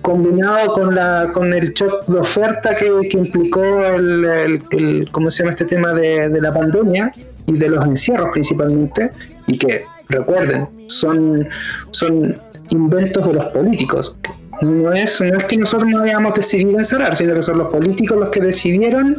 combinado 0.00 0.72
con 0.72 0.94
la 0.94 1.30
con 1.32 1.52
el 1.52 1.72
shock 1.74 2.06
de 2.06 2.18
oferta 2.18 2.74
que, 2.74 3.08
que 3.08 3.18
implicó 3.18 3.62
el, 3.86 4.24
el- 4.72 5.08
¿cómo 5.12 5.30
se 5.30 5.42
llama 5.42 5.52
este 5.52 5.64
tema 5.64 5.92
de, 5.92 6.28
de 6.28 6.40
la 6.40 6.52
pandemia 6.52 7.12
y 7.46 7.52
de 7.56 7.68
los 7.68 7.84
encierros 7.84 8.28
principalmente 8.32 9.10
y 9.46 9.58
que 9.58 9.84
recuerden 10.08 10.68
son 10.88 11.48
son 11.92 12.36
inventos 12.70 13.26
de 13.26 13.32
los 13.34 13.44
políticos. 13.46 14.18
No 14.62 14.92
es 14.92 15.20
no 15.20 15.36
es 15.38 15.44
que 15.44 15.56
nosotros 15.56 15.88
no 15.90 16.02
hayamos 16.02 16.34
decidido 16.34 16.78
encerrar 16.78 17.16
sino 17.16 17.34
que 17.34 17.42
son 17.42 17.58
los 17.58 17.68
políticos 17.68 18.18
los 18.18 18.28
que 18.30 18.40
decidieron 18.40 19.16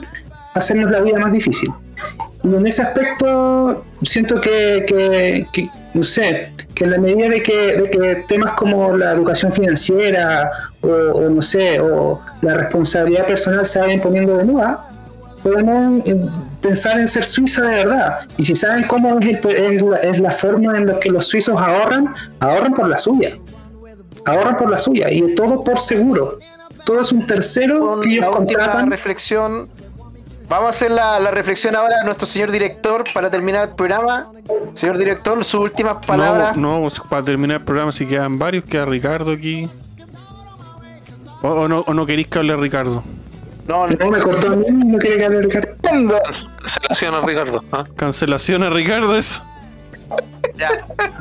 hacernos 0.54 0.92
la 0.92 1.00
vida 1.00 1.18
más 1.18 1.32
difícil 1.32 1.70
en 2.44 2.68
ese 2.68 2.82
aspecto 2.82 3.86
siento 4.04 4.40
que, 4.42 4.84
que- 4.88 5.48
que, 5.52 5.70
no 5.94 6.04
sé, 6.04 6.52
que 6.74 6.84
en 6.86 6.92
la 6.92 6.98
medida 6.98 7.30
de 7.30 7.42
que, 7.44 7.78
de 7.78 7.90
que 7.90 8.24
temas 8.28 8.54
como 8.54 8.98
la 8.98 9.12
educación 9.12 9.54
financiera 9.54 10.52
o, 10.82 10.88
o 10.88 11.30
no 11.30 11.42
sé, 11.42 11.80
o 11.80 12.20
la 12.42 12.56
responsabilidad 12.56 13.28
personal 13.28 13.66
se 13.66 13.80
vayan 13.80 14.02
poniendo 14.02 14.38
de 14.38 14.44
moda, 14.44 14.86
podemos 15.44 16.06
eh, 16.08 16.20
pensar 16.62 17.00
en 17.00 17.08
ser 17.08 17.24
Suiza 17.26 17.62
de 17.64 17.76
verdad. 17.84 18.20
Y 18.38 18.44
si 18.44 18.56
saben 18.56 18.88
cómo 18.88 19.20
es, 19.20 19.26
el- 19.28 19.46
es 19.76 19.82
la, 19.82 19.98
es 19.98 20.20
la 20.20 20.32
forma 20.32 20.78
en 20.78 20.88
la 20.88 21.00
que 21.00 21.10
los 21.12 21.26
suizos 21.28 21.56
ahorran, 21.60 22.14
ahorran 22.40 22.74
por 22.74 22.88
la 22.88 22.98
suya. 22.98 23.38
Ahorran 24.26 24.58
por 24.58 24.70
la 24.70 24.80
suya 24.80 25.12
y 25.12 25.36
todo 25.36 25.64
por 25.64 25.80
seguro. 25.80 26.38
Todo 26.86 27.02
es 27.02 27.12
un 27.12 27.26
tercero 27.28 27.80
Con 27.80 28.02
que 28.02 28.10
ellos 28.14 28.26
la 28.26 28.32
contratan. 28.32 28.92
reflexión. 28.92 29.70
Vamos 30.50 30.68
a 30.68 30.70
hacer 30.70 30.92
la, 30.92 31.20
la 31.20 31.32
reflexión 31.32 31.76
ahora 31.76 31.96
a 32.02 32.04
nuestro 32.04 32.28
señor 32.28 32.52
director 32.52 33.04
para 33.14 33.30
terminar 33.30 33.70
el 33.70 33.76
programa. 33.76 34.32
Señor 34.74 34.98
director, 34.98 35.44
sus 35.44 35.60
últimas 35.60 36.06
palabras. 36.06 36.58
No, 36.58 36.76
no, 36.76 36.82
pues, 36.82 37.00
para 37.10 37.24
terminar 37.24 37.60
el 37.60 37.66
programa, 37.66 37.92
si 37.92 38.06
quedan 38.06 38.38
varios, 38.38 38.64
queda 38.66 38.86
Ricardo 38.86 39.32
aquí. 39.32 39.70
O, 41.42 41.48
o 41.48 41.68
no, 41.68 41.80
o 41.82 41.94
no 41.94 42.06
queréis 42.06 42.28
que 42.28 42.40
hable 42.40 42.56
Ricardo. 42.56 43.04
No, 43.68 43.88
no, 43.88 43.96
No 43.98 44.12
me 44.12 44.20
cortó 44.20 44.48
a 44.48 44.56
mí, 44.58 44.66
no 44.70 44.98
quiere 44.98 45.18
que 45.18 45.26
hable 45.26 45.42
Ricardo. 45.44 46.20
Selecciona 46.66 47.20
Ricardo. 47.22 47.64
¿ah? 47.72 47.84
Cancelación 47.96 48.64
a 48.64 48.70
Ricardo 48.70 49.16
es. 49.16 49.42
ya, 50.56 50.70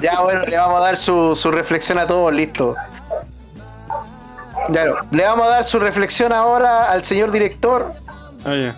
ya, 0.00 0.20
bueno, 0.20 0.42
le 0.46 0.56
vamos 0.56 0.78
a 0.80 0.84
dar 0.84 0.96
su, 0.96 1.34
su 1.36 1.50
reflexión 1.50 1.98
a 1.98 2.06
todos, 2.06 2.32
listo. 2.34 2.74
Claro, 4.66 4.96
le 5.10 5.24
vamos 5.24 5.46
a 5.46 5.50
dar 5.50 5.64
su 5.64 5.78
reflexión 5.78 6.32
ahora 6.32 6.90
al 6.90 7.04
señor 7.04 7.30
director. 7.30 7.92
Ah, 8.44 8.54
ya. 8.54 8.76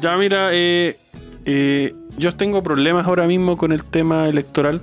Ya, 0.00 0.16
mira, 0.16 0.50
eh, 0.52 0.96
eh, 1.44 1.92
yo 2.16 2.34
tengo 2.34 2.62
problemas 2.62 3.06
ahora 3.06 3.26
mismo 3.26 3.56
con 3.56 3.72
el 3.72 3.82
tema 3.84 4.28
electoral. 4.28 4.80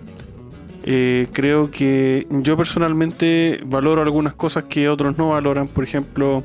Eh, 0.83 1.27
creo 1.31 1.71
que 1.71 2.27
yo 2.29 2.57
personalmente 2.57 3.61
valoro 3.65 4.01
algunas 4.01 4.33
cosas 4.33 4.65
que 4.65 4.89
otros 4.89 5.17
no 5.17 5.29
valoran. 5.29 5.69
Por 5.69 5.85
ejemplo, 5.85 6.43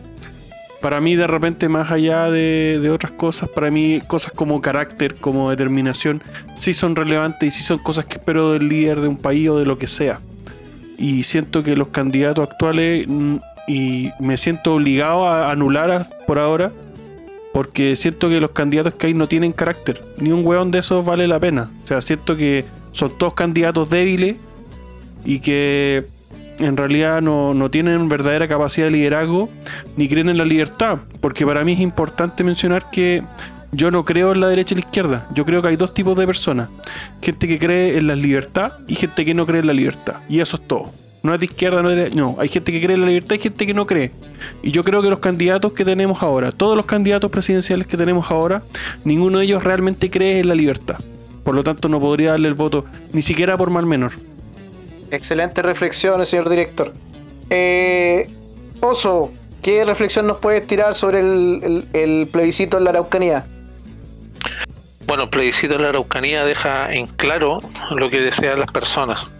para 0.80 1.00
mí 1.00 1.16
de 1.16 1.26
repente 1.26 1.68
más 1.68 1.90
allá 1.90 2.30
de, 2.30 2.88
otras 2.92 3.12
cosas, 3.12 3.48
para 3.48 3.72
mí 3.72 4.00
cosas 4.06 4.32
como 4.32 4.60
carácter, 4.60 5.16
como 5.16 5.50
determinación, 5.50 6.22
sí 6.54 6.72
son 6.72 6.94
relevantes 6.94 7.48
y 7.48 7.58
sí 7.58 7.64
son 7.64 7.78
cosas 7.78 8.04
que 8.04 8.14
espero 8.14 8.52
del 8.52 8.68
líder 8.68 9.00
de 9.00 9.08
un 9.08 9.16
país 9.16 9.48
o 9.48 9.58
de 9.58 9.66
lo 9.66 9.78
que 9.78 9.88
sea. 9.88 10.20
Y 10.96 11.24
siento 11.24 11.64
que 11.64 11.74
los 11.74 11.88
candidatos 11.88 12.48
actuales, 12.48 13.04
mm, 13.08 13.36
y 13.66 14.10
me 14.20 14.36
siento 14.36 14.74
obligado 14.74 15.26
a 15.26 15.50
anular 15.50 16.06
por 16.26 16.38
ahora, 16.38 16.72
porque 17.52 17.96
siento 17.96 18.28
que 18.28 18.40
los 18.40 18.50
candidatos 18.52 18.94
que 18.94 19.08
hay 19.08 19.14
no 19.14 19.28
tienen 19.28 19.52
carácter. 19.52 20.04
Ni 20.18 20.32
un 20.32 20.46
hueón 20.46 20.70
de 20.70 20.78
esos 20.80 21.04
vale 21.04 21.26
la 21.26 21.40
pena. 21.40 21.70
O 21.82 21.86
sea, 21.86 22.00
siento 22.00 22.36
que 22.36 22.64
son 22.92 23.16
todos 23.16 23.34
candidatos 23.34 23.90
débiles 23.90 24.36
y 25.24 25.40
que 25.40 26.06
en 26.58 26.76
realidad 26.76 27.22
no, 27.22 27.54
no 27.54 27.70
tienen 27.70 28.08
verdadera 28.08 28.46
capacidad 28.46 28.86
de 28.86 28.92
liderazgo 28.92 29.48
ni 29.96 30.08
creen 30.08 30.28
en 30.28 30.38
la 30.38 30.44
libertad. 30.44 30.98
Porque 31.20 31.44
para 31.44 31.64
mí 31.64 31.72
es 31.72 31.80
importante 31.80 32.44
mencionar 32.44 32.90
que 32.90 33.22
yo 33.72 33.90
no 33.90 34.04
creo 34.04 34.32
en 34.32 34.40
la 34.40 34.48
derecha 34.48 34.74
y 34.74 34.76
la 34.76 34.86
izquierda. 34.86 35.26
Yo 35.34 35.44
creo 35.44 35.62
que 35.62 35.68
hay 35.68 35.76
dos 35.76 35.94
tipos 35.94 36.16
de 36.16 36.26
personas. 36.26 36.68
Gente 37.22 37.48
que 37.48 37.58
cree 37.58 37.96
en 37.96 38.06
la 38.06 38.16
libertad 38.16 38.72
y 38.86 38.94
gente 38.94 39.24
que 39.24 39.34
no 39.34 39.46
cree 39.46 39.60
en 39.60 39.66
la 39.66 39.72
libertad. 39.72 40.16
Y 40.28 40.40
eso 40.40 40.56
es 40.56 40.66
todo. 40.66 40.90
No 41.22 41.34
es 41.34 41.40
de 41.40 41.46
izquierda, 41.46 41.82
no 41.82 41.90
es 41.90 41.96
de... 41.96 42.10
No, 42.16 42.36
hay 42.38 42.48
gente 42.48 42.72
que 42.72 42.80
cree 42.80 42.94
en 42.94 43.02
la 43.02 43.08
libertad 43.08 43.36
y 43.36 43.38
gente 43.38 43.66
que 43.66 43.74
no 43.74 43.86
cree. 43.86 44.10
Y 44.62 44.70
yo 44.70 44.82
creo 44.84 45.02
que 45.02 45.10
los 45.10 45.18
candidatos 45.18 45.72
que 45.74 45.84
tenemos 45.84 46.22
ahora, 46.22 46.50
todos 46.50 46.76
los 46.76 46.86
candidatos 46.86 47.30
presidenciales 47.30 47.86
que 47.86 47.96
tenemos 47.98 48.30
ahora, 48.30 48.62
ninguno 49.04 49.38
de 49.38 49.44
ellos 49.44 49.62
realmente 49.64 50.10
cree 50.10 50.38
en 50.40 50.48
la 50.48 50.54
libertad. 50.54 50.96
Por 51.44 51.54
lo 51.54 51.62
tanto, 51.62 51.88
no 51.88 52.00
podría 52.00 52.30
darle 52.32 52.48
el 52.48 52.54
voto 52.54 52.84
ni 53.12 53.20
siquiera 53.22 53.58
por 53.58 53.68
mal 53.70 53.84
menor. 53.86 54.12
Excelente 55.10 55.60
reflexión, 55.62 56.24
señor 56.24 56.48
director. 56.48 56.94
Eh, 57.50 58.30
Oso, 58.80 59.30
¿qué 59.62 59.84
reflexión 59.84 60.26
nos 60.26 60.38
puedes 60.38 60.66
tirar 60.66 60.94
sobre 60.94 61.20
el, 61.20 61.60
el- 61.62 61.86
el 61.92 62.28
plebiscito 62.28 62.78
en 62.78 62.84
la 62.84 62.90
Araucanía? 62.90 63.44
Bueno, 65.06 65.24
el 65.24 65.28
plebiscito 65.28 65.74
de 65.74 65.80
la 65.80 65.88
Araucanía 65.88 66.44
deja 66.44 66.92
en 66.94 67.08
claro 67.08 67.60
lo 67.90 68.08
que 68.08 68.20
desean 68.20 68.60
las 68.60 68.70
personas, 68.70 69.34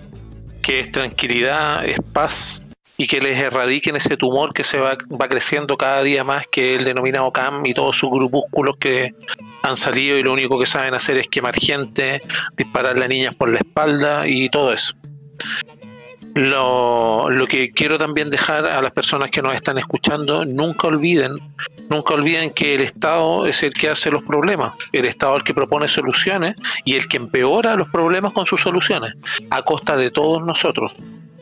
que 0.62 0.80
es 0.80 0.92
tranquilidad, 0.92 1.84
es 1.84 1.98
paz 2.12 2.62
y 2.96 3.06
que 3.06 3.20
les 3.20 3.38
erradiquen 3.38 3.96
ese 3.96 4.16
tumor 4.16 4.52
que 4.52 4.62
se 4.62 4.78
va, 4.78 4.98
va 5.20 5.28
creciendo 5.28 5.76
cada 5.76 6.02
día 6.02 6.22
más, 6.22 6.46
que 6.46 6.74
el 6.74 6.84
denominado 6.84 7.32
CAM 7.32 7.64
y 7.64 7.72
todos 7.72 7.96
sus 7.96 8.10
grupúsculos 8.10 8.76
que 8.76 9.14
han 9.62 9.76
salido 9.76 10.18
y 10.18 10.22
lo 10.22 10.32
único 10.32 10.58
que 10.58 10.66
saben 10.66 10.94
hacer 10.94 11.16
es 11.16 11.26
quemar 11.28 11.54
gente, 11.54 12.20
dispararle 12.58 13.06
a 13.06 13.08
niñas 13.08 13.34
por 13.34 13.50
la 13.50 13.58
espalda 13.58 14.28
y 14.28 14.50
todo 14.50 14.72
eso. 14.72 14.94
Lo, 16.34 17.28
lo 17.28 17.46
que 17.46 17.70
quiero 17.72 17.98
también 17.98 18.30
dejar 18.30 18.66
a 18.66 18.80
las 18.80 18.92
personas 18.92 19.30
que 19.30 19.42
nos 19.42 19.54
están 19.54 19.78
escuchando, 19.78 20.44
nunca 20.44 20.86
olviden, 20.86 21.38
nunca 21.88 22.14
olviden 22.14 22.50
que 22.50 22.76
el 22.76 22.82
Estado 22.82 23.46
es 23.46 23.62
el 23.62 23.72
que 23.72 23.88
hace 23.88 24.10
los 24.10 24.22
problemas, 24.22 24.74
el 24.92 25.06
Estado 25.06 25.36
es 25.36 25.40
el 25.40 25.44
que 25.44 25.54
propone 25.54 25.88
soluciones 25.88 26.54
y 26.84 26.94
el 26.94 27.08
que 27.08 27.16
empeora 27.16 27.74
los 27.74 27.88
problemas 27.88 28.32
con 28.32 28.46
sus 28.46 28.60
soluciones, 28.60 29.14
a 29.50 29.62
costa 29.62 29.96
de 29.96 30.10
todos 30.10 30.44
nosotros. 30.44 30.92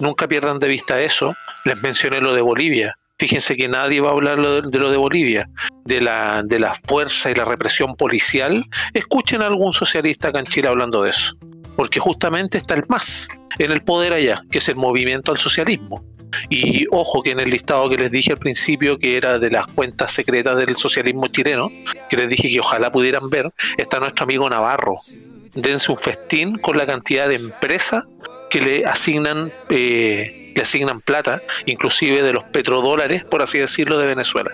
Nunca 0.01 0.29
pierdan 0.29 0.59
de 0.59 0.69
vista 0.69 1.01
eso. 1.01 1.35
Les 1.65 1.77
mencioné 1.83 2.21
lo 2.21 2.33
de 2.33 2.41
Bolivia. 2.41 2.97
Fíjense 3.19 3.57
que 3.57 3.69
nadie 3.69 4.01
va 4.01 4.11
a 4.11 4.13
hablar 4.13 4.41
de 4.41 4.79
lo 4.79 4.91
de 4.91 4.97
Bolivia, 4.97 5.49
de 5.85 6.01
la, 6.01 6.43
de 6.45 6.61
la 6.61 6.75
fuerza 6.87 7.31
y 7.31 7.35
la 7.35 7.45
represión 7.45 7.97
policial. 7.97 8.65
Escuchen 8.95 9.43
a 9.43 9.47
algún 9.47 9.73
socialista 9.73 10.29
acá 10.29 10.39
en 10.39 10.47
Chile 10.47 10.69
hablando 10.69 11.03
de 11.03 11.11
eso 11.11 11.37
porque 11.79 12.01
justamente 12.01 12.59
está 12.59 12.75
el 12.75 12.83
MAS 12.89 13.29
en 13.61 13.71
el 13.71 13.83
poder 13.83 14.13
allá, 14.13 14.43
que 14.51 14.59
es 14.59 14.69
el 14.69 14.75
movimiento 14.75 15.31
al 15.31 15.39
socialismo. 15.39 16.05
Y 16.51 16.87
ojo 16.91 17.23
que 17.23 17.31
en 17.31 17.39
el 17.39 17.51
listado 17.51 17.89
que 17.89 17.97
les 17.97 18.11
dije 18.11 18.33
al 18.33 18.39
principio, 18.39 18.99
que 18.99 19.17
era 19.17 19.39
de 19.39 19.49
las 19.49 19.69
cuentas 19.69 20.11
secretas 20.11 20.57
del 20.57 20.75
socialismo 20.75 21.29
chileno, 21.29 21.71
que 22.11 22.17
les 22.17 22.29
dije 22.31 22.51
que 22.51 22.59
ojalá 22.59 22.91
pudieran 22.91 23.31
ver, 23.31 23.53
está 23.77 24.01
nuestro 24.01 24.25
amigo 24.25 24.51
Navarro. 24.51 24.97
Dense 25.55 25.93
un 25.93 25.99
festín 25.99 26.59
con 26.59 26.77
la 26.77 26.85
cantidad 26.85 27.29
de 27.29 27.37
empresas 27.37 28.03
que 28.51 28.61
le 28.61 28.85
asignan, 28.85 29.53
eh, 29.71 30.53
le 30.57 30.61
asignan 30.61 31.01
plata, 31.01 31.43
inclusive 31.67 32.25
de 32.25 32.33
los 32.33 32.43
petrodólares, 32.43 33.23
por 33.23 33.41
así 33.41 33.59
decirlo, 33.59 33.99
de 33.99 34.09
Venezuela. 34.09 34.51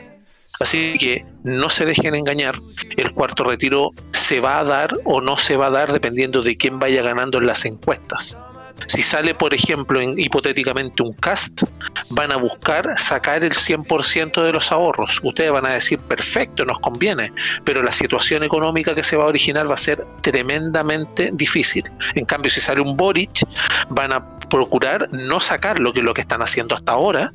Así 0.60 0.96
que 0.98 1.24
no 1.42 1.68
se 1.68 1.84
dejen 1.84 2.14
engañar, 2.14 2.60
el 2.96 3.12
cuarto 3.12 3.44
retiro 3.44 3.90
se 4.12 4.40
va 4.40 4.58
a 4.58 4.64
dar 4.64 4.96
o 5.04 5.20
no 5.20 5.36
se 5.36 5.56
va 5.56 5.66
a 5.66 5.70
dar 5.70 5.92
dependiendo 5.92 6.42
de 6.42 6.56
quién 6.56 6.78
vaya 6.78 7.02
ganando 7.02 7.38
en 7.38 7.46
las 7.46 7.64
encuestas. 7.64 8.36
Si 8.86 9.02
sale, 9.02 9.34
por 9.34 9.54
ejemplo, 9.54 10.00
en, 10.00 10.18
hipotéticamente 10.18 11.02
un 11.02 11.12
cast, 11.14 11.62
van 12.10 12.32
a 12.32 12.36
buscar 12.36 12.98
sacar 12.98 13.44
el 13.44 13.52
100% 13.52 14.42
de 14.42 14.52
los 14.52 14.72
ahorros. 14.72 15.20
Ustedes 15.22 15.52
van 15.52 15.66
a 15.66 15.74
decir, 15.74 15.98
perfecto, 16.00 16.64
nos 16.64 16.78
conviene, 16.80 17.32
pero 17.64 17.82
la 17.82 17.92
situación 17.92 18.42
económica 18.42 18.94
que 18.94 19.02
se 19.02 19.16
va 19.16 19.24
a 19.24 19.28
originar 19.28 19.68
va 19.68 19.74
a 19.74 19.78
ser 19.78 20.04
tremendamente 20.22 21.30
difícil. 21.32 21.84
En 22.14 22.24
cambio, 22.24 22.50
si 22.50 22.60
sale 22.60 22.80
un 22.80 22.96
Boric, 22.96 23.46
van 23.90 24.12
a 24.12 24.38
procurar 24.48 25.08
no 25.12 25.40
sacar 25.40 25.78
lo 25.78 25.92
que 25.92 26.02
lo 26.02 26.12
que 26.12 26.20
están 26.20 26.42
haciendo 26.42 26.74
hasta 26.74 26.92
ahora, 26.92 27.32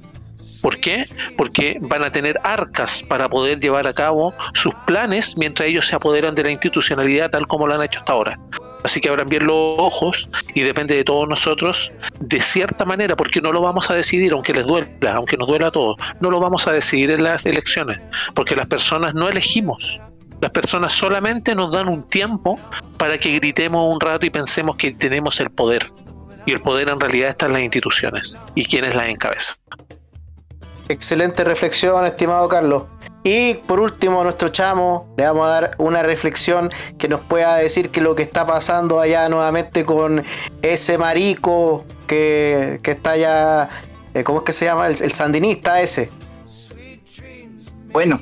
¿Por 0.61 0.79
qué? 0.79 1.05
Porque 1.37 1.77
van 1.81 2.03
a 2.03 2.11
tener 2.11 2.39
arcas 2.43 3.03
para 3.07 3.29
poder 3.29 3.59
llevar 3.59 3.87
a 3.87 3.93
cabo 3.93 4.33
sus 4.53 4.73
planes 4.85 5.37
mientras 5.37 5.69
ellos 5.69 5.87
se 5.87 5.95
apoderan 5.95 6.35
de 6.35 6.43
la 6.43 6.51
institucionalidad 6.51 7.29
tal 7.29 7.47
como 7.47 7.67
lo 7.67 7.75
han 7.75 7.83
hecho 7.83 7.99
hasta 7.99 8.13
ahora. 8.13 8.39
Así 8.83 9.01
que 9.01 9.09
abran 9.09 9.27
bien 9.27 9.45
los 9.45 9.75
ojos 9.77 10.29
y 10.53 10.61
depende 10.61 10.95
de 10.95 11.03
todos 11.03 11.27
nosotros, 11.27 11.91
de 12.19 12.39
cierta 12.39 12.85
manera, 12.85 13.15
porque 13.15 13.41
no 13.41 13.51
lo 13.51 13.61
vamos 13.61 13.89
a 13.89 13.93
decidir, 13.93 14.31
aunque 14.31 14.53
les 14.53 14.65
duela, 14.65 15.15
aunque 15.15 15.35
nos 15.35 15.47
duela 15.47 15.67
a 15.67 15.71
todos, 15.71 15.97
no 16.21 16.31
lo 16.31 16.39
vamos 16.39 16.67
a 16.67 16.71
decidir 16.71 17.11
en 17.11 17.23
las 17.23 17.45
elecciones, 17.45 17.99
porque 18.35 18.55
las 18.55 18.67
personas 18.67 19.13
no 19.13 19.27
elegimos. 19.27 20.01
Las 20.41 20.51
personas 20.51 20.93
solamente 20.93 21.53
nos 21.53 21.73
dan 21.73 21.89
un 21.89 22.03
tiempo 22.03 22.57
para 22.97 23.17
que 23.17 23.31
gritemos 23.31 23.93
un 23.93 23.99
rato 23.99 24.25
y 24.25 24.29
pensemos 24.29 24.77
que 24.77 24.93
tenemos 24.93 25.41
el 25.41 25.49
poder. 25.49 25.91
Y 26.45 26.53
el 26.53 26.61
poder 26.61 26.87
en 26.87 26.99
realidad 26.99 27.29
está 27.29 27.47
en 27.47 27.53
las 27.53 27.61
instituciones 27.61 28.37
y 28.55 28.63
quienes 28.63 28.95
las 28.95 29.09
encabezan. 29.09 29.57
Excelente 30.89 31.43
reflexión, 31.43 32.03
estimado 32.03 32.47
Carlos. 32.47 32.85
Y 33.23 33.53
por 33.53 33.79
último, 33.79 34.21
a 34.21 34.23
nuestro 34.23 34.49
chamo, 34.49 35.13
le 35.17 35.25
vamos 35.25 35.45
a 35.45 35.49
dar 35.49 35.71
una 35.77 36.01
reflexión 36.01 36.71
que 36.97 37.07
nos 37.07 37.21
pueda 37.21 37.57
decir 37.57 37.91
que 37.91 38.01
lo 38.01 38.15
que 38.15 38.23
está 38.23 38.47
pasando 38.47 38.99
allá 38.99 39.29
nuevamente 39.29 39.85
con 39.85 40.23
ese 40.63 40.97
marico 40.97 41.85
que, 42.07 42.79
que 42.81 42.91
está 42.91 43.11
allá, 43.11 43.69
eh, 44.15 44.23
¿cómo 44.23 44.39
es 44.39 44.45
que 44.45 44.53
se 44.53 44.65
llama? 44.65 44.87
El, 44.87 45.11
sandinista 45.13 45.79
ese. 45.79 46.09
Bueno, 47.91 48.19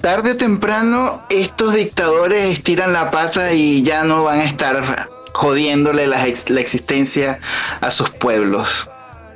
tarde 0.00 0.32
o 0.32 0.36
temprano 0.36 1.26
estos 1.30 1.74
dictadores 1.74 2.54
estiran 2.54 2.92
la 2.92 3.12
pata 3.12 3.52
y 3.52 3.84
ya 3.84 4.02
no 4.02 4.24
van 4.24 4.40
a 4.40 4.44
estar 4.44 5.08
jodiéndole 5.32 6.08
la, 6.08 6.26
la 6.48 6.60
existencia 6.60 7.38
a 7.80 7.92
sus 7.92 8.10
pueblos. 8.10 8.90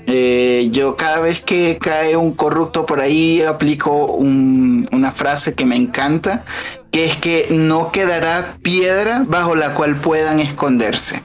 Eh, 0.07 0.69
yo 0.71 0.97
cada 0.97 1.21
vez 1.21 1.41
que 1.41 1.79
cae 1.81 2.17
un 2.17 2.33
corrupto 2.33 2.85
por 2.87 3.01
ahí 3.01 3.43
aplico 3.43 4.07
un- 4.07 4.89
una 4.93 5.13
frase 5.13 5.55
que 5.55 5.65
me 5.65 5.77
encanta, 5.77 6.45
que 6.91 7.05
es 7.07 7.17
que 7.17 7.49
no 7.51 7.91
quedará 7.91 8.57
piedra 8.63 9.25
bajo 9.27 9.55
la 9.55 9.75
cual 9.75 9.97
puedan 9.97 10.41
esconderse. 10.41 11.23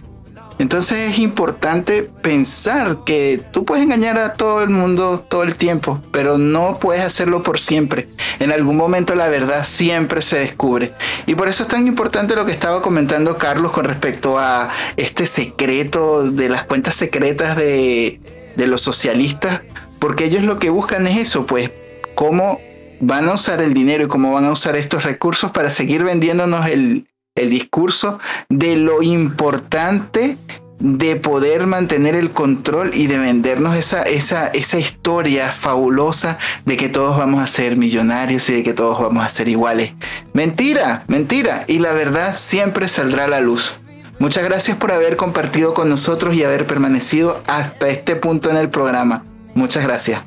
Entonces 0.59 1.11
es 1.11 1.19
importante 1.19 2.03
pensar 2.03 3.05
que 3.05 3.41
tú 3.53 3.63
puedes 3.63 3.81
engañar 3.85 4.17
a 4.17 4.33
todo 4.33 4.61
el 4.61 4.69
mundo 4.69 5.23
todo 5.25 5.43
el 5.43 5.55
tiempo, 5.55 6.01
pero 6.11 6.37
no 6.37 6.79
puedes 6.79 7.01
hacerlo 7.01 7.43
por 7.43 7.61
siempre. 7.61 8.09
En 8.39 8.51
algún 8.51 8.75
momento 8.75 9.15
la 9.15 9.29
verdad 9.29 9.63
siempre 9.63 10.21
se 10.21 10.39
descubre. 10.39 10.93
Y 11.27 11.35
por 11.35 11.47
eso 11.47 11.63
es 11.63 11.69
tan 11.69 11.87
importante 11.87 12.35
lo 12.35 12.45
que 12.45 12.51
estaba 12.51 12.81
comentando 12.81 13.37
Carlos 13.37 13.71
con 13.71 13.85
respecto 13.85 14.37
a 14.37 14.69
este 14.97 15.27
secreto 15.27 16.29
de 16.29 16.49
las 16.49 16.65
cuentas 16.65 16.95
secretas 16.95 17.55
de, 17.55 18.19
de 18.59 18.67
los 18.67 18.81
socialistas, 18.81 19.61
porque 19.97 20.25
ellos 20.25 20.43
lo 20.43 20.59
que 20.59 20.69
buscan 20.69 21.07
es 21.07 21.17
eso, 21.17 21.47
pues 21.47 21.71
cómo 22.13 22.59
van 22.99 23.29
a 23.29 23.33
usar 23.33 23.61
el 23.61 23.73
dinero 23.73 24.03
y 24.03 24.07
cómo 24.07 24.33
van 24.33 24.45
a 24.45 24.51
usar 24.51 24.75
estos 24.75 25.03
recursos 25.03 25.51
para 25.51 25.71
seguir 25.71 26.03
vendiéndonos 26.03 26.67
el, 26.67 27.07
el 27.35 27.49
discurso 27.49 28.19
de 28.49 28.75
lo 28.75 29.01
importante 29.01 30.37
de 30.79 31.17
poder 31.17 31.67
mantener 31.67 32.15
el 32.15 32.31
control 32.31 32.91
y 32.93 33.07
de 33.07 33.17
vendernos 33.17 33.75
esa, 33.75 34.03
esa, 34.03 34.47
esa 34.47 34.79
historia 34.79 35.51
fabulosa 35.51 36.37
de 36.65 36.77
que 36.77 36.87
todos 36.89 37.17
vamos 37.17 37.43
a 37.43 37.47
ser 37.47 37.75
millonarios 37.75 38.49
y 38.49 38.53
de 38.53 38.63
que 38.63 38.73
todos 38.73 39.01
vamos 39.01 39.25
a 39.25 39.29
ser 39.29 39.49
iguales. 39.49 39.91
Mentira, 40.33 41.03
mentira. 41.07 41.65
Y 41.67 41.79
la 41.79 41.91
verdad 41.91 42.35
siempre 42.37 42.87
saldrá 42.87 43.25
a 43.25 43.27
la 43.27 43.41
luz. 43.41 43.75
Muchas 44.19 44.43
gracias 44.43 44.77
por 44.77 44.91
haber 44.91 45.15
compartido 45.15 45.73
con 45.73 45.89
nosotros 45.89 46.35
y 46.35 46.43
haber 46.43 46.67
permanecido 46.67 47.39
hasta 47.47 47.87
este 47.87 48.15
punto 48.17 48.49
en 48.49 48.57
el 48.57 48.69
programa. 48.69 49.23
Muchas 49.55 49.83
gracias. 49.83 50.21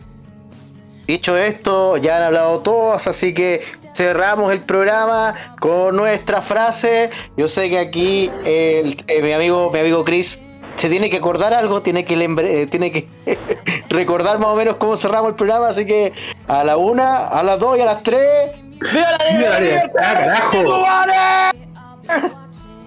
Dicho 1.07 1.37
esto, 1.37 1.97
ya 1.99 2.17
han 2.17 2.23
hablado 2.23 2.61
todos, 2.61 3.07
así 3.07 3.35
que 3.35 3.61
cerramos 3.95 4.51
el 4.53 4.61
programa 4.61 5.35
con 5.61 5.95
nuestra 5.97 6.41
frase. 6.41 7.11
Yo 7.37 7.49
sé 7.49 7.69
que 7.69 7.79
aquí 7.79 8.31
el- 8.47 9.03
eh, 9.09 9.21
mi 9.23 9.33
amigo, 9.33 9.71
mi 9.71 9.81
amigo 9.81 10.05
Chris 10.05 10.41
se 10.77 10.89
tiene 10.89 11.11
que 11.11 11.19
acordar 11.19 11.53
algo, 11.53 11.83
tiene 11.83 12.05
que, 12.07 12.15
eh, 12.15 12.67
tiene 12.71 12.91
que 12.93 13.09
recordar 13.91 14.39
más 14.39 14.49
o 14.49 14.57
menos 14.57 14.77
cómo 14.77 14.97
cerramos 14.97 15.31
el 15.31 15.37
programa, 15.37 15.69
así 15.69 15.85
que 15.85 16.15
a 16.49 16.65
la 16.65 16.79
una, 16.79 17.27
a 17.27 17.43
las 17.43 17.59
dos 17.59 17.77
y 17.77 17.83
a 17.83 17.85
las 17.85 18.03
tres. 18.03 18.53
¡Viva 18.81 19.07
la 19.11 19.37
¡Viva 19.39 19.51
la 19.51 19.61
libertad, 19.61 19.93
carajo! 20.15 20.85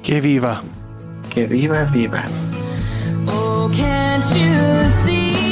Que 0.02 0.20
viva. 0.22 0.62
Que 1.36 1.46
viva, 1.46 1.84
viva. 1.92 2.24
Oh, 3.28 3.70
can't 3.74 4.24
you 4.38 4.90
see? 5.04 5.45